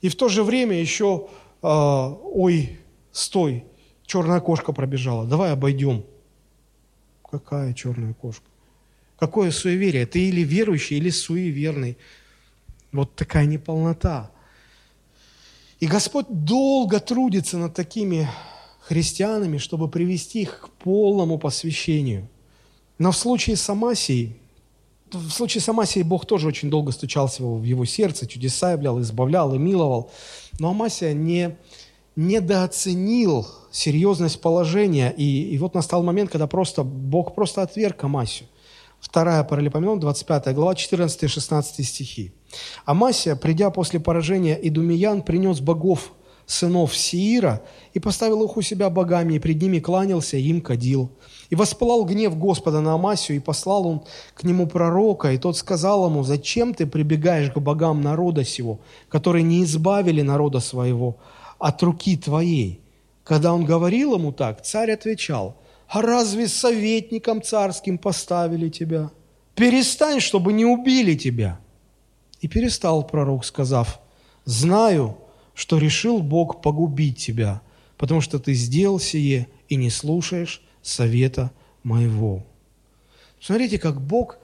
и 0.00 0.08
в 0.08 0.14
то 0.14 0.28
же 0.28 0.44
время 0.44 0.80
еще, 0.80 1.28
э, 1.62 1.66
ой, 1.66 2.78
стой, 3.10 3.64
черная 4.06 4.40
кошка 4.40 4.72
пробежала, 4.72 5.26
давай 5.26 5.52
обойдем. 5.52 6.04
Какая 7.28 7.74
черная 7.74 8.14
кошка? 8.14 8.46
Какое 9.18 9.50
суеверие? 9.50 10.06
Ты 10.06 10.28
или 10.28 10.42
верующий, 10.42 10.96
или 10.96 11.10
суеверный. 11.10 11.98
Вот 12.92 13.16
такая 13.16 13.46
неполнота. 13.46 14.30
И 15.80 15.86
Господь 15.86 16.26
долго 16.28 17.00
трудится 17.00 17.58
над 17.58 17.74
такими 17.74 18.28
христианами, 18.88 19.58
чтобы 19.58 19.88
привести 19.88 20.42
их 20.42 20.60
к 20.60 20.68
полному 20.82 21.38
посвящению. 21.38 22.26
Но 22.96 23.12
в 23.12 23.16
случае 23.16 23.56
с 23.56 23.68
Амасией, 23.68 24.38
в 25.12 25.30
случае 25.30 25.60
с 25.60 25.68
Амасией 25.68 26.04
Бог 26.04 26.24
тоже 26.24 26.48
очень 26.48 26.70
долго 26.70 26.90
стучался 26.90 27.44
в 27.44 27.64
его 27.64 27.84
сердце, 27.84 28.26
чудеса 28.26 28.72
являл, 28.72 28.98
избавлял 29.02 29.54
и 29.54 29.58
миловал. 29.58 30.10
Но 30.58 30.70
Амасия 30.70 31.12
не, 31.12 31.58
недооценил 32.16 33.46
серьезность 33.70 34.40
положения, 34.40 35.14
и, 35.14 35.50
и 35.50 35.58
вот 35.58 35.74
настал 35.74 36.02
момент, 36.02 36.30
когда 36.30 36.46
просто, 36.46 36.82
Бог 36.82 37.34
просто 37.34 37.60
отверг 37.60 38.02
Амасию. 38.04 38.48
Вторая 39.00 39.44
Паралипоменон, 39.44 40.00
25 40.00 40.54
глава, 40.54 40.72
14-16 40.72 41.82
стихи. 41.82 42.32
Амасия, 42.86 43.36
придя 43.36 43.68
после 43.68 44.00
поражения 44.00 44.58
Идумиян, 44.62 45.20
принес 45.20 45.60
богов 45.60 46.12
сынов 46.48 46.96
Сиира 46.96 47.62
и 47.92 48.00
поставил 48.00 48.42
их 48.42 48.56
у 48.56 48.62
себя 48.62 48.88
богами, 48.88 49.34
и 49.34 49.38
пред 49.38 49.60
ними 49.60 49.80
кланялся, 49.80 50.38
и 50.38 50.42
им 50.42 50.62
кадил. 50.62 51.10
И 51.50 51.54
воспылал 51.54 52.04
гнев 52.04 52.36
Господа 52.38 52.80
на 52.80 52.94
Амасию, 52.94 53.36
и 53.36 53.40
послал 53.40 53.86
он 53.86 54.02
к 54.34 54.44
нему 54.44 54.66
пророка, 54.66 55.30
и 55.30 55.38
тот 55.38 55.58
сказал 55.58 56.06
ему, 56.06 56.22
«Зачем 56.24 56.72
ты 56.72 56.86
прибегаешь 56.86 57.52
к 57.52 57.58
богам 57.58 58.00
народа 58.00 58.44
сего, 58.44 58.80
которые 59.10 59.42
не 59.42 59.62
избавили 59.62 60.22
народа 60.22 60.60
своего 60.60 61.18
от 61.58 61.82
руки 61.82 62.16
твоей?» 62.16 62.80
Когда 63.24 63.52
он 63.52 63.66
говорил 63.66 64.14
ему 64.14 64.32
так, 64.32 64.62
царь 64.64 64.90
отвечал, 64.90 65.54
«А 65.86 66.00
разве 66.00 66.48
советником 66.48 67.42
царским 67.42 67.98
поставили 67.98 68.70
тебя? 68.70 69.10
Перестань, 69.54 70.20
чтобы 70.20 70.54
не 70.54 70.64
убили 70.64 71.14
тебя». 71.14 71.60
И 72.40 72.48
перестал 72.48 73.06
пророк, 73.06 73.44
сказав, 73.44 74.00
«Знаю, 74.46 75.18
что 75.58 75.78
решил 75.78 76.22
Бог 76.22 76.62
погубить 76.62 77.18
тебя, 77.18 77.62
потому 77.96 78.20
что 78.20 78.38
ты 78.38 78.54
сделал 78.54 79.00
сие 79.00 79.48
и 79.68 79.74
не 79.74 79.90
слушаешь 79.90 80.62
совета 80.82 81.50
моего». 81.82 82.44
Смотрите, 83.40 83.80
как 83.80 84.00
Бог, 84.00 84.38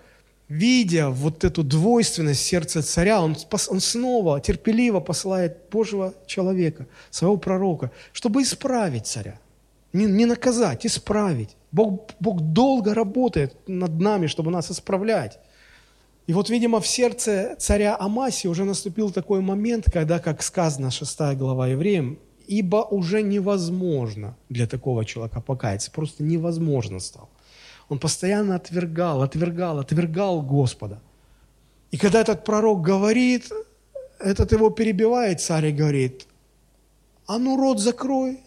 видя 0.49 1.11
вот 1.11 1.45
эту 1.45 1.63
двойственность 1.63 2.43
сердца 2.43 2.83
царя, 2.83 3.23
он, 3.23 3.37
он 3.69 3.81
снова 3.81 4.41
терпеливо 4.41 4.99
посылает 4.99 5.69
Божьего 5.71 6.15
человека, 6.27 6.89
своего 7.11 7.37
пророка, 7.37 7.93
чтобы 8.13 8.43
исправить 8.43 9.07
царя. 9.07 9.39
Не, 9.93 10.07
не 10.07 10.27
наказать, 10.27 10.85
исправить. 10.85 11.57
Бог, 11.71 12.11
Бог 12.19 12.41
долго 12.41 12.93
работает 12.93 13.57
над 13.69 14.01
нами, 14.01 14.27
чтобы 14.27 14.51
нас 14.51 14.69
исправлять. 14.69 15.39
И 16.27 16.33
вот, 16.33 16.49
видимо, 16.49 16.81
в 16.81 16.87
сердце 16.87 17.55
царя 17.59 17.97
Амаси 17.99 18.49
уже 18.49 18.65
наступил 18.65 19.11
такой 19.11 19.41
момент, 19.41 19.91
когда, 19.93 20.19
как 20.19 20.43
сказано 20.43 20.91
6 20.91 21.37
глава 21.37 21.69
евреям, 21.69 22.19
ибо 22.47 22.77
уже 22.77 23.23
невозможно 23.23 24.37
для 24.49 24.67
такого 24.67 25.05
человека 25.05 25.41
покаяться, 25.41 25.91
просто 25.91 26.23
невозможно 26.23 27.01
стало. 27.01 27.29
Он 27.89 27.99
постоянно 27.99 28.57
отвергал, 28.57 29.23
отвергал, 29.23 29.79
отвергал 29.79 30.43
Господа. 30.43 31.01
И 31.91 31.99
когда 31.99 32.21
этот 32.21 32.45
пророк 32.45 32.81
говорит, 32.81 33.53
этот 34.19 34.53
его 34.53 34.71
перебивает, 34.71 35.41
царь 35.41 35.67
и 35.67 35.73
говорит, 35.73 36.27
а 37.27 37.39
ну 37.39 37.57
рот 37.57 37.81
закрой, 37.81 38.41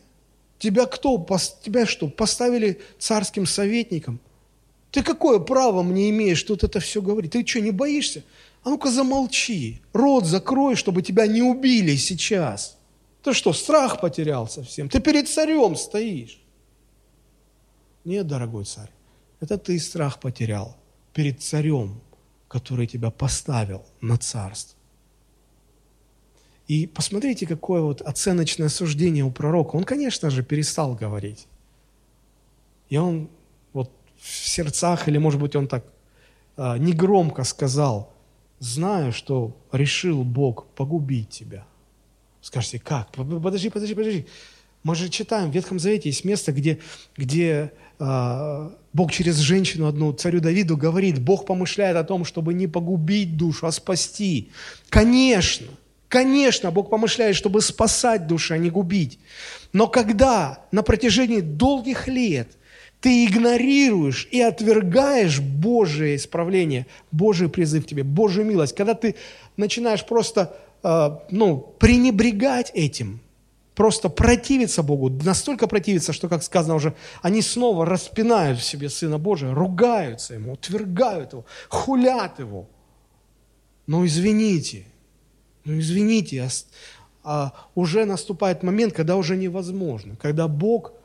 тебя 0.58 0.86
кто, 0.86 1.26
тебя 1.62 1.86
что, 1.86 2.10
поставили 2.10 2.82
царским 2.98 3.46
советником? 3.46 4.20
Ты 4.98 5.04
какое 5.04 5.38
право 5.38 5.84
мне 5.84 6.10
имеешь 6.10 6.42
тут 6.42 6.64
это 6.64 6.80
все 6.80 7.04
говорить? 7.04 7.34
Ты 7.34 7.46
что, 7.46 7.62
не 7.62 7.70
боишься? 7.70 8.24
А 8.64 8.70
ну-ка 8.72 8.90
замолчи, 8.90 9.80
рот 9.94 10.26
закрой, 10.26 10.76
чтобы 10.76 11.04
тебя 11.04 11.28
не 11.28 11.44
убили 11.44 11.96
сейчас. 11.96 12.80
Ты 13.22 13.34
что, 13.34 13.54
страх 13.54 14.02
потерял 14.02 14.50
совсем? 14.50 14.90
Ты 14.90 15.00
перед 15.00 15.30
царем 15.30 15.76
стоишь. 15.76 16.42
Нет, 18.06 18.26
дорогой 18.26 18.66
царь, 18.66 18.90
это 19.40 19.60
ты 19.60 19.78
страх 19.78 20.20
потерял 20.20 20.76
перед 21.14 21.44
царем, 21.44 22.02
который 22.48 22.88
тебя 22.88 23.12
поставил 23.12 23.86
на 24.02 24.18
царство. 24.18 24.76
И 26.68 26.88
посмотрите, 26.88 27.46
какое 27.46 27.82
вот 27.82 28.02
оценочное 28.02 28.70
суждение 28.70 29.24
у 29.24 29.30
пророка. 29.30 29.76
Он, 29.76 29.84
конечно 29.84 30.32
же, 30.32 30.42
перестал 30.42 30.96
говорить. 30.96 31.46
И 32.90 32.98
он 32.98 33.30
в 34.20 34.48
сердцах, 34.48 35.08
или, 35.08 35.18
может 35.18 35.40
быть, 35.40 35.56
он 35.56 35.68
так 35.68 35.86
а, 36.56 36.78
негромко 36.78 37.44
сказал, 37.44 38.14
знаю, 38.60 39.12
что 39.12 39.56
решил 39.72 40.24
Бог 40.24 40.68
погубить 40.76 41.30
тебя. 41.30 41.66
Скажете, 42.42 42.80
как? 42.80 43.12
Подожди, 43.12 43.70
подожди, 43.70 43.94
подожди. 43.94 44.28
Мы 44.84 44.96
же 44.96 45.10
читаем, 45.10 45.52
в 45.52 45.54
Ветхом 45.54 45.80
Завете 45.80 46.10
есть 46.10 46.24
место, 46.24 46.54
где, 46.54 46.80
где 47.18 47.74
э, 48.00 48.70
Бог 48.94 49.12
через 49.12 49.36
женщину 49.38 49.88
одну, 49.88 50.14
царю 50.14 50.40
Давиду, 50.40 50.78
говорит, 50.78 51.20
Бог 51.20 51.46
помышляет 51.46 51.98
о 51.98 52.04
том, 52.04 52.24
чтобы 52.24 52.54
не 52.54 52.68
погубить 52.68 53.36
душу, 53.36 53.68
а 53.68 53.72
спасти. 53.72 54.52
Конечно, 54.90 55.68
конечно, 56.08 56.72
Бог 56.72 56.90
помышляет, 56.90 57.36
чтобы 57.36 57.62
спасать 57.62 58.28
душу, 58.28 58.54
а 58.54 58.58
не 58.58 58.70
губить. 58.70 59.20
Но 59.74 59.88
когда 59.88 60.66
на 60.72 60.84
протяжении 60.84 61.42
долгих 61.42 62.08
лет 62.08 62.52
ты 63.00 63.26
игнорируешь 63.26 64.28
и 64.32 64.42
отвергаешь 64.42 65.40
Божие 65.40 66.16
исправление, 66.16 66.88
Божий 67.12 67.50
призыв 67.50 67.86
к 67.86 67.88
тебе, 67.88 68.04
Божью 68.04 68.46
милость, 68.46 68.76
когда 68.76 68.96
ты 68.96 69.16
начинаешь 69.56 70.06
просто 70.06 70.58
э, 70.84 71.10
ну, 71.30 71.58
пренебрегать 71.80 72.72
этим, 72.74 73.20
просто 73.76 74.10
противиться 74.10 74.82
Богу, 74.82 75.10
настолько 75.10 75.68
противиться, 75.68 76.12
что, 76.12 76.28
как 76.28 76.42
сказано 76.42 76.76
уже, 76.76 76.96
они 77.22 77.42
снова 77.42 77.86
распинают 77.86 78.60
в 78.60 78.64
себе 78.64 78.90
Сына 78.90 79.20
Божия, 79.20 79.54
ругаются 79.54 80.34
Ему, 80.34 80.54
отвергают 80.54 81.34
Его, 81.34 81.46
хулят 81.70 82.40
Его. 82.40 82.68
Но 83.86 84.06
извините, 84.06 84.86
ну 85.66 85.78
извините, 85.78 86.42
а, 86.42 86.50
а, 87.24 87.54
уже 87.76 88.06
наступает 88.06 88.64
момент, 88.64 88.94
когда 88.94 89.16
уже 89.18 89.38
невозможно, 89.38 90.16
когда 90.16 90.48
Бог– 90.48 90.94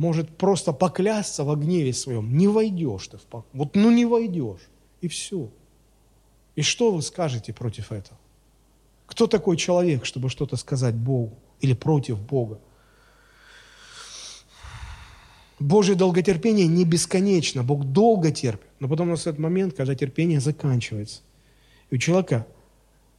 может 0.00 0.30
просто 0.38 0.72
поклясться 0.72 1.44
во 1.44 1.56
гневе 1.56 1.92
своем. 1.92 2.34
Не 2.34 2.48
войдешь 2.48 3.08
ты 3.08 3.18
в 3.18 3.22
покой. 3.22 3.50
Вот 3.52 3.74
ну 3.74 3.90
не 3.90 4.06
войдешь. 4.06 4.70
И 5.02 5.08
все. 5.08 5.50
И 6.56 6.62
что 6.62 6.90
вы 6.90 7.02
скажете 7.02 7.52
против 7.52 7.92
этого? 7.92 8.18
Кто 9.04 9.26
такой 9.26 9.58
человек, 9.58 10.06
чтобы 10.06 10.30
что-то 10.30 10.56
сказать 10.56 10.94
Богу 10.94 11.36
или 11.60 11.74
против 11.74 12.18
Бога? 12.18 12.58
Божье 15.58 15.94
долготерпение 15.94 16.66
не 16.66 16.86
бесконечно. 16.86 17.62
Бог 17.62 17.84
долго 17.84 18.30
терпит. 18.30 18.70
Но 18.78 18.88
потом 18.88 19.10
настает 19.10 19.38
момент, 19.38 19.76
когда 19.76 19.94
терпение 19.94 20.40
заканчивается. 20.40 21.20
И 21.90 21.96
у 21.96 21.98
человека, 21.98 22.46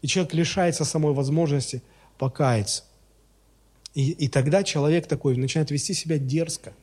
и 0.02 0.08
человек 0.08 0.34
лишается 0.34 0.84
самой 0.84 1.14
возможности 1.14 1.84
покаяться. 2.18 2.86
И, 3.94 4.12
и 4.12 4.28
тогда 4.28 4.64
человек 4.64 5.08
такой 5.08 5.36
начинает 5.36 5.72
вести 5.72 5.94
себя 5.94 6.18
дерзко, 6.18 6.74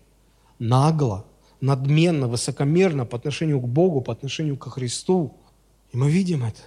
нагло, 0.58 1.24
надменно, 1.60 2.28
высокомерно 2.28 3.06
по 3.06 3.16
отношению 3.16 3.60
к 3.60 3.68
Богу, 3.68 4.00
по 4.00 4.12
отношению 4.12 4.56
к 4.56 4.68
Христу. 4.68 5.34
И 5.92 5.96
мы 5.96 6.10
видим 6.10 6.44
это. 6.44 6.60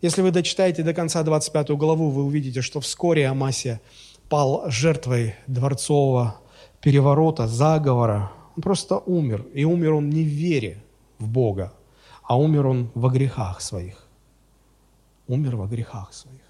Если 0.00 0.22
вы 0.22 0.30
дочитаете 0.30 0.82
до 0.82 0.94
конца 0.94 1.22
25 1.22 1.70
главу, 1.70 2.10
вы 2.10 2.24
увидите, 2.24 2.62
что 2.62 2.80
вскоре 2.80 3.26
Амасия 3.26 3.80
пал 4.28 4.64
жертвой 4.70 5.34
дворцового 5.46 6.40
переворота, 6.80 7.46
заговора. 7.46 8.32
Он 8.56 8.62
просто 8.62 8.98
умер. 8.98 9.46
И 9.54 9.64
умер 9.64 9.94
он 9.94 10.10
не 10.10 10.22
в 10.22 10.28
вере 10.28 10.82
в 11.18 11.28
Бога, 11.28 11.72
а 12.22 12.38
умер 12.38 12.66
он 12.66 12.90
во 12.94 13.10
грехах 13.10 13.60
своих. 13.60 14.06
Умер 15.26 15.56
во 15.56 15.66
грехах 15.66 16.12
своих. 16.12 16.40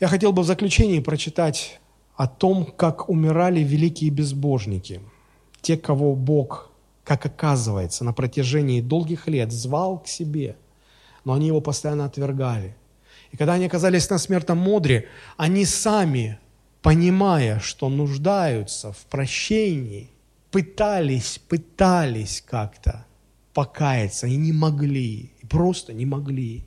Я 0.00 0.08
хотел 0.08 0.32
бы 0.32 0.42
в 0.42 0.46
заключении 0.46 1.00
прочитать 1.00 1.80
о 2.18 2.26
том, 2.26 2.64
как 2.64 3.08
умирали 3.08 3.60
великие 3.60 4.10
безбожники, 4.10 5.00
те, 5.62 5.76
кого 5.76 6.16
Бог, 6.16 6.72
как 7.04 7.24
оказывается, 7.24 8.04
на 8.04 8.12
протяжении 8.12 8.80
долгих 8.80 9.28
лет 9.28 9.52
звал 9.52 10.00
к 10.00 10.08
себе, 10.08 10.56
но 11.24 11.34
они 11.34 11.46
его 11.46 11.60
постоянно 11.60 12.06
отвергали. 12.06 12.76
И 13.30 13.36
когда 13.36 13.52
они 13.52 13.66
оказались 13.66 14.10
на 14.10 14.18
смертном 14.18 14.58
модре, 14.58 15.06
они 15.36 15.64
сами, 15.64 16.40
понимая, 16.82 17.60
что 17.60 17.88
нуждаются 17.88 18.90
в 18.90 19.06
прощении, 19.06 20.10
пытались, 20.50 21.38
пытались 21.48 22.42
как-то 22.44 23.06
покаяться 23.54 24.26
и 24.26 24.34
не 24.34 24.52
могли, 24.52 25.30
и 25.40 25.46
просто 25.46 25.92
не 25.92 26.04
могли. 26.04 26.66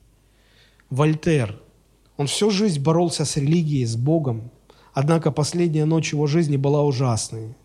Вольтер, 0.89 1.61
он 2.15 2.27
всю 2.27 2.51
жизнь 2.51 2.81
боролся 2.81 3.25
с 3.25 3.35
религией, 3.35 3.85
с 3.85 3.97
Богом, 3.97 4.49
Однако 4.93 5.31
последняя 5.31 5.85
ночь 5.85 6.13
его 6.13 6.27
жизни 6.27 6.57
была 6.57 6.83
ужасной. 6.83 7.55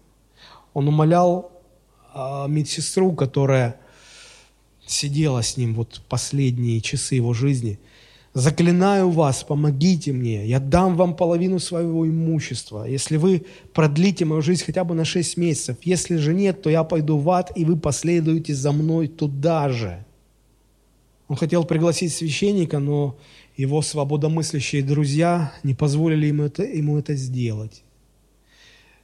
Он 0.75 0.89
умолял 0.89 1.51
э, 2.15 2.47
медсестру, 2.49 3.13
которая 3.13 3.81
сидела 4.87 5.43
с 5.43 5.57
ним 5.57 5.75
вот 5.75 6.03
последние 6.09 6.81
часы 6.81 7.17
его 7.17 7.35
жизни, 7.35 7.79
«Заклинаю 8.35 9.11
вас, 9.11 9.45
помогите 9.45 10.13
мне, 10.13 10.47
я 10.47 10.61
дам 10.61 10.95
вам 10.97 11.17
половину 11.17 11.59
своего 11.59 12.07
имущества, 12.07 12.85
если 12.85 13.17
вы 13.17 13.47
продлите 13.73 14.27
мою 14.27 14.43
жизнь 14.43 14.63
хотя 14.63 14.85
бы 14.85 14.95
на 14.95 15.07
шесть 15.07 15.39
месяцев. 15.39 15.79
Если 15.83 16.17
же 16.17 16.35
нет, 16.35 16.61
то 16.61 16.69
я 16.69 16.85
пойду 16.85 17.17
в 17.17 17.31
ад, 17.31 17.51
и 17.57 17.65
вы 17.65 17.79
последуете 17.79 18.55
за 18.55 18.73
мной 18.73 19.09
туда 19.09 19.71
же». 19.71 20.06
Он 21.29 21.37
хотел 21.37 21.65
пригласить 21.65 22.13
священника, 22.13 22.79
но 22.79 23.17
его 23.57 23.83
свободомыслящие 23.83 24.83
друзья 24.83 25.53
не 25.63 25.75
позволили 25.75 26.27
ему 26.27 26.45
это, 26.45 26.63
ему 26.63 26.99
это 26.99 27.15
сделать. 27.15 27.83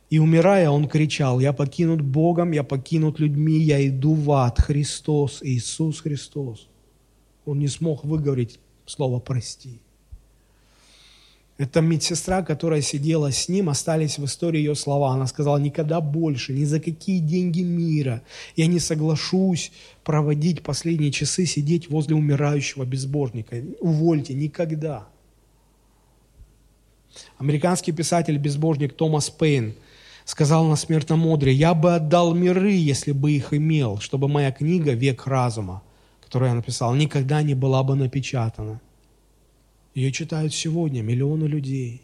И 0.08 0.18
умирая, 0.18 0.68
он 0.68 0.88
кричал, 0.88 1.40
я 1.40 1.52
покинут 1.52 2.02
Богом, 2.02 2.52
я 2.52 2.62
покинут 2.62 3.18
людьми, 3.18 3.58
я 3.58 3.86
иду 3.88 4.14
в 4.14 4.30
ад, 4.30 4.60
Христос, 4.60 5.40
Иисус 5.42 6.00
Христос. 6.00 6.68
Он 7.46 7.58
не 7.58 7.68
смог 7.68 8.04
выговорить 8.04 8.60
слово 8.84 9.18
«прости». 9.20 9.80
Эта 11.58 11.80
медсестра, 11.82 12.42
которая 12.42 12.80
сидела 12.80 13.30
с 13.30 13.48
ним, 13.48 13.68
остались 13.68 14.18
в 14.18 14.24
истории 14.24 14.58
ее 14.58 14.74
слова. 14.74 15.12
Она 15.12 15.26
сказала, 15.26 15.58
никогда 15.58 16.00
больше, 16.00 16.52
ни 16.52 16.64
за 16.64 16.80
какие 16.80 17.18
деньги 17.18 17.60
мира 17.60 18.22
я 18.56 18.66
не 18.66 18.78
соглашусь 18.80 19.70
проводить 20.02 20.62
последние 20.62 21.12
часы, 21.12 21.44
сидеть 21.44 21.90
возле 21.90 22.16
умирающего 22.16 22.84
безбожника. 22.84 23.56
Увольте, 23.80 24.32
никогда. 24.34 25.06
Американский 27.38 27.92
писатель-безбожник 27.92 28.94
Томас 28.94 29.28
Пейн 29.28 29.74
сказал 30.24 30.64
на 30.64 30.76
смертном 30.76 31.26
одре, 31.26 31.52
«Я 31.52 31.74
бы 31.74 31.94
отдал 31.94 32.34
миры, 32.34 32.72
если 32.72 33.12
бы 33.12 33.32
их 33.32 33.52
имел, 33.52 33.98
чтобы 33.98 34.28
моя 34.28 34.52
книга 34.52 34.92
«Век 34.92 35.26
разума», 35.26 35.82
которую 36.24 36.48
я 36.48 36.54
написал, 36.54 36.94
никогда 36.94 37.42
не 37.42 37.54
была 37.54 37.82
бы 37.82 37.94
напечатана». 37.94 38.80
Ее 39.94 40.10
читают 40.10 40.54
сегодня 40.54 41.02
миллионы 41.02 41.44
людей. 41.44 42.00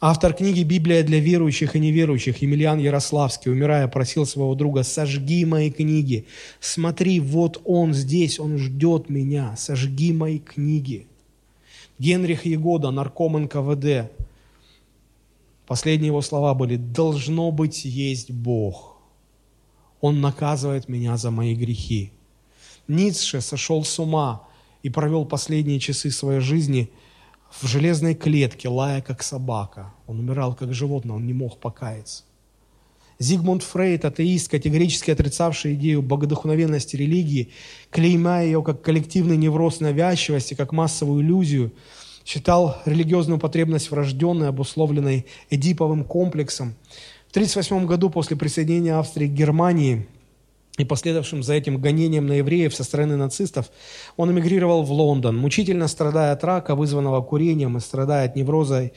Автор 0.00 0.32
книги 0.32 0.62
«Библия 0.62 1.04
для 1.04 1.20
верующих 1.20 1.76
и 1.76 1.80
неверующих» 1.80 2.42
Емельян 2.42 2.78
Ярославский, 2.78 3.52
умирая, 3.52 3.86
просил 3.86 4.26
своего 4.26 4.54
друга, 4.56 4.82
сожги 4.82 5.44
мои 5.44 5.70
книги. 5.70 6.26
Смотри, 6.58 7.20
вот 7.20 7.60
он 7.64 7.94
здесь, 7.94 8.40
он 8.40 8.58
ждет 8.58 9.10
меня, 9.10 9.56
сожги 9.56 10.12
мои 10.12 10.40
книги. 10.40 11.06
Генрих 12.00 12.46
Егода, 12.46 12.90
нарком 12.90 13.40
НКВД, 13.44 14.10
последние 15.66 16.08
его 16.08 16.22
слова 16.22 16.54
были, 16.54 16.76
должно 16.76 17.52
быть 17.52 17.84
есть 17.84 18.30
Бог. 18.30 18.96
Он 20.00 20.20
наказывает 20.20 20.88
меня 20.88 21.16
за 21.16 21.30
мои 21.30 21.54
грехи. 21.54 22.12
Ницше 22.88 23.40
сошел 23.40 23.84
с 23.84 23.98
ума, 23.98 24.47
и 24.82 24.90
провел 24.90 25.24
последние 25.24 25.80
часы 25.80 26.10
своей 26.10 26.40
жизни 26.40 26.90
в 27.50 27.66
железной 27.66 28.14
клетке, 28.14 28.68
лая 28.68 29.00
как 29.00 29.22
собака. 29.22 29.92
Он 30.06 30.20
умирал 30.20 30.54
как 30.54 30.74
животное, 30.74 31.16
он 31.16 31.26
не 31.26 31.32
мог 31.32 31.58
покаяться. 31.58 32.24
Зигмунд 33.18 33.64
Фрейд, 33.64 34.04
атеист, 34.04 34.48
категорически 34.48 35.10
отрицавший 35.10 35.74
идею 35.74 36.02
богодухновенности 36.02 36.94
религии, 36.94 37.50
клеймая 37.90 38.46
ее 38.46 38.62
как 38.62 38.82
коллективный 38.82 39.36
невроз 39.36 39.80
навязчивости, 39.80 40.54
как 40.54 40.72
массовую 40.72 41.24
иллюзию, 41.24 41.72
считал 42.24 42.76
религиозную 42.84 43.40
потребность 43.40 43.90
врожденной, 43.90 44.48
обусловленной 44.48 45.26
Эдиповым 45.50 46.04
комплексом. 46.04 46.74
В 47.26 47.30
1938 47.30 47.86
году 47.86 48.08
после 48.08 48.36
присоединения 48.36 48.96
Австрии 48.98 49.26
к 49.26 49.32
Германии– 49.32 50.06
и 50.78 50.84
последовавшим 50.84 51.42
за 51.42 51.54
этим 51.54 51.78
гонением 51.78 52.26
на 52.26 52.34
евреев 52.34 52.74
со 52.74 52.84
стороны 52.84 53.16
нацистов, 53.16 53.70
он 54.16 54.30
эмигрировал 54.30 54.84
в 54.84 54.92
Лондон, 54.92 55.36
мучительно 55.36 55.88
страдая 55.88 56.32
от 56.32 56.44
рака, 56.44 56.74
вызванного 56.74 57.20
курением, 57.20 57.76
и 57.76 57.80
страдая 57.80 58.26
от 58.26 58.36
невроза 58.36 58.92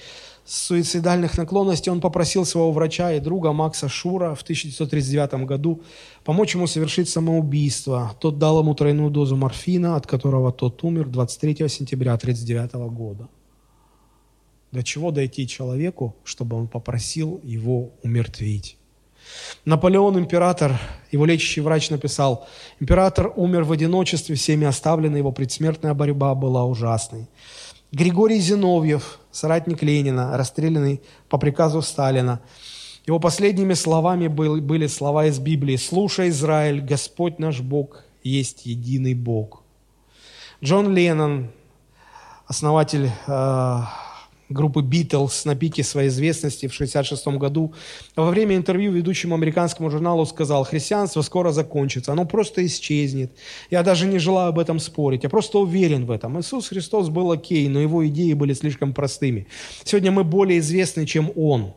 суицидальных 0.46 1.38
наклонностей, 1.38 1.92
он 1.92 2.02
попросил 2.02 2.46
своего 2.46 2.72
врача 2.72 3.14
и 3.14 3.20
друга 3.20 3.52
Макса 3.52 3.90
Шура 3.90 4.36
в 4.36 4.42
1939 4.42 5.46
году 5.46 5.82
помочь 6.24 6.56
ему 6.56 6.68
совершить 6.68 7.10
самоубийство. 7.10 8.16
Тот 8.20 8.38
дал 8.38 8.60
ему 8.60 8.74
тройную 8.76 9.10
дозу 9.10 9.36
морфина, 9.36 9.96
от 9.96 10.08
которого 10.08 10.52
тот 10.52 10.84
умер 10.84 11.08
23 11.10 11.68
сентября 11.70 12.14
1939 12.14 12.94
года. 12.94 13.30
До 14.72 14.84
чего 14.84 15.12
дойти 15.12 15.48
человеку, 15.48 16.16
чтобы 16.24 16.56
он 16.56 16.68
попросил 16.68 17.40
его 17.44 17.92
умертвить? 18.04 18.78
Наполеон, 19.66 20.18
император, 20.18 20.80
его 21.12 21.26
лечащий 21.26 21.62
врач 21.62 21.90
написал, 21.90 22.48
император 22.80 23.32
умер 23.36 23.64
в 23.64 23.72
одиночестве, 23.72 24.36
всеми 24.36 24.66
оставленный, 24.66 25.20
его 25.20 25.32
предсмертная 25.32 25.94
борьба 25.94 26.34
была 26.36 26.66
ужасной. 26.66 27.28
Григорий 27.92 28.40
Зиновьев, 28.40 29.20
соратник 29.32 29.84
Ленина, 29.84 30.38
расстрелянный 30.38 31.02
по 31.30 31.38
приказу 31.38 31.82
Сталина, 31.82 32.42
его 33.06 33.20
последними 33.20 33.74
словами 33.74 34.28
были 34.28 34.88
слова 34.88 35.26
из 35.26 35.40
Библии 35.40 35.76
«Слушай, 35.76 36.30
Израиль, 36.30 36.82
Господь 36.82 37.40
наш 37.40 37.60
Бог 37.60 38.04
есть 38.24 38.66
единый 38.66 39.14
Бог». 39.14 39.64
Джон 40.64 40.94
Леннон, 40.94 41.50
основатель 42.46 43.10
э, 43.28 43.80
группы 44.52 44.82
Beatles 44.82 45.42
на 45.46 45.56
пике 45.56 45.84
своей 45.84 46.10
известности 46.10 46.68
в 46.68 46.74
1966 46.74 47.40
году, 47.40 47.74
во 48.16 48.30
время 48.30 48.56
интервью 48.56 48.92
ведущему 48.92 49.36
американскому 49.36 49.90
журналу 49.90 50.26
сказал, 50.26 50.64
христианство 50.64 51.22
скоро 51.22 51.52
закончится, 51.52 52.12
оно 52.12 52.26
просто 52.26 52.66
исчезнет. 52.66 53.32
Я 53.70 53.84
даже 53.84 54.08
не 54.08 54.20
желаю 54.20 54.50
об 54.50 54.60
этом 54.60 54.80
спорить, 54.80 55.24
я 55.24 55.30
просто 55.30 55.60
уверен 55.60 56.06
в 56.06 56.12
этом. 56.12 56.40
Иисус 56.40 56.70
Христос 56.70 57.10
был 57.10 57.32
окей, 57.32 57.68
но 57.70 57.80
его 57.80 58.06
идеи 58.08 58.34
были 58.34 58.54
слишком 58.54 58.94
простыми. 58.94 59.48
Сегодня 59.84 60.12
мы 60.12 60.24
более 60.24 60.60
известны, 60.60 61.06
чем 61.06 61.32
Он. 61.36 61.74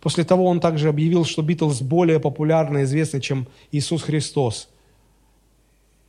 После 0.00 0.24
того 0.24 0.46
он 0.46 0.60
также 0.60 0.88
объявил, 0.88 1.24
что 1.24 1.42
Битлз 1.42 1.80
более 1.82 2.20
популярны 2.20 2.78
и 2.78 2.82
известны, 2.82 3.20
чем 3.20 3.46
Иисус 3.72 4.02
Христос. 4.02 4.68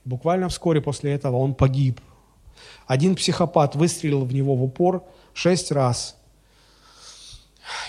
Буквально 0.06 0.50
вскоре 0.50 0.82
после 0.82 1.14
этого 1.14 1.38
он 1.38 1.54
погиб. 1.54 2.00
Один 2.86 3.16
психопат 3.16 3.76
выстрелил 3.76 4.26
в 4.26 4.34
него 4.34 4.56
в 4.56 4.64
упор– 4.64 5.04
шесть 5.38 5.72
раз. 5.72 6.18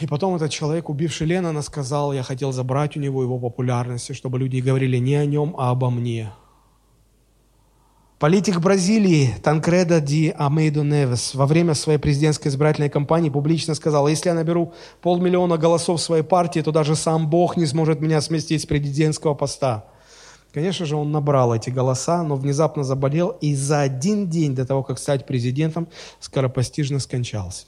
И 0.01 0.07
потом 0.07 0.35
этот 0.35 0.51
человек, 0.51 0.91
убивший 0.91 1.27
Леннона, 1.27 1.63
сказал, 1.63 2.13
я 2.13 2.23
хотел 2.23 2.53
забрать 2.53 2.97
у 2.97 3.01
него 3.01 3.23
его 3.23 3.39
популярность, 3.39 4.15
чтобы 4.15 4.39
люди 4.39 4.59
говорили 4.59 4.99
не 4.99 5.15
о 5.15 5.25
нем, 5.25 5.55
а 5.57 5.71
обо 5.71 5.89
мне. 5.89 6.31
Политик 8.19 8.61
Бразилии 8.61 9.35
Танкреда 9.43 10.01
Ди 10.01 10.35
Амейдо 10.37 10.83
Невес 10.83 11.35
во 11.35 11.47
время 11.47 11.75
своей 11.75 11.99
президентской 11.99 12.49
избирательной 12.49 12.91
кампании 12.91 13.31
публично 13.31 13.75
сказал, 13.75 14.09
если 14.09 14.29
я 14.29 14.35
наберу 14.35 14.75
полмиллиона 15.01 15.57
голосов 15.57 16.03
своей 16.03 16.25
партии, 16.25 16.61
то 16.61 16.73
даже 16.73 16.97
сам 16.97 17.31
Бог 17.31 17.57
не 17.57 17.65
сможет 17.65 18.01
меня 18.01 18.21
сместить 18.21 18.63
с 18.63 18.67
президентского 18.67 19.35
поста. 19.35 19.87
Конечно 20.53 20.87
же, 20.87 20.97
он 20.97 21.13
набрал 21.13 21.55
эти 21.55 21.71
голоса, 21.71 22.23
но 22.23 22.37
внезапно 22.37 22.83
заболел 22.83 23.37
и 23.41 23.55
за 23.55 23.83
один 23.83 24.29
день 24.29 24.55
до 24.55 24.65
того, 24.65 24.83
как 24.83 24.99
стать 24.99 25.27
президентом, 25.27 25.89
скоропостижно 26.21 26.99
скончался. 27.01 27.67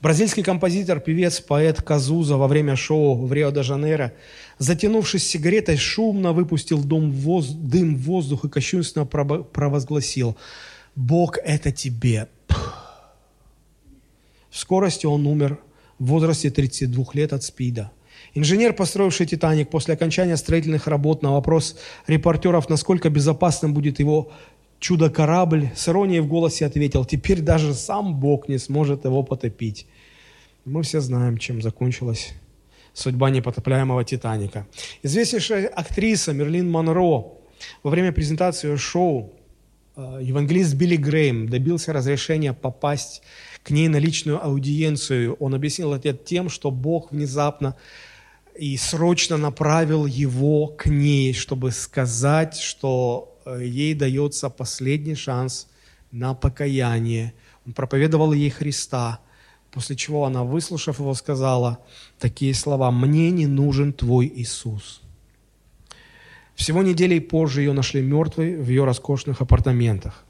Бразильский 0.00 0.44
композитор, 0.44 1.00
певец, 1.00 1.40
поэт 1.40 1.82
Казуза 1.82 2.36
во 2.36 2.46
время 2.46 2.76
шоу 2.76 3.26
в 3.26 3.32
Рио-де-Жанейро, 3.32 4.12
затянувшись 4.58 5.26
сигаретой, 5.26 5.76
шумно 5.76 6.32
выпустил 6.32 6.82
дым 6.82 7.10
в, 7.10 7.16
воз... 7.16 7.48
дым 7.48 7.96
в 7.96 8.02
воздух 8.02 8.44
и 8.44 8.48
кощунственно 8.48 9.06
провозгласил 9.06 10.36
«Бог, 10.94 11.38
это 11.38 11.72
тебе». 11.72 12.28
В 14.50 14.58
скорости 14.58 15.06
он 15.06 15.26
умер 15.26 15.58
в 15.98 16.06
возрасте 16.06 16.50
32 16.50 17.04
лет 17.14 17.32
от 17.32 17.42
СПИДа. 17.42 17.90
Инженер, 18.34 18.72
построивший 18.72 19.26
«Титаник» 19.26 19.70
после 19.70 19.94
окончания 19.94 20.36
строительных 20.36 20.86
работ 20.86 21.22
на 21.22 21.32
вопрос 21.32 21.76
репортеров, 22.06 22.68
насколько 22.68 23.10
безопасным 23.10 23.74
будет 23.74 23.98
его 23.98 24.30
чудо-корабль, 24.80 25.70
с 25.74 25.88
иронией 25.88 26.20
в 26.20 26.28
голосе 26.28 26.66
ответил, 26.66 27.04
теперь 27.04 27.40
даже 27.40 27.74
сам 27.74 28.14
Бог 28.20 28.48
не 28.48 28.58
сможет 28.58 29.04
его 29.04 29.22
потопить. 29.22 29.86
Мы 30.64 30.82
все 30.82 31.00
знаем, 31.00 31.38
чем 31.38 31.62
закончилась 31.62 32.34
судьба 32.92 33.30
непотопляемого 33.30 34.04
«Титаника». 34.04 34.66
Известнейшая 35.02 35.68
актриса 35.68 36.32
Мерлин 36.32 36.70
Монро 36.70 37.24
во 37.82 37.90
время 37.90 38.12
презентации 38.12 38.76
шоу 38.76 39.32
э, 39.96 40.20
евангелист 40.22 40.74
Билли 40.74 40.96
Грейм 40.96 41.48
добился 41.48 41.92
разрешения 41.92 42.52
попасть 42.52 43.22
к 43.62 43.70
ней 43.70 43.88
на 43.88 43.96
личную 43.96 44.44
аудиенцию. 44.44 45.34
Он 45.34 45.54
объяснил 45.54 45.92
это 45.94 46.12
тем, 46.12 46.48
что 46.48 46.70
Бог 46.70 47.12
внезапно 47.12 47.76
и 48.58 48.76
срочно 48.76 49.36
направил 49.36 50.06
его 50.06 50.66
к 50.66 50.86
ней, 50.86 51.32
чтобы 51.32 51.70
сказать, 51.70 52.56
что 52.56 53.38
Э, 53.48 53.64
ей 53.64 53.94
дается 53.94 54.50
последний 54.50 55.14
шанс 55.14 55.68
на 56.12 56.34
покаяние. 56.34 57.32
Он 57.66 57.72
проповедовал 57.72 58.32
ей 58.32 58.50
Христа, 58.50 59.20
после 59.70 59.96
чего 59.96 60.26
она, 60.26 60.44
выслушав 60.44 61.00
его, 61.00 61.14
сказала 61.14 61.78
такие 62.18 62.54
слова 62.54 62.90
«Мне 62.90 63.30
не 63.30 63.46
нужен 63.46 63.92
твой 63.92 64.30
Иисус». 64.34 65.00
Всего 66.54 66.82
неделей 66.82 67.20
позже 67.20 67.62
ее 67.62 67.72
нашли 67.72 68.02
мертвой 68.02 68.56
в 68.56 68.68
ее 68.68 68.84
роскошных 68.84 69.40
апартаментах. 69.40 70.24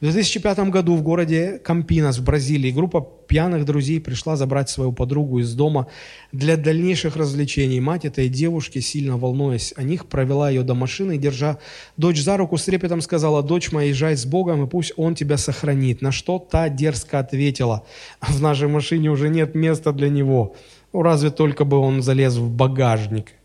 В 0.00 0.04
2005 0.04 0.58
году 0.70 0.94
в 0.94 1.02
городе 1.02 1.58
Кампинас 1.58 2.18
в 2.18 2.24
Бразилии 2.24 2.70
группа 2.70 3.00
пьяных 3.00 3.64
друзей 3.64 4.00
пришла 4.00 4.36
забрать 4.36 4.70
свою 4.70 4.92
подругу 4.92 5.40
из 5.40 5.52
дома 5.54 5.88
для 6.32 6.56
дальнейших 6.56 7.16
развлечений. 7.16 7.80
Мать 7.80 8.04
этой 8.04 8.28
девушки, 8.28 8.78
сильно 8.78 9.16
волнуясь 9.16 9.74
о 9.76 9.82
них, 9.82 10.06
провела 10.06 10.50
ее 10.50 10.62
до 10.62 10.74
машины 10.74 11.18
держа 11.18 11.58
дочь 11.96 12.20
за 12.20 12.36
руку, 12.36 12.56
с 12.56 12.64
трепетом 12.64 13.00
сказала, 13.00 13.42
«Дочь 13.42 13.72
моя, 13.72 13.88
езжай 13.88 14.16
с 14.16 14.24
Богом, 14.24 14.64
и 14.64 14.68
пусть 14.68 14.92
Он 14.96 15.14
тебя 15.14 15.36
сохранит». 15.36 16.02
На 16.02 16.12
что 16.12 16.38
та 16.38 16.68
дерзко 16.68 17.18
ответила, 17.18 17.84
«В 18.20 18.40
нашей 18.40 18.68
машине 18.68 19.10
уже 19.10 19.28
нет 19.28 19.54
места 19.54 19.92
для 19.92 20.08
него. 20.08 20.54
Ну, 20.92 21.02
разве 21.02 21.30
только 21.30 21.64
бы 21.64 21.76
он 21.78 22.02
залез 22.02 22.36
в 22.36 22.48
багажник». 22.50 23.37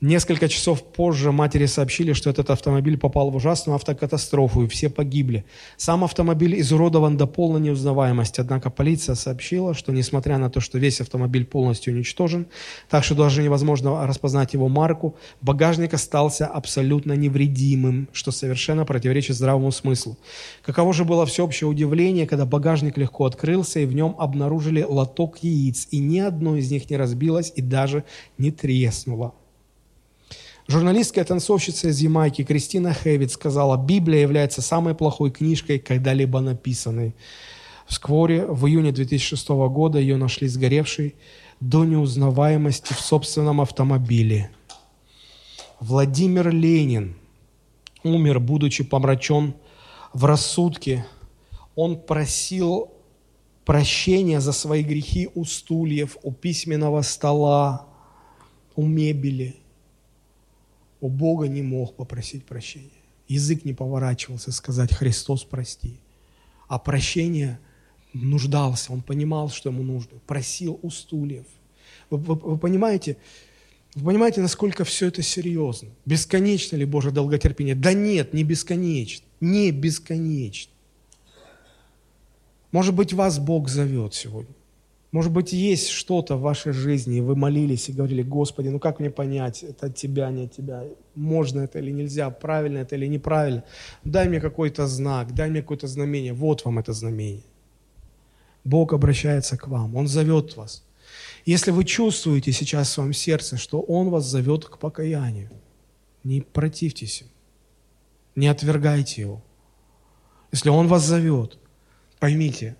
Несколько 0.00 0.48
часов 0.48 0.82
позже 0.82 1.30
матери 1.30 1.66
сообщили, 1.66 2.14
что 2.14 2.30
этот 2.30 2.48
автомобиль 2.48 2.96
попал 2.96 3.30
в 3.30 3.36
ужасную 3.36 3.76
автокатастрофу, 3.76 4.64
и 4.64 4.66
все 4.66 4.88
погибли. 4.88 5.44
Сам 5.76 6.04
автомобиль 6.04 6.58
изуродован 6.58 7.18
до 7.18 7.26
полной 7.26 7.60
неузнаваемости, 7.60 8.40
однако 8.40 8.70
полиция 8.70 9.14
сообщила, 9.14 9.74
что 9.74 9.92
несмотря 9.92 10.38
на 10.38 10.48
то, 10.48 10.60
что 10.60 10.78
весь 10.78 11.02
автомобиль 11.02 11.44
полностью 11.44 11.92
уничтожен, 11.92 12.46
так 12.88 13.04
что 13.04 13.14
даже 13.14 13.42
невозможно 13.42 14.06
распознать 14.06 14.54
его 14.54 14.68
марку, 14.68 15.16
багажник 15.42 15.92
остался 15.92 16.46
абсолютно 16.46 17.12
невредимым, 17.12 18.08
что 18.12 18.30
совершенно 18.30 18.86
противоречит 18.86 19.36
здравому 19.36 19.70
смыслу. 19.70 20.16
Каково 20.62 20.94
же 20.94 21.04
было 21.04 21.26
всеобщее 21.26 21.68
удивление, 21.68 22.26
когда 22.26 22.46
багажник 22.46 22.96
легко 22.96 23.26
открылся, 23.26 23.80
и 23.80 23.84
в 23.84 23.94
нем 23.94 24.16
обнаружили 24.18 24.82
лоток 24.82 25.42
яиц, 25.42 25.88
и 25.90 25.98
ни 25.98 26.20
одно 26.20 26.56
из 26.56 26.70
них 26.70 26.88
не 26.88 26.96
разбилось 26.96 27.52
и 27.54 27.60
даже 27.60 28.04
не 28.38 28.50
треснуло. 28.50 29.34
Журналистская 30.70 31.24
танцовщица 31.24 31.88
из 31.88 31.98
Ямайки 31.98 32.44
Кристина 32.44 32.94
Хэвид 32.94 33.32
сказала, 33.32 33.76
Библия 33.76 34.20
является 34.20 34.62
самой 34.62 34.94
плохой 34.94 35.32
книжкой, 35.32 35.80
когда-либо 35.80 36.38
написанной. 36.38 37.16
Вскоре, 37.88 38.46
в 38.46 38.68
июне 38.68 38.92
2006 38.92 39.48
года, 39.48 39.98
ее 39.98 40.16
нашли 40.16 40.46
сгоревшей 40.46 41.16
до 41.58 41.84
неузнаваемости 41.84 42.92
в 42.92 43.00
собственном 43.00 43.60
автомобиле. 43.60 44.52
Владимир 45.80 46.50
Ленин 46.50 47.16
умер, 48.04 48.38
будучи 48.38 48.84
помрачен 48.84 49.54
в 50.14 50.24
рассудке. 50.24 51.04
Он 51.74 52.00
просил 52.00 52.92
прощения 53.64 54.38
за 54.38 54.52
свои 54.52 54.84
грехи 54.84 55.28
у 55.34 55.44
стульев, 55.44 56.16
у 56.22 56.30
письменного 56.30 57.02
стола, 57.02 57.88
у 58.76 58.86
мебели– 58.86 59.56
у 61.00 61.08
Бога 61.08 61.48
не 61.48 61.62
мог 61.62 61.96
попросить 61.96 62.44
прощения. 62.44 62.90
Язык 63.28 63.64
не 63.64 63.74
поворачивался 63.74 64.52
сказать 64.52 64.92
«Христос, 64.92 65.44
прости». 65.44 65.96
А 66.68 66.78
прощение 66.78 67.58
нуждался, 68.12 68.92
он 68.92 69.02
понимал, 69.02 69.50
что 69.50 69.70
ему 69.70 69.82
нужно. 69.82 70.18
Просил 70.26 70.78
у 70.82 70.90
стульев. 70.90 71.46
Вы, 72.10 72.18
вы, 72.18 72.34
вы 72.34 72.58
понимаете, 72.58 73.16
вы 73.94 74.06
понимаете, 74.06 74.40
насколько 74.40 74.84
все 74.84 75.08
это 75.08 75.22
серьезно? 75.22 75.88
Бесконечно 76.06 76.76
ли 76.76 76.84
Божье 76.84 77.10
долготерпение? 77.10 77.74
Да 77.74 77.92
нет, 77.92 78.32
не 78.34 78.44
бесконечно. 78.44 79.26
Не 79.40 79.72
бесконечно. 79.72 80.72
Может 82.70 82.94
быть, 82.94 83.12
вас 83.12 83.38
Бог 83.38 83.68
зовет 83.68 84.14
сегодня. 84.14 84.54
Может 85.12 85.32
быть, 85.32 85.52
есть 85.52 85.88
что-то 85.88 86.36
в 86.36 86.42
вашей 86.42 86.72
жизни, 86.72 87.18
и 87.18 87.20
вы 87.20 87.34
молились 87.34 87.88
и 87.88 87.92
говорили, 87.92 88.22
Господи, 88.22 88.68
ну 88.68 88.78
как 88.78 89.00
мне 89.00 89.10
понять, 89.10 89.64
это 89.64 89.86
от 89.86 89.96
Тебя, 89.96 90.30
не 90.30 90.44
от 90.44 90.52
Тебя, 90.52 90.84
можно 91.16 91.60
это 91.60 91.80
или 91.80 91.90
нельзя, 91.90 92.30
правильно 92.30 92.78
это 92.78 92.94
или 92.94 93.06
неправильно. 93.06 93.64
Дай 94.04 94.28
мне 94.28 94.40
какой-то 94.40 94.86
знак, 94.86 95.34
дай 95.34 95.50
мне 95.50 95.62
какое-то 95.62 95.88
знамение. 95.88 96.32
Вот 96.32 96.64
вам 96.64 96.78
это 96.78 96.92
знамение. 96.92 97.42
Бог 98.62 98.92
обращается 98.92 99.56
к 99.56 99.66
вам, 99.66 99.96
Он 99.96 100.06
зовет 100.06 100.56
вас. 100.56 100.84
Если 101.44 101.72
вы 101.72 101.84
чувствуете 101.84 102.52
сейчас 102.52 102.88
в 102.88 102.92
своем 102.92 103.12
сердце, 103.12 103.56
что 103.56 103.80
Он 103.80 104.10
вас 104.10 104.26
зовет 104.26 104.64
к 104.66 104.78
покаянию, 104.78 105.50
не 106.22 106.40
противьтесь 106.40 107.22
ему, 107.22 107.30
не 108.36 108.46
отвергайте 108.46 109.22
его. 109.22 109.42
Если 110.52 110.68
Он 110.68 110.86
вас 110.86 111.04
зовет, 111.04 111.58
поймите, 112.20 112.76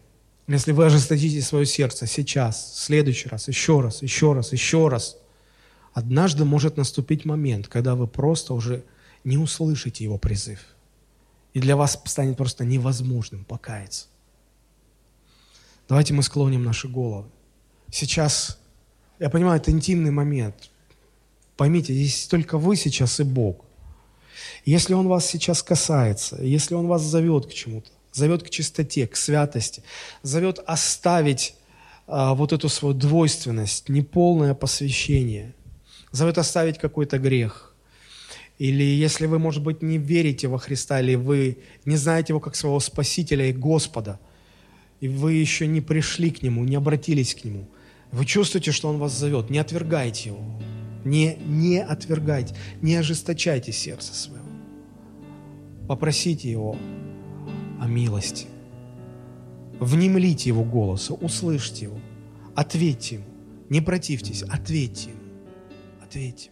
если 0.54 0.72
вы 0.72 0.86
ожесточите 0.86 1.40
свое 1.42 1.64
сердце 1.64 2.06
сейчас, 2.06 2.72
в 2.72 2.82
следующий 2.82 3.28
раз, 3.28 3.46
еще 3.46 3.80
раз, 3.80 4.02
еще 4.02 4.32
раз, 4.32 4.52
еще 4.52 4.88
раз, 4.88 5.16
однажды 5.92 6.44
может 6.44 6.76
наступить 6.76 7.24
момент, 7.24 7.68
когда 7.68 7.94
вы 7.94 8.06
просто 8.06 8.54
уже 8.54 8.84
не 9.22 9.36
услышите 9.36 10.02
его 10.02 10.18
призыв. 10.18 10.60
И 11.52 11.60
для 11.60 11.76
вас 11.76 12.00
станет 12.04 12.36
просто 12.36 12.64
невозможным 12.64 13.44
покаяться. 13.44 14.06
Давайте 15.88 16.14
мы 16.14 16.22
склоним 16.22 16.64
наши 16.64 16.88
головы. 16.88 17.28
Сейчас, 17.90 18.58
я 19.18 19.30
понимаю, 19.30 19.60
это 19.60 19.70
интимный 19.70 20.10
момент. 20.10 20.70
Поймите, 21.56 21.92
здесь 21.92 22.26
только 22.26 22.58
вы 22.58 22.76
сейчас 22.76 23.20
и 23.20 23.24
Бог. 23.24 23.64
Если 24.64 24.94
Он 24.94 25.08
вас 25.08 25.26
сейчас 25.26 25.62
касается, 25.62 26.42
если 26.42 26.74
Он 26.74 26.86
вас 26.86 27.02
зовет 27.02 27.46
к 27.46 27.52
чему-то, 27.52 27.90
зовет 28.12 28.42
к 28.42 28.50
чистоте, 28.50 29.06
к 29.06 29.16
святости, 29.16 29.82
зовет 30.22 30.58
оставить 30.66 31.54
а, 32.06 32.34
вот 32.34 32.52
эту 32.52 32.68
свою 32.68 32.94
двойственность, 32.94 33.88
неполное 33.88 34.54
посвящение, 34.54 35.54
зовет 36.12 36.38
оставить 36.38 36.78
какой-то 36.78 37.18
грех. 37.18 37.74
Или 38.58 38.82
если 38.82 39.26
вы, 39.26 39.38
может 39.38 39.62
быть, 39.62 39.80
не 39.80 39.96
верите 39.96 40.48
во 40.48 40.58
Христа, 40.58 41.00
или 41.00 41.14
вы 41.14 41.58
не 41.84 41.96
знаете 41.96 42.32
Его 42.32 42.40
как 42.40 42.56
своего 42.56 42.80
Спасителя 42.80 43.46
и 43.46 43.52
Господа, 43.52 44.20
и 45.00 45.08
вы 45.08 45.32
еще 45.34 45.66
не 45.66 45.80
пришли 45.80 46.30
к 46.30 46.42
Нему, 46.42 46.64
не 46.64 46.76
обратились 46.76 47.34
к 47.34 47.44
Нему, 47.44 47.68
вы 48.12 48.26
чувствуете, 48.26 48.72
что 48.72 48.88
Он 48.88 48.98
вас 48.98 49.12
зовет, 49.12 49.48
не 49.48 49.58
отвергайте 49.58 50.30
Его, 50.30 50.44
не, 51.04 51.36
не 51.36 51.82
отвергайте, 51.82 52.54
не 52.82 52.96
ожесточайте 52.96 53.72
сердце 53.72 54.12
своего. 54.14 54.44
Попросите 55.88 56.50
Его 56.50 56.76
о 57.80 57.86
милости. 57.86 58.46
Внемлите 59.80 60.50
Его 60.50 60.62
голосу, 60.62 61.14
услышьте 61.14 61.86
Его, 61.86 61.98
ответьте 62.54 63.16
Ему. 63.16 63.24
Не 63.70 63.80
противьтесь, 63.80 64.42
ответьте 64.42 65.10
Ему. 65.10 65.20
Ответьте. 66.02 66.50